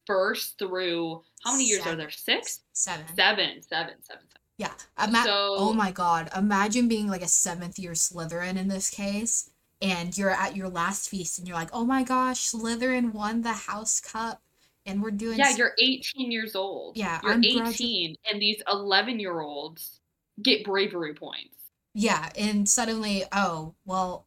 first 0.07 0.59
through 0.59 1.23
how 1.45 1.53
many 1.53 1.65
years 1.65 1.87
are 1.87 1.95
there? 1.95 2.11
Six? 2.11 2.61
Seven. 2.73 3.07
Seven. 3.15 3.63
Seven. 3.63 3.63
Seven. 3.63 3.95
Seven. 4.03 4.27
Yeah. 4.59 4.73
Ima- 5.03 5.25
So- 5.25 5.55
oh 5.59 5.73
my 5.73 5.91
god. 5.91 6.31
Imagine 6.37 6.89
being 6.89 7.09
like 7.09 7.23
a 7.23 7.29
seventh 7.29 7.79
year 7.79 7.93
Slytherin 7.93 8.57
in 8.57 8.69
this 8.69 8.91
case. 8.91 9.51
And 9.81 10.17
you're 10.17 10.31
at 10.31 10.55
your 10.55 10.69
last 10.69 11.09
feast 11.09 11.39
and 11.39 11.49
you're 11.49 11.57
like, 11.57 11.71
oh 11.73 11.85
my 11.85 12.05
gosh, 12.05 12.51
Slytherin 12.53 13.13
won 13.13 13.43
the 13.43 13.53
house 13.53 14.01
cup. 14.01 14.41
And 14.87 15.03
we're 15.03 15.11
doing 15.11 15.39
Yeah, 15.39 15.49
s- 15.49 15.59
you're 15.59 15.75
18 15.79 16.31
years 16.31 16.55
old. 16.55 16.97
Yeah, 16.97 17.21
You're 17.23 17.33
I'm 17.33 17.43
gradu- 17.43 17.71
18, 17.71 18.17
and 18.31 18.41
these 18.41 18.63
11 18.71 19.19
year 19.21 19.41
olds 19.41 20.01
get 20.41 20.65
bravery 20.65 21.15
points. 21.15 21.57
Yeah, 21.95 22.31
and 22.39 22.69
suddenly, 22.69 23.25
oh, 23.33 23.75
well, 23.85 24.27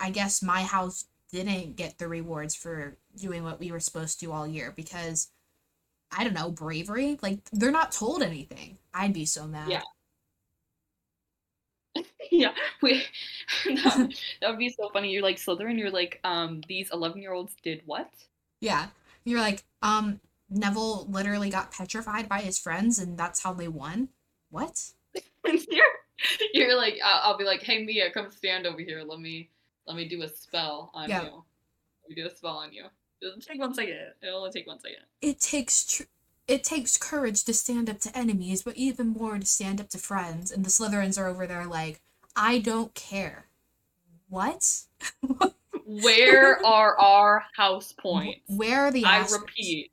I 0.00 0.10
guess 0.10 0.42
my 0.42 0.62
house 0.62 1.04
didn't 1.30 1.76
get 1.76 1.98
the 1.98 2.08
rewards 2.08 2.54
for 2.54 2.96
doing 3.16 3.44
what 3.44 3.60
we 3.60 3.70
were 3.72 3.80
supposed 3.80 4.20
to 4.20 4.26
do 4.26 4.32
all 4.32 4.46
year 4.46 4.72
because 4.74 5.28
I 6.10 6.24
don't 6.24 6.34
know, 6.34 6.50
bravery? 6.50 7.18
Like 7.22 7.38
they're 7.52 7.70
not 7.70 7.92
told 7.92 8.22
anything. 8.22 8.78
I'd 8.92 9.12
be 9.12 9.26
so 9.26 9.46
mad. 9.46 9.68
Yeah. 9.70 9.82
yeah, 12.30 12.52
we, 12.82 13.04
that, 13.66 14.14
that 14.40 14.50
would 14.50 14.58
be 14.58 14.68
so 14.70 14.90
funny. 14.92 15.10
You're 15.10 15.22
like 15.22 15.36
Slytherin. 15.36 15.78
You're 15.78 15.90
like, 15.90 16.20
um, 16.24 16.62
these 16.68 16.90
11 16.92 17.20
year 17.22 17.32
olds 17.32 17.54
did 17.62 17.82
what? 17.86 18.10
Yeah. 18.60 18.88
You're 19.24 19.40
like, 19.40 19.62
um, 19.82 20.20
Neville 20.50 21.06
literally 21.08 21.50
got 21.50 21.72
petrified 21.72 22.28
by 22.28 22.40
his 22.40 22.58
friends 22.58 22.98
and 22.98 23.16
that's 23.18 23.42
how 23.42 23.52
they 23.52 23.68
won? 23.68 24.08
What? 24.50 24.90
You're, 25.44 25.84
you're 26.52 26.76
like, 26.76 26.98
I'll, 27.04 27.32
I'll 27.32 27.38
be 27.38 27.44
like, 27.44 27.62
hey 27.62 27.84
Miah, 27.84 28.10
come 28.12 28.30
stand 28.30 28.66
over 28.66 28.80
here. 28.80 29.02
Let 29.06 29.20
me, 29.20 29.50
let 29.86 29.96
me 29.96 30.08
do 30.08 30.22
a 30.22 30.28
spell 30.28 30.90
on 30.94 31.08
Yeah. 31.08 31.22
you. 31.24 31.44
Let 32.02 32.08
me 32.08 32.14
do 32.14 32.26
a 32.26 32.30
spell 32.30 32.56
on 32.56 32.72
you. 32.72 32.84
It'll 33.24 33.40
take 33.40 33.60
one 33.60 33.74
second. 33.74 33.96
It'll 34.22 34.38
only 34.38 34.50
take 34.50 34.66
one 34.66 34.80
second. 34.80 34.98
It 35.20 35.40
takes 35.40 35.84
tr- 35.84 36.02
it 36.46 36.62
takes 36.62 36.98
courage 36.98 37.44
to 37.44 37.54
stand 37.54 37.88
up 37.88 38.00
to 38.00 38.16
enemies, 38.16 38.62
but 38.62 38.76
even 38.76 39.08
more 39.08 39.38
to 39.38 39.46
stand 39.46 39.80
up 39.80 39.88
to 39.90 39.98
friends. 39.98 40.50
And 40.50 40.64
the 40.64 40.68
Slytherins 40.68 41.18
are 41.18 41.26
over 41.26 41.46
there 41.46 41.66
like, 41.66 42.00
I 42.36 42.58
don't 42.58 42.92
care. 42.94 43.46
What? 44.28 44.82
Where 45.86 46.64
are 46.64 46.98
our 46.98 47.44
house 47.56 47.92
points? 47.92 48.40
Where 48.46 48.86
are 48.86 48.90
the 48.90 49.04
I 49.04 49.26
repeat, 49.30 49.92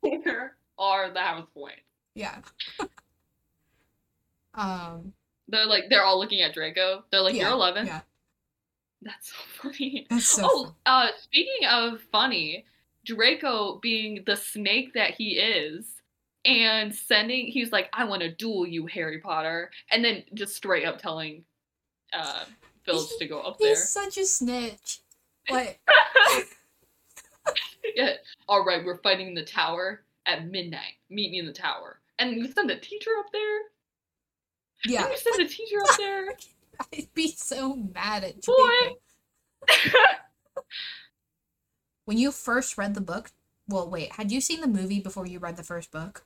where 0.00 0.54
are 0.78 1.10
the 1.10 1.20
house 1.20 1.48
points? 1.52 1.80
Yeah. 2.14 2.38
um. 4.54 5.12
They're 5.48 5.66
like 5.66 5.84
they're 5.88 6.04
all 6.04 6.18
looking 6.18 6.42
at 6.42 6.54
Draco. 6.54 7.04
They're 7.10 7.22
like, 7.22 7.34
yeah, 7.34 7.44
"You're 7.44 7.52
11." 7.52 7.86
Yeah. 7.86 8.00
That's 9.02 9.28
so 9.30 9.36
funny. 9.62 10.06
That's 10.10 10.26
so. 10.26 10.42
oh, 10.44 10.64
fun. 10.64 10.74
uh, 10.86 11.08
speaking 11.20 11.66
of 11.68 12.00
funny, 12.12 12.64
Draco 13.04 13.78
being 13.80 14.22
the 14.26 14.36
snake 14.36 14.94
that 14.94 15.12
he 15.12 15.32
is, 15.38 15.86
and 16.44 16.94
sending, 16.94 17.46
he's 17.46 17.72
like, 17.72 17.88
"I 17.92 18.04
want 18.04 18.22
to 18.22 18.30
duel 18.34 18.66
you, 18.66 18.86
Harry 18.86 19.18
Potter," 19.20 19.70
and 19.90 20.04
then 20.04 20.24
just 20.34 20.54
straight 20.56 20.84
up 20.84 20.98
telling, 21.00 21.44
uh, 22.12 22.44
Phillips 22.84 23.16
to 23.18 23.26
go 23.26 23.40
up 23.40 23.58
there. 23.58 23.70
He's 23.70 23.88
such 23.88 24.16
a 24.18 24.24
snitch. 24.24 25.00
Like, 25.50 25.80
yeah. 27.94 28.12
All 28.48 28.64
right, 28.64 28.84
we're 28.84 28.98
fighting 28.98 29.28
in 29.28 29.34
the 29.34 29.44
tower 29.44 30.04
at 30.26 30.46
midnight. 30.46 30.94
Meet 31.10 31.30
me 31.32 31.38
in 31.38 31.46
the 31.46 31.52
tower. 31.52 32.00
And 32.18 32.32
you 32.36 32.50
send 32.50 32.68
the 32.68 32.76
teacher 32.76 33.10
up 33.18 33.26
there. 33.32 33.58
yeah. 34.86 35.08
You 35.08 35.16
send 35.16 35.36
the 35.38 35.52
teacher 35.52 35.76
up 35.88 35.96
there. 35.96 36.36
I'd 36.80 37.12
be 37.14 37.28
so 37.36 37.76
mad 37.76 38.24
at 38.24 38.46
you. 38.46 38.54
Boy. 38.56 38.96
When 42.04 42.18
you 42.18 42.32
first 42.32 42.78
read 42.78 42.94
the 42.94 43.00
book, 43.02 43.32
well, 43.68 43.88
wait, 43.88 44.12
had 44.12 44.32
you 44.32 44.40
seen 44.40 44.60
the 44.60 44.66
movie 44.66 45.00
before 45.00 45.26
you 45.26 45.38
read 45.38 45.56
the 45.56 45.62
first 45.62 45.90
book? 45.90 46.24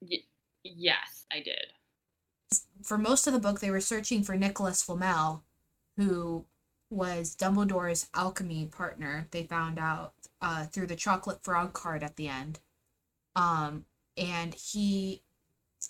Y- 0.00 0.24
yes, 0.62 1.26
I 1.32 1.40
did. 1.40 1.72
For 2.82 2.96
most 2.98 3.26
of 3.26 3.32
the 3.32 3.40
book, 3.40 3.60
they 3.60 3.70
were 3.70 3.80
searching 3.80 4.22
for 4.22 4.36
Nicholas 4.36 4.82
Flamel, 4.82 5.42
who 5.96 6.46
was 6.88 7.36
Dumbledore's 7.36 8.08
alchemy 8.14 8.66
partner. 8.66 9.28
They 9.30 9.44
found 9.44 9.78
out 9.78 10.14
uh, 10.40 10.66
through 10.66 10.86
the 10.86 10.96
chocolate 10.96 11.42
frog 11.44 11.72
card 11.72 12.02
at 12.02 12.16
the 12.16 12.28
end. 12.28 12.60
Um, 13.36 13.84
and 14.16 14.54
he, 14.54 15.22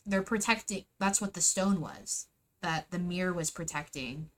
they're 0.07 0.23
protecting. 0.23 0.85
That's 0.99 1.21
what 1.21 1.35
the 1.35 1.41
stone 1.41 1.81
was. 1.81 2.27
That 2.63 2.91
the 2.91 2.99
mirror 2.99 3.33
was 3.33 3.51
protecting. 3.51 4.31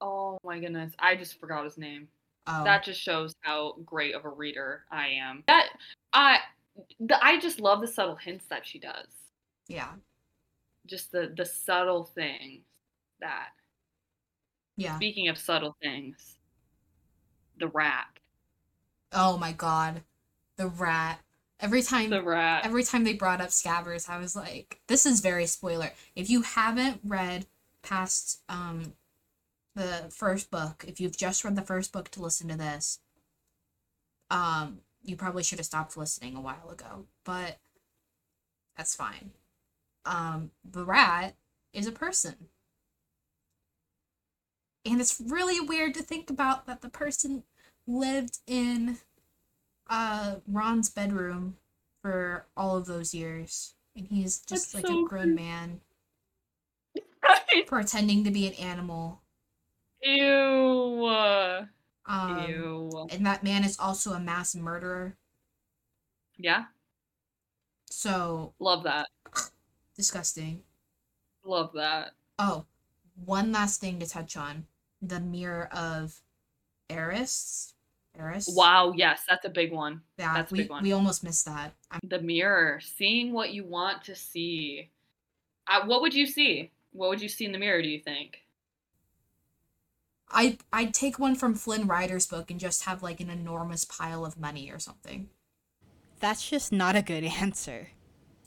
Oh 0.00 0.38
my 0.44 0.58
goodness, 0.60 0.92
I 0.98 1.16
just 1.16 1.38
forgot 1.40 1.64
his 1.64 1.78
name. 1.78 2.08
Um, 2.46 2.64
That 2.64 2.84
just 2.84 3.00
shows 3.00 3.34
how 3.40 3.74
great 3.84 4.14
of 4.14 4.24
a 4.24 4.28
reader 4.28 4.84
I 4.90 5.08
am. 5.08 5.44
That 5.46 5.68
I, 6.12 6.38
the, 7.00 7.22
I 7.24 7.38
just 7.40 7.60
love 7.60 7.80
the 7.80 7.88
subtle 7.88 8.16
hints 8.16 8.46
that 8.48 8.66
she 8.66 8.78
does. 8.78 9.06
yeah, 9.68 9.94
Just 10.86 11.12
the 11.12 11.32
the 11.36 11.44
subtle 11.44 12.04
things 12.04 12.64
that. 13.20 13.50
yeah. 14.76 14.96
Speaking 14.96 15.28
of 15.28 15.38
subtle 15.38 15.76
things, 15.82 16.36
the 17.58 17.68
rat. 17.68 18.06
Oh 19.12 19.38
my 19.38 19.52
god, 19.52 20.02
the 20.56 20.66
rat. 20.68 21.20
Every 21.60 21.82
time 21.82 22.10
The 22.10 22.22
rat. 22.22 22.66
every 22.66 22.82
time 22.82 23.04
they 23.04 23.14
brought 23.14 23.40
up 23.40 23.48
Scabbers, 23.48 24.08
I 24.08 24.18
was 24.18 24.34
like, 24.36 24.80
this 24.88 25.06
is 25.06 25.20
very 25.20 25.46
spoiler. 25.46 25.92
If 26.14 26.28
you 26.28 26.42
haven't 26.42 27.00
read 27.04 27.46
past 27.82 28.40
um 28.48 28.94
the 29.74 30.06
first 30.10 30.50
book, 30.50 30.84
if 30.86 31.00
you've 31.00 31.16
just 31.16 31.44
read 31.44 31.56
the 31.56 31.62
first 31.62 31.92
book 31.92 32.08
to 32.10 32.22
listen 32.22 32.48
to 32.48 32.56
this, 32.56 33.00
um, 34.30 34.80
you 35.02 35.16
probably 35.16 35.42
should 35.42 35.58
have 35.58 35.66
stopped 35.66 35.96
listening 35.96 36.36
a 36.36 36.40
while 36.40 36.70
ago. 36.70 37.06
But 37.24 37.58
that's 38.76 38.94
fine. 38.94 39.32
Um, 40.04 40.50
the 40.64 40.84
rat 40.84 41.34
is 41.72 41.86
a 41.86 41.92
person. 41.92 42.34
And 44.86 45.00
it's 45.00 45.20
really 45.20 45.60
weird 45.60 45.94
to 45.94 46.02
think 46.02 46.30
about 46.30 46.66
that 46.66 46.82
the 46.82 46.88
person 46.90 47.44
lived 47.86 48.38
in 48.46 48.98
uh 49.88 50.36
Ron's 50.48 50.90
bedroom 50.90 51.58
for 52.02 52.46
all 52.56 52.76
of 52.76 52.86
those 52.86 53.14
years. 53.14 53.74
And 53.96 54.06
he's 54.08 54.40
just 54.40 54.72
That's 54.72 54.74
like 54.74 54.86
so 54.86 54.94
a 54.96 55.02
grown 55.02 55.34
cute. 55.34 55.36
man 55.36 55.80
pretending 57.66 58.24
to 58.24 58.30
be 58.30 58.46
an 58.46 58.54
animal. 58.54 59.20
Ew. 60.02 61.66
Um 62.06 62.48
Ew. 62.48 63.06
and 63.08 63.26
that 63.26 63.42
man 63.42 63.64
is 63.64 63.78
also 63.78 64.12
a 64.14 64.20
mass 64.20 64.54
murderer. 64.54 65.16
Yeah, 66.38 66.66
So 67.90 68.54
love 68.58 68.82
that. 68.84 69.08
disgusting. 69.96 70.62
Love 71.44 71.72
that. 71.74 72.14
Oh, 72.38 72.66
one 73.24 73.52
last 73.52 73.80
thing 73.80 73.98
to 74.00 74.06
touch 74.08 74.36
on. 74.36 74.66
The 75.02 75.20
mirror 75.20 75.66
of 75.72 76.22
Eris. 76.90 77.73
Eris? 78.18 78.48
Wow, 78.54 78.92
yes, 78.96 79.22
that's 79.28 79.44
a 79.44 79.50
big 79.50 79.72
one. 79.72 80.02
Yeah, 80.18 80.34
that's 80.34 80.52
a 80.52 80.54
we, 80.54 80.62
big 80.62 80.70
one. 80.70 80.82
we 80.82 80.92
almost 80.92 81.24
missed 81.24 81.46
that. 81.46 81.72
I'm, 81.90 82.00
The 82.04 82.20
mirror, 82.20 82.80
seeing 82.80 83.32
what 83.32 83.52
you 83.52 83.64
want 83.64 84.04
to 84.04 84.14
see. 84.14 84.90
Uh, 85.66 85.84
what 85.86 86.00
would 86.02 86.14
you 86.14 86.26
see? 86.26 86.70
What 86.92 87.08
would 87.10 87.20
you 87.20 87.28
see 87.28 87.44
in 87.44 87.52
the 87.52 87.58
mirror, 87.58 87.82
do 87.82 87.88
you 87.88 88.00
think? 88.00 88.38
I 90.30 90.58
I'd 90.72 90.94
take 90.94 91.18
one 91.18 91.36
from 91.36 91.54
Flynn 91.54 91.86
Rider's 91.86 92.26
book 92.26 92.50
and 92.50 92.58
just 92.58 92.84
have 92.84 93.02
like 93.02 93.20
an 93.20 93.30
enormous 93.30 93.84
pile 93.84 94.24
of 94.24 94.38
money 94.38 94.70
or 94.70 94.78
something. 94.78 95.28
That's 96.20 96.48
just 96.48 96.72
not 96.72 96.96
a 96.96 97.02
good 97.02 97.24
answer. 97.40 97.88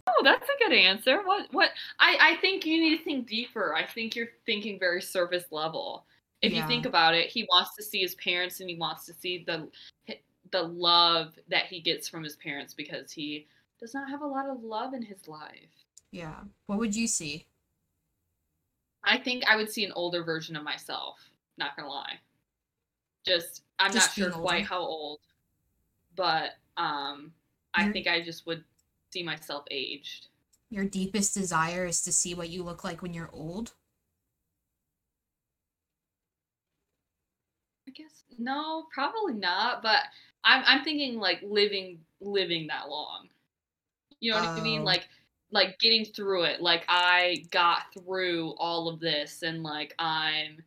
Oh, 0.06 0.22
that's 0.24 0.48
a 0.48 0.64
good 0.64 0.74
answer. 0.74 1.22
What 1.24 1.48
what 1.52 1.70
I 2.00 2.18
I 2.34 2.36
think 2.42 2.66
you 2.66 2.80
need 2.80 2.98
to 2.98 3.04
think 3.04 3.28
deeper. 3.28 3.74
I 3.76 3.86
think 3.86 4.16
you're 4.16 4.30
thinking 4.46 4.80
very 4.80 5.02
surface 5.02 5.46
level. 5.52 6.06
If 6.42 6.54
you 6.54 6.66
think 6.68 6.86
about 6.86 7.16
it, 7.16 7.30
he 7.30 7.48
wants 7.50 7.76
to 7.76 7.84
see 7.84 8.00
his 8.00 8.16
parents 8.16 8.60
and 8.60 8.70
he 8.70 8.76
wants 8.76 9.06
to 9.06 9.14
see 9.14 9.44
the 9.46 9.68
the 10.52 10.62
love 10.62 11.38
that 11.50 11.66
he 11.66 11.82
gets 11.82 12.08
from 12.08 12.24
his 12.24 12.38
parents 12.38 12.74
because 12.74 13.12
he 13.12 13.48
does 13.80 13.94
not 13.94 14.10
have 14.10 14.22
a 14.22 14.26
lot 14.26 14.48
of 14.50 14.64
love 14.64 14.94
in 14.94 15.02
his 15.02 15.28
life. 15.28 15.86
Yeah. 16.12 16.36
What 16.68 16.80
would 16.80 16.96
you 16.96 17.08
see? 17.08 17.48
I 19.04 19.18
think 19.18 19.44
I 19.48 19.56
would 19.56 19.72
see 19.72 19.86
an 19.86 19.92
older 19.94 20.24
version 20.24 20.56
of 20.56 20.64
myself, 20.64 21.20
not 21.58 21.76
gonna 21.76 21.90
lie. 21.90 22.20
Just 23.26 23.64
I'm 23.80 23.92
Just 23.92 24.10
not 24.10 24.14
sure 24.14 24.30
being 24.30 24.42
quite 24.42 24.66
how 24.66 24.80
old, 24.80 25.20
but 26.16 26.52
um, 26.78 27.32
I 27.74 27.90
think 27.92 28.08
I 28.08 28.22
just 28.22 28.46
would 28.46 28.64
see 29.12 29.24
myself 29.24 29.66
aged. 29.72 30.28
Your 30.70 30.86
deepest 30.86 31.34
desire 31.34 31.86
is 31.86 32.02
to 32.04 32.12
see 32.12 32.34
what 32.34 32.50
you 32.50 32.64
look 32.64 32.84
like 32.84 33.02
when 33.02 33.14
you're 33.14 33.30
old. 33.32 33.74
I 37.88 37.92
guess 37.92 38.24
no, 38.38 38.86
probably 38.94 39.34
not. 39.34 39.82
But 39.82 40.00
I'm 40.44 40.64
I'm 40.66 40.84
thinking 40.84 41.16
like 41.20 41.42
living 41.44 42.00
living 42.22 42.68
that 42.68 42.90
long. 42.90 43.30
You 44.20 44.32
know 44.32 44.40
what 44.40 44.50
I 44.50 44.62
mean? 44.62 44.82
Oh. 44.82 44.86
Like 44.86 45.08
like 45.52 45.80
getting 45.80 46.06
through 46.06 46.44
it. 46.44 46.62
Like 46.62 46.84
I 46.88 47.44
got 47.52 47.94
through 47.94 48.56
all 48.58 48.88
of 48.90 49.00
this, 49.00 49.44
and 49.44 49.64
like 49.64 49.94
I'm. 50.00 50.64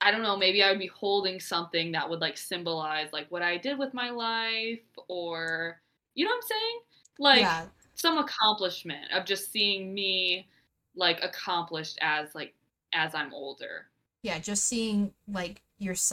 I 0.00 0.10
don't 0.10 0.22
know. 0.22 0.36
Maybe 0.36 0.62
I 0.62 0.70
would 0.70 0.80
be 0.80 0.88
holding 0.88 1.38
something 1.38 1.92
that 1.92 2.08
would 2.10 2.20
like 2.20 2.36
symbolize 2.36 3.12
like 3.12 3.30
what 3.30 3.42
I 3.42 3.56
did 3.56 3.78
with 3.78 3.94
my 3.94 4.10
life, 4.10 4.80
or 5.08 5.80
you 6.14 6.24
know 6.24 6.30
what 6.32 6.36
I'm 6.36 6.42
saying? 6.42 6.80
Like 7.18 7.40
yeah, 7.40 7.66
some 7.94 8.18
accomplishment 8.18 9.12
of 9.12 9.24
just 9.24 9.52
seeing 9.52 9.94
me 9.94 10.48
like 10.96 11.18
accomplished 11.22 11.98
as 12.02 12.34
like 12.34 12.54
as 12.92 13.14
I'm 13.14 13.32
older. 13.32 13.86
yeah, 14.22 14.38
just 14.38 14.66
seeing 14.66 15.12
like 15.28 15.62
your, 15.78 15.92
s- 15.94 16.12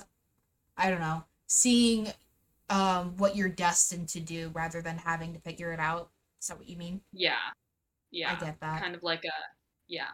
I 0.79 0.89
don't 0.89 1.01
know, 1.01 1.23
seeing 1.47 2.13
um 2.69 3.17
what 3.17 3.35
you're 3.35 3.49
destined 3.49 4.09
to 4.09 4.19
do 4.19 4.51
rather 4.53 4.81
than 4.81 4.97
having 4.97 5.33
to 5.33 5.39
figure 5.39 5.73
it 5.73 5.79
out. 5.79 6.09
Is 6.41 6.47
that 6.47 6.57
what 6.57 6.69
you 6.69 6.77
mean? 6.77 7.01
Yeah. 7.13 7.37
Yeah. 8.11 8.31
I 8.31 8.45
get 8.45 8.59
that. 8.61 8.81
Kind 8.81 8.95
of 8.95 9.03
like 9.03 9.25
a 9.25 9.33
yeah. 9.87 10.09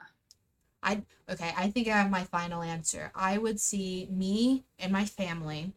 I, 0.83 1.03
okay, 1.29 1.51
I 1.57 1.71
think 1.71 1.87
I 1.87 1.97
have 1.97 2.11
my 2.11 2.23
final 2.23 2.61
answer. 2.61 3.11
I 3.15 3.37
would 3.39 3.59
see 3.59 4.07
me 4.11 4.65
and 4.77 4.91
my 4.91 5.05
family 5.05 5.73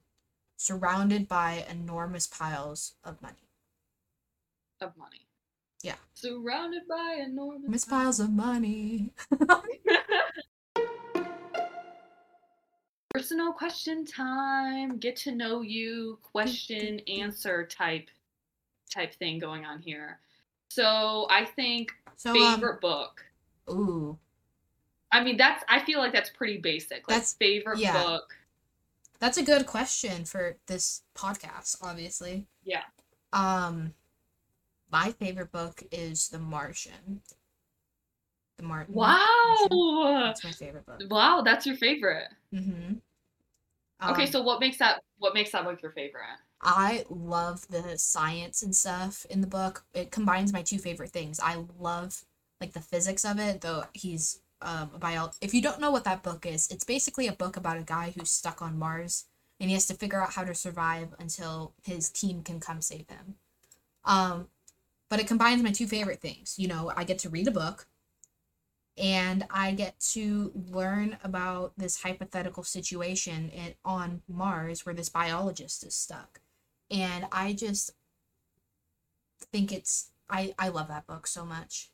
surrounded 0.57 1.29
by 1.29 1.65
enormous 1.69 2.27
piles 2.27 2.95
of 3.05 3.21
money. 3.23 3.49
Of 4.81 4.97
money. 4.97 5.27
Yeah. 5.83 5.97
Surrounded 6.15 6.83
by 6.89 7.21
enormous 7.25 7.61
Enormous 7.63 7.85
piles 7.85 8.21
of 8.21 8.31
money. 8.31 9.13
Personal 13.11 13.53
question 13.53 14.05
time. 14.05 14.99
Get 14.99 15.17
to 15.17 15.33
know 15.33 15.63
you. 15.63 16.19
Question 16.23 17.01
answer 17.09 17.65
type 17.67 18.09
type 18.93 19.15
thing 19.15 19.39
going 19.39 19.65
on 19.65 19.81
here. 19.81 20.19
So 20.71 21.27
I 21.31 21.45
think 21.45 21.93
So 22.17 22.33
favorite 22.35 22.75
um, 22.75 22.79
book. 22.81 23.25
ooh, 23.71 24.19
I 25.11 25.23
mean 25.25 25.37
that's 25.39 25.65
I 25.69 25.81
feel 25.85 25.99
like 25.99 26.13
that's 26.13 26.31
pretty 26.31 26.59
basic. 26.59 27.09
Like 27.09 27.17
That's- 27.17 27.35
favorite 27.35 27.79
yeah. 27.79 27.93
book. 28.03 28.35
that's 29.21 29.39
a 29.39 29.43
good 29.43 29.67
question 29.67 30.25
for 30.25 30.57
this 30.67 31.03
podcast, 31.17 31.77
obviously. 31.83 32.47
Yeah. 32.63 32.83
Um, 33.33 33.95
my 34.91 35.13
favorite 35.13 35.51
book 35.53 35.83
is 35.91 36.29
The 36.29 36.39
Martian. 36.39 37.23
The 38.59 38.65
Mar- 38.65 38.87
Martian. 38.93 39.69
Wow. 39.71 40.23
That's 40.27 40.45
my 40.45 40.53
favorite 40.53 40.85
book. 40.87 41.03
Wow, 41.11 41.43
that's 41.43 41.67
your 41.67 41.77
favorite. 41.77 42.29
Mm-hmm. 42.55 42.95
Okay, 44.09 44.25
Um, 44.25 44.27
so 44.27 44.43
what 44.43 44.61
makes 44.61 44.79
that 44.79 45.03
what 45.19 45.35
makes 45.35 45.53
that 45.53 45.65
book 45.65 45.83
your 45.83 45.93
favorite? 45.93 46.39
I 46.61 47.05
love 47.09 47.67
the 47.69 47.99
science 47.99 48.63
and 48.63 48.75
stuff 48.75 49.25
in 49.31 49.41
the 49.41 49.47
book. 49.47 49.85
It 49.95 50.11
combines 50.11 50.53
my 50.53 50.63
two 50.63 50.79
favorite 50.79 51.11
things. 51.11 51.41
I 51.41 51.65
love 51.79 52.25
like 52.61 52.73
the 52.73 52.81
physics 52.81 53.25
of 53.25 53.39
it, 53.39 53.61
though 53.61 53.85
he's 53.95 54.41
um 54.61 54.91
a 54.95 54.99
bio 54.99 55.31
if 55.41 55.55
you 55.55 55.63
don't 55.63 55.81
know 55.81 55.91
what 55.93 56.05
that 56.05 56.23
book 56.25 56.45
is, 56.47 56.69
it's 56.71 56.85
basically 56.85 57.29
a 57.29 57.33
book 57.33 57.57
about 57.57 57.79
a 57.79 57.83
guy 57.83 58.13
who's 58.17 58.31
stuck 58.31 58.61
on 58.63 58.79
Mars 58.79 59.27
and 59.61 59.71
he 59.71 59.75
has 59.75 59.87
to 59.87 59.95
figure 59.95 60.21
out 60.23 60.33
how 60.35 60.45
to 60.45 60.55
survive 60.55 61.15
until 61.19 61.75
his 61.85 62.11
team 62.11 62.43
can 62.43 62.61
come 62.61 62.81
save 62.83 63.09
him. 63.09 63.37
Um 64.05 64.49
but 65.11 65.21
it 65.21 65.29
combines 65.29 65.63
my 65.65 65.73
two 65.73 65.89
favorite 65.89 66.23
things. 66.23 66.57
You 66.59 66.69
know, 66.69 66.93
I 66.97 67.05
get 67.05 67.21
to 67.21 67.31
read 67.31 67.49
a 67.49 67.53
book 67.53 67.88
and 68.99 69.45
I 69.51 69.73
get 69.73 69.99
to 70.13 70.53
learn 70.71 71.19
about 71.23 71.73
this 71.77 72.03
hypothetical 72.03 72.63
situation 72.63 73.51
in, 73.51 73.75
on 73.85 74.23
Mars 74.29 74.85
where 74.85 74.95
this 74.95 75.09
biologist 75.09 75.85
is 75.85 75.95
stuck. 75.95 76.41
And 76.91 77.27
I 77.31 77.53
just 77.53 77.93
think 79.53 79.73
it's 79.73 80.11
I 80.29 80.55
I 80.59 80.69
love 80.69 80.89
that 80.89 81.07
book 81.07 81.27
so 81.27 81.45
much. 81.45 81.91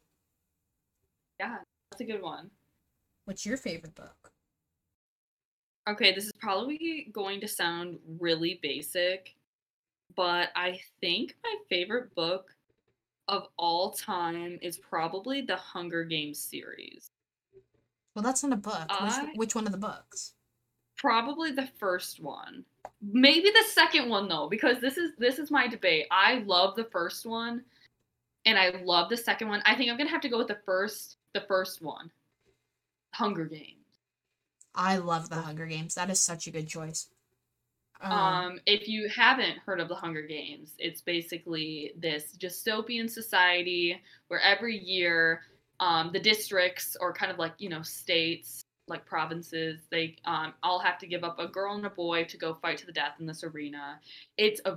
Yeah, 1.38 1.59
that's 1.90 2.00
a 2.00 2.05
good 2.05 2.22
one. 2.22 2.50
What's 3.24 3.44
your 3.44 3.57
favorite 3.57 3.94
book? 3.94 4.32
Okay, 5.88 6.14
this 6.14 6.24
is 6.24 6.32
probably 6.40 7.11
going 7.12 7.40
to 7.42 7.48
sound 7.48 7.98
really 8.18 8.59
basic, 8.62 9.34
but 10.16 10.48
I 10.57 10.80
think 11.00 11.36
my 11.42 11.57
favorite 11.68 12.14
book 12.14 12.53
of 13.28 13.48
all 13.56 13.90
time 13.92 14.58
is 14.62 14.76
probably 14.78 15.40
the 15.42 15.56
Hunger 15.56 16.04
Games 16.04 16.38
series. 16.38 17.08
Well, 18.14 18.22
that's 18.22 18.42
not 18.42 18.52
a 18.52 18.56
book. 18.56 18.86
I- 18.90 19.24
Which, 19.24 19.36
which 19.36 19.54
one 19.54 19.66
of 19.66 19.72
the 19.72 19.78
books? 19.78 20.34
Probably 20.96 21.50
the 21.50 21.68
first 21.78 22.20
one. 22.20 22.64
Maybe 23.02 23.50
the 23.50 23.64
second 23.68 24.08
one 24.08 24.28
though, 24.28 24.48
because 24.48 24.80
this 24.80 24.96
is 24.96 25.10
this 25.18 25.38
is 25.38 25.50
my 25.50 25.66
debate. 25.66 26.06
I 26.10 26.36
love 26.46 26.76
the 26.76 26.84
first 26.84 27.26
one 27.26 27.62
and 28.46 28.56
I 28.58 28.70
love 28.84 29.10
the 29.10 29.16
second 29.16 29.48
one. 29.48 29.60
I 29.66 29.74
think 29.74 29.90
I'm 29.90 29.96
going 29.96 30.06
to 30.06 30.12
have 30.12 30.20
to 30.22 30.28
go 30.28 30.38
with 30.38 30.48
the 30.48 30.58
first 30.64 31.16
the 31.34 31.40
first 31.42 31.82
one. 31.82 32.10
Hunger 33.12 33.44
Games. 33.46 33.80
I 34.74 34.96
love 34.96 35.28
The 35.28 35.36
Hunger 35.36 35.66
Games. 35.66 35.94
That 35.94 36.10
is 36.10 36.20
such 36.20 36.46
a 36.46 36.50
good 36.50 36.68
choice. 36.68 37.08
Um, 38.05 38.12
Um, 38.12 38.61
if 38.66 38.88
you 38.88 39.09
haven't 39.09 39.59
heard 39.59 39.80
of 39.80 39.88
the 39.88 39.94
Hunger 39.94 40.22
Games, 40.22 40.74
it's 40.78 41.00
basically 41.00 41.92
this 41.98 42.36
dystopian 42.38 43.09
society 43.11 44.00
where 44.28 44.40
every 44.40 44.78
year 44.78 45.42
um, 45.80 46.11
the 46.12 46.20
districts 46.20 46.96
or 47.00 47.12
kind 47.12 47.32
of 47.32 47.38
like 47.38 47.55
you 47.59 47.68
know 47.68 47.82
states 47.82 48.64
like 48.86 49.07
provinces 49.07 49.80
they 49.90 50.16
um, 50.26 50.52
all 50.62 50.78
have 50.78 50.98
to 50.98 51.07
give 51.07 51.24
up 51.24 51.38
a 51.38 51.48
girl 51.48 51.74
and 51.74 51.86
a 51.86 51.90
boy 51.90 52.24
to 52.24 52.36
go 52.36 52.55
fight 52.55 52.78
to 52.78 52.86
the 52.86 52.92
death 52.92 53.14
in 53.18 53.26
this 53.26 53.42
arena. 53.42 53.98
It's 54.36 54.61
a 54.66 54.76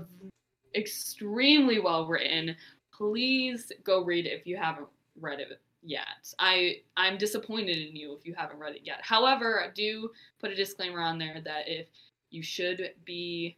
extremely 0.76 1.80
well 1.80 2.08
written. 2.08 2.56
Please 2.92 3.72
go 3.84 4.04
read 4.04 4.26
it 4.26 4.40
if 4.40 4.48
you 4.48 4.58
haven't 4.58 4.88
read 5.20 5.40
it 5.40 5.60
yet. 5.84 6.34
I 6.40 6.78
i'm 6.96 7.18
disappointed 7.18 7.78
in 7.78 7.96
you 7.96 8.14
if 8.14 8.26
you 8.26 8.34
haven't 8.36 8.60
read 8.60 8.76
it 8.76 8.82
yet. 8.84 9.00
However 9.02 9.62
i 9.64 9.70
do 9.74 10.12
put 10.40 10.52
a 10.52 10.56
disclaimer 10.56 11.02
on 11.02 11.18
there 11.18 11.42
that 11.44 11.68
if 11.68 11.88
you 12.30 12.44
should 12.44 12.94
be 13.06 13.58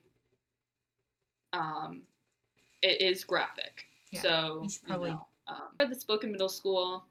um 1.53 2.01
it 2.82 3.01
is 3.01 3.24
graphic. 3.24 3.86
Yeah, 4.11 4.22
so 4.22 4.67
should 4.70 4.82
you 4.88 5.07
know, 5.07 5.28
um, 5.47 5.57
I 5.80 5.84
read 5.84 5.91
this 5.91 6.03
book 6.03 6.24
in 6.24 6.32
middle 6.32 6.49
school 6.49 7.05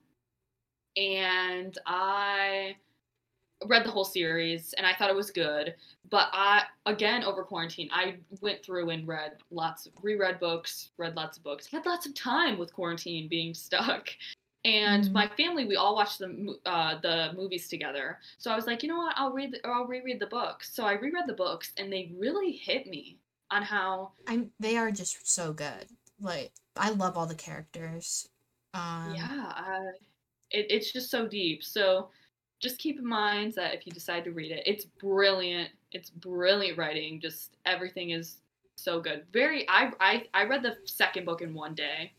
and 0.96 1.76
i 1.86 2.74
read 3.66 3.84
the 3.84 3.90
whole 3.90 4.04
series 4.04 4.72
and 4.78 4.86
i 4.86 4.94
thought 4.94 5.10
it 5.10 5.16
was 5.16 5.30
good. 5.30 5.74
But 6.10 6.28
i 6.32 6.62
again 6.86 7.24
over 7.24 7.42
quarantine 7.42 7.88
i 7.92 8.16
went 8.40 8.64
through 8.64 8.90
and 8.90 9.06
read 9.06 9.32
lots 9.50 9.88
reread 10.02 10.40
books 10.40 10.90
read 10.96 11.16
lots 11.16 11.36
of 11.36 11.44
books. 11.44 11.66
Had 11.66 11.86
lots 11.86 12.06
of 12.06 12.14
time 12.14 12.58
with 12.58 12.72
quarantine 12.72 13.28
being 13.28 13.54
stuck 13.54 14.08
and 14.68 15.04
Mhm. 15.04 15.12
my 15.12 15.26
family 15.28 15.64
we 15.64 15.76
all 15.76 15.94
watched 15.94 16.18
the 16.18 16.56
uh, 16.66 17.00
the 17.00 17.32
movies 17.34 17.68
together. 17.68 18.18
So 18.38 18.50
i 18.52 18.56
was 18.56 18.66
like 18.66 18.82
you 18.82 18.88
know 18.88 18.98
what? 18.98 19.14
I'll 19.16 19.32
read 19.32 19.52
the, 19.52 19.66
or 19.66 19.72
i'll 19.74 19.86
reread 19.86 20.20
the 20.20 20.26
books. 20.26 20.74
So 20.74 20.84
i 20.84 20.92
reread 20.92 21.26
the 21.26 21.34
books 21.34 21.72
and 21.78 21.92
they 21.92 22.12
really 22.18 22.52
hit 22.52 22.86
me 22.86 23.18
on 23.50 23.62
how 23.62 24.12
I'm 24.26 24.52
they 24.60 24.76
are 24.76 24.90
just 24.90 25.28
so 25.28 25.52
good. 25.52 25.86
Like 26.20 26.52
I 26.76 26.90
love 26.90 27.16
all 27.16 27.26
the 27.26 27.34
characters. 27.34 28.28
Um, 28.74 29.14
yeah 29.14 29.52
uh, 29.56 29.92
it, 30.50 30.66
it's 30.70 30.92
just 30.92 31.10
so 31.10 31.26
deep. 31.28 31.64
So 31.64 32.10
just 32.60 32.78
keep 32.78 32.98
in 32.98 33.06
mind 33.06 33.54
that 33.54 33.74
if 33.74 33.86
you 33.86 33.92
decide 33.92 34.24
to 34.24 34.32
read 34.32 34.52
it 34.52 34.64
it's 34.66 34.84
brilliant. 34.84 35.70
It's 35.92 36.10
brilliant 36.10 36.78
writing. 36.78 37.20
Just 37.20 37.56
everything 37.66 38.10
is 38.10 38.38
so 38.76 39.00
good. 39.00 39.26
Very 39.32 39.68
i 39.68 39.92
i, 40.00 40.26
I 40.34 40.44
read 40.44 40.62
the 40.62 40.78
second 40.86 41.24
book 41.26 41.42
in 41.42 41.54
one 41.54 41.74
day 41.74 42.12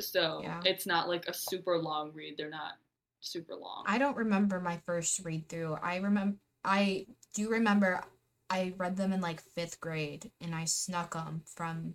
so 0.00 0.40
Yeah. 0.42 0.60
it's 0.64 0.86
not 0.86 1.08
like 1.08 1.26
a 1.26 1.34
super 1.34 1.78
long 1.78 2.12
read 2.12 2.34
they're 2.36 2.50
not 2.50 2.72
super 3.20 3.54
long 3.54 3.84
I 3.86 3.98
don't 3.98 4.16
remember 4.16 4.60
my 4.60 4.80
first 4.86 5.20
read 5.24 5.48
through. 5.48 5.74
I 5.82 5.96
remember 5.96 6.38
I 6.64 7.06
do 7.34 7.50
remember 7.50 8.02
I 8.48 8.74
read 8.76 8.96
them 8.96 9.12
in 9.12 9.20
like 9.20 9.42
fifth 9.54 9.80
grade 9.80 10.30
and 10.40 10.54
I 10.54 10.64
snuck 10.64 11.14
them 11.14 11.42
from 11.46 11.94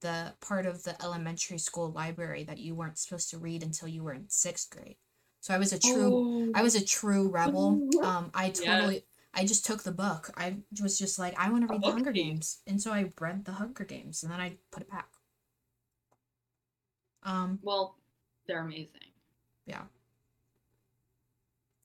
the 0.00 0.34
part 0.40 0.66
of 0.66 0.82
the 0.82 1.00
elementary 1.02 1.58
school 1.58 1.90
library 1.92 2.44
that 2.44 2.58
you 2.58 2.74
weren't 2.74 2.98
supposed 2.98 3.30
to 3.30 3.38
read 3.38 3.62
until 3.62 3.88
you 3.88 4.02
were 4.02 4.12
in 4.12 4.28
sixth 4.28 4.70
grade. 4.70 4.96
So 5.40 5.52
I 5.54 5.58
was 5.58 5.72
a 5.72 5.78
true 5.78 6.52
I 6.54 6.62
was 6.62 6.74
a 6.74 6.84
true 6.84 7.28
rebel. 7.28 7.88
Um, 8.02 8.30
I 8.34 8.50
totally, 8.50 9.04
I 9.34 9.44
just 9.44 9.64
took 9.64 9.82
the 9.82 9.92
book. 9.92 10.30
I 10.36 10.56
was 10.80 10.98
just 10.98 11.18
like, 11.18 11.38
I 11.38 11.50
want 11.50 11.66
to 11.66 11.72
read 11.72 11.82
the 11.82 11.90
Hunger. 11.90 12.12
Games, 12.12 12.60
and 12.66 12.80
so 12.82 12.92
I 12.92 13.12
read 13.20 13.44
the 13.44 13.52
Hunger 13.52 13.84
Games, 13.84 14.22
and 14.22 14.32
then 14.32 14.40
I 14.40 14.56
put 14.70 14.82
it 14.82 14.90
back. 14.90 15.08
Um, 17.24 17.58
well 17.62 17.96
they're 18.46 18.60
amazing 18.60 19.12
Yeah. 19.66 19.82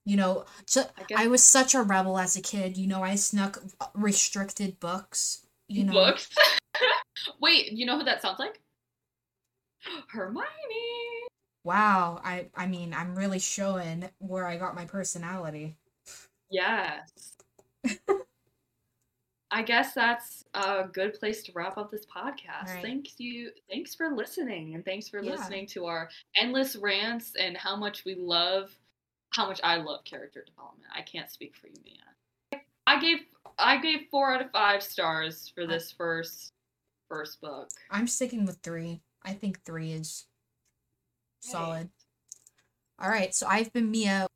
You 0.05 0.15
know, 0.15 0.45
so 0.65 0.83
I 1.09 1.25
I 1.25 1.27
was 1.27 1.43
such 1.43 1.75
a 1.75 1.81
rebel 1.81 2.17
as 2.17 2.37
a 2.37 2.41
kid. 2.41 2.77
You 2.77 2.87
know, 2.87 3.03
I 3.03 3.15
snuck 3.15 3.61
restricted 3.93 4.79
books. 4.79 5.45
You 5.67 5.83
know, 5.83 5.91
books. 5.91 6.29
Wait, 7.41 7.73
you 7.73 7.85
know 7.85 7.97
who 7.97 8.05
that 8.05 8.21
sounds 8.21 8.39
like? 8.39 8.61
Hermione. 10.07 10.47
wow. 11.65 12.21
I 12.23 12.47
I 12.55 12.67
mean, 12.67 12.93
I'm 12.93 13.15
really 13.17 13.39
showing 13.39 14.09
where 14.19 14.47
I 14.47 14.55
got 14.55 14.75
my 14.75 14.85
personality. 14.85 15.75
Yes. 16.49 17.35
I 19.49 19.61
guess 19.63 19.93
that's 19.93 20.43
a 20.53 20.83
good 20.91 21.13
place 21.19 21.41
to 21.43 21.51
wrap 21.53 21.77
up 21.77 21.89
this 21.89 22.05
podcast. 22.05 22.65
Right. 22.67 22.81
Thanks 22.83 23.13
you 23.17 23.51
thanks 23.69 23.95
for 23.95 24.09
listening 24.13 24.75
and 24.75 24.83
thanks 24.83 25.07
for 25.07 25.21
Yeah. 25.21 25.31
listening 25.31 25.67
to 25.67 25.85
our 25.85 26.09
endless 26.35 26.75
rants 26.75 27.33
and 27.39 27.55
how 27.55 27.75
much 27.75 28.03
we 28.05 28.15
love 28.15 28.71
how 29.31 29.45
much 29.47 29.59
I 29.63 29.75
love 29.77 30.03
character 30.05 30.43
development. 30.45 30.89
I 30.95 31.01
can't 31.01 31.29
speak 31.29 31.55
for 31.55 31.67
you, 31.67 31.75
Miah. 31.85 32.61
I 32.87 32.99
gave 32.99 33.19
I 33.59 33.77
gave 33.77 34.07
4 34.11 34.33
out 34.35 34.41
of 34.41 34.51
5 34.51 34.83
stars 34.83 35.49
for 35.55 35.65
this 35.65 35.91
first 35.91 36.51
first 37.07 37.39
book. 37.41 37.69
I'm 37.89 38.07
sticking 38.07 38.45
with 38.45 38.57
three. 38.63 39.01
I 39.23 39.33
think 39.33 39.63
three 39.63 39.91
is 39.93 40.27
solid. 41.41 41.89
All 42.99 43.09
right, 43.09 43.33
so 43.33 43.47
I've 43.47 43.71
been 43.71 43.91
Miah. 43.91 44.27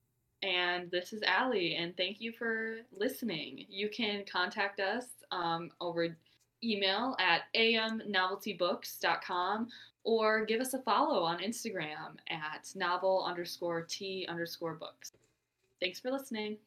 And 0.44 0.90
this 0.90 1.14
is 1.14 1.22
Allie, 1.24 1.76
and 1.76 1.96
thank 1.96 2.20
you 2.20 2.32
for 2.32 2.78
listening. 2.92 3.66
You 3.70 3.90
can 3.90 4.26
contact 4.26 4.80
us 4.80 5.06
um, 5.32 5.70
over 5.80 6.18
email 6.64 7.16
at 7.20 7.42
amnoveltybooks.com 7.56 9.68
or 10.04 10.46
give 10.46 10.60
us 10.60 10.74
a 10.74 10.80
follow 10.80 11.22
on 11.24 11.38
Instagram 11.40 12.16
at 12.30 12.72
novel 12.76 13.24
underscore 13.28 13.84
t 13.84 14.26
underscore 14.28 14.74
books. 14.74 15.12
Thanks 15.80 16.00
for 16.00 16.10
listening. 16.12 16.58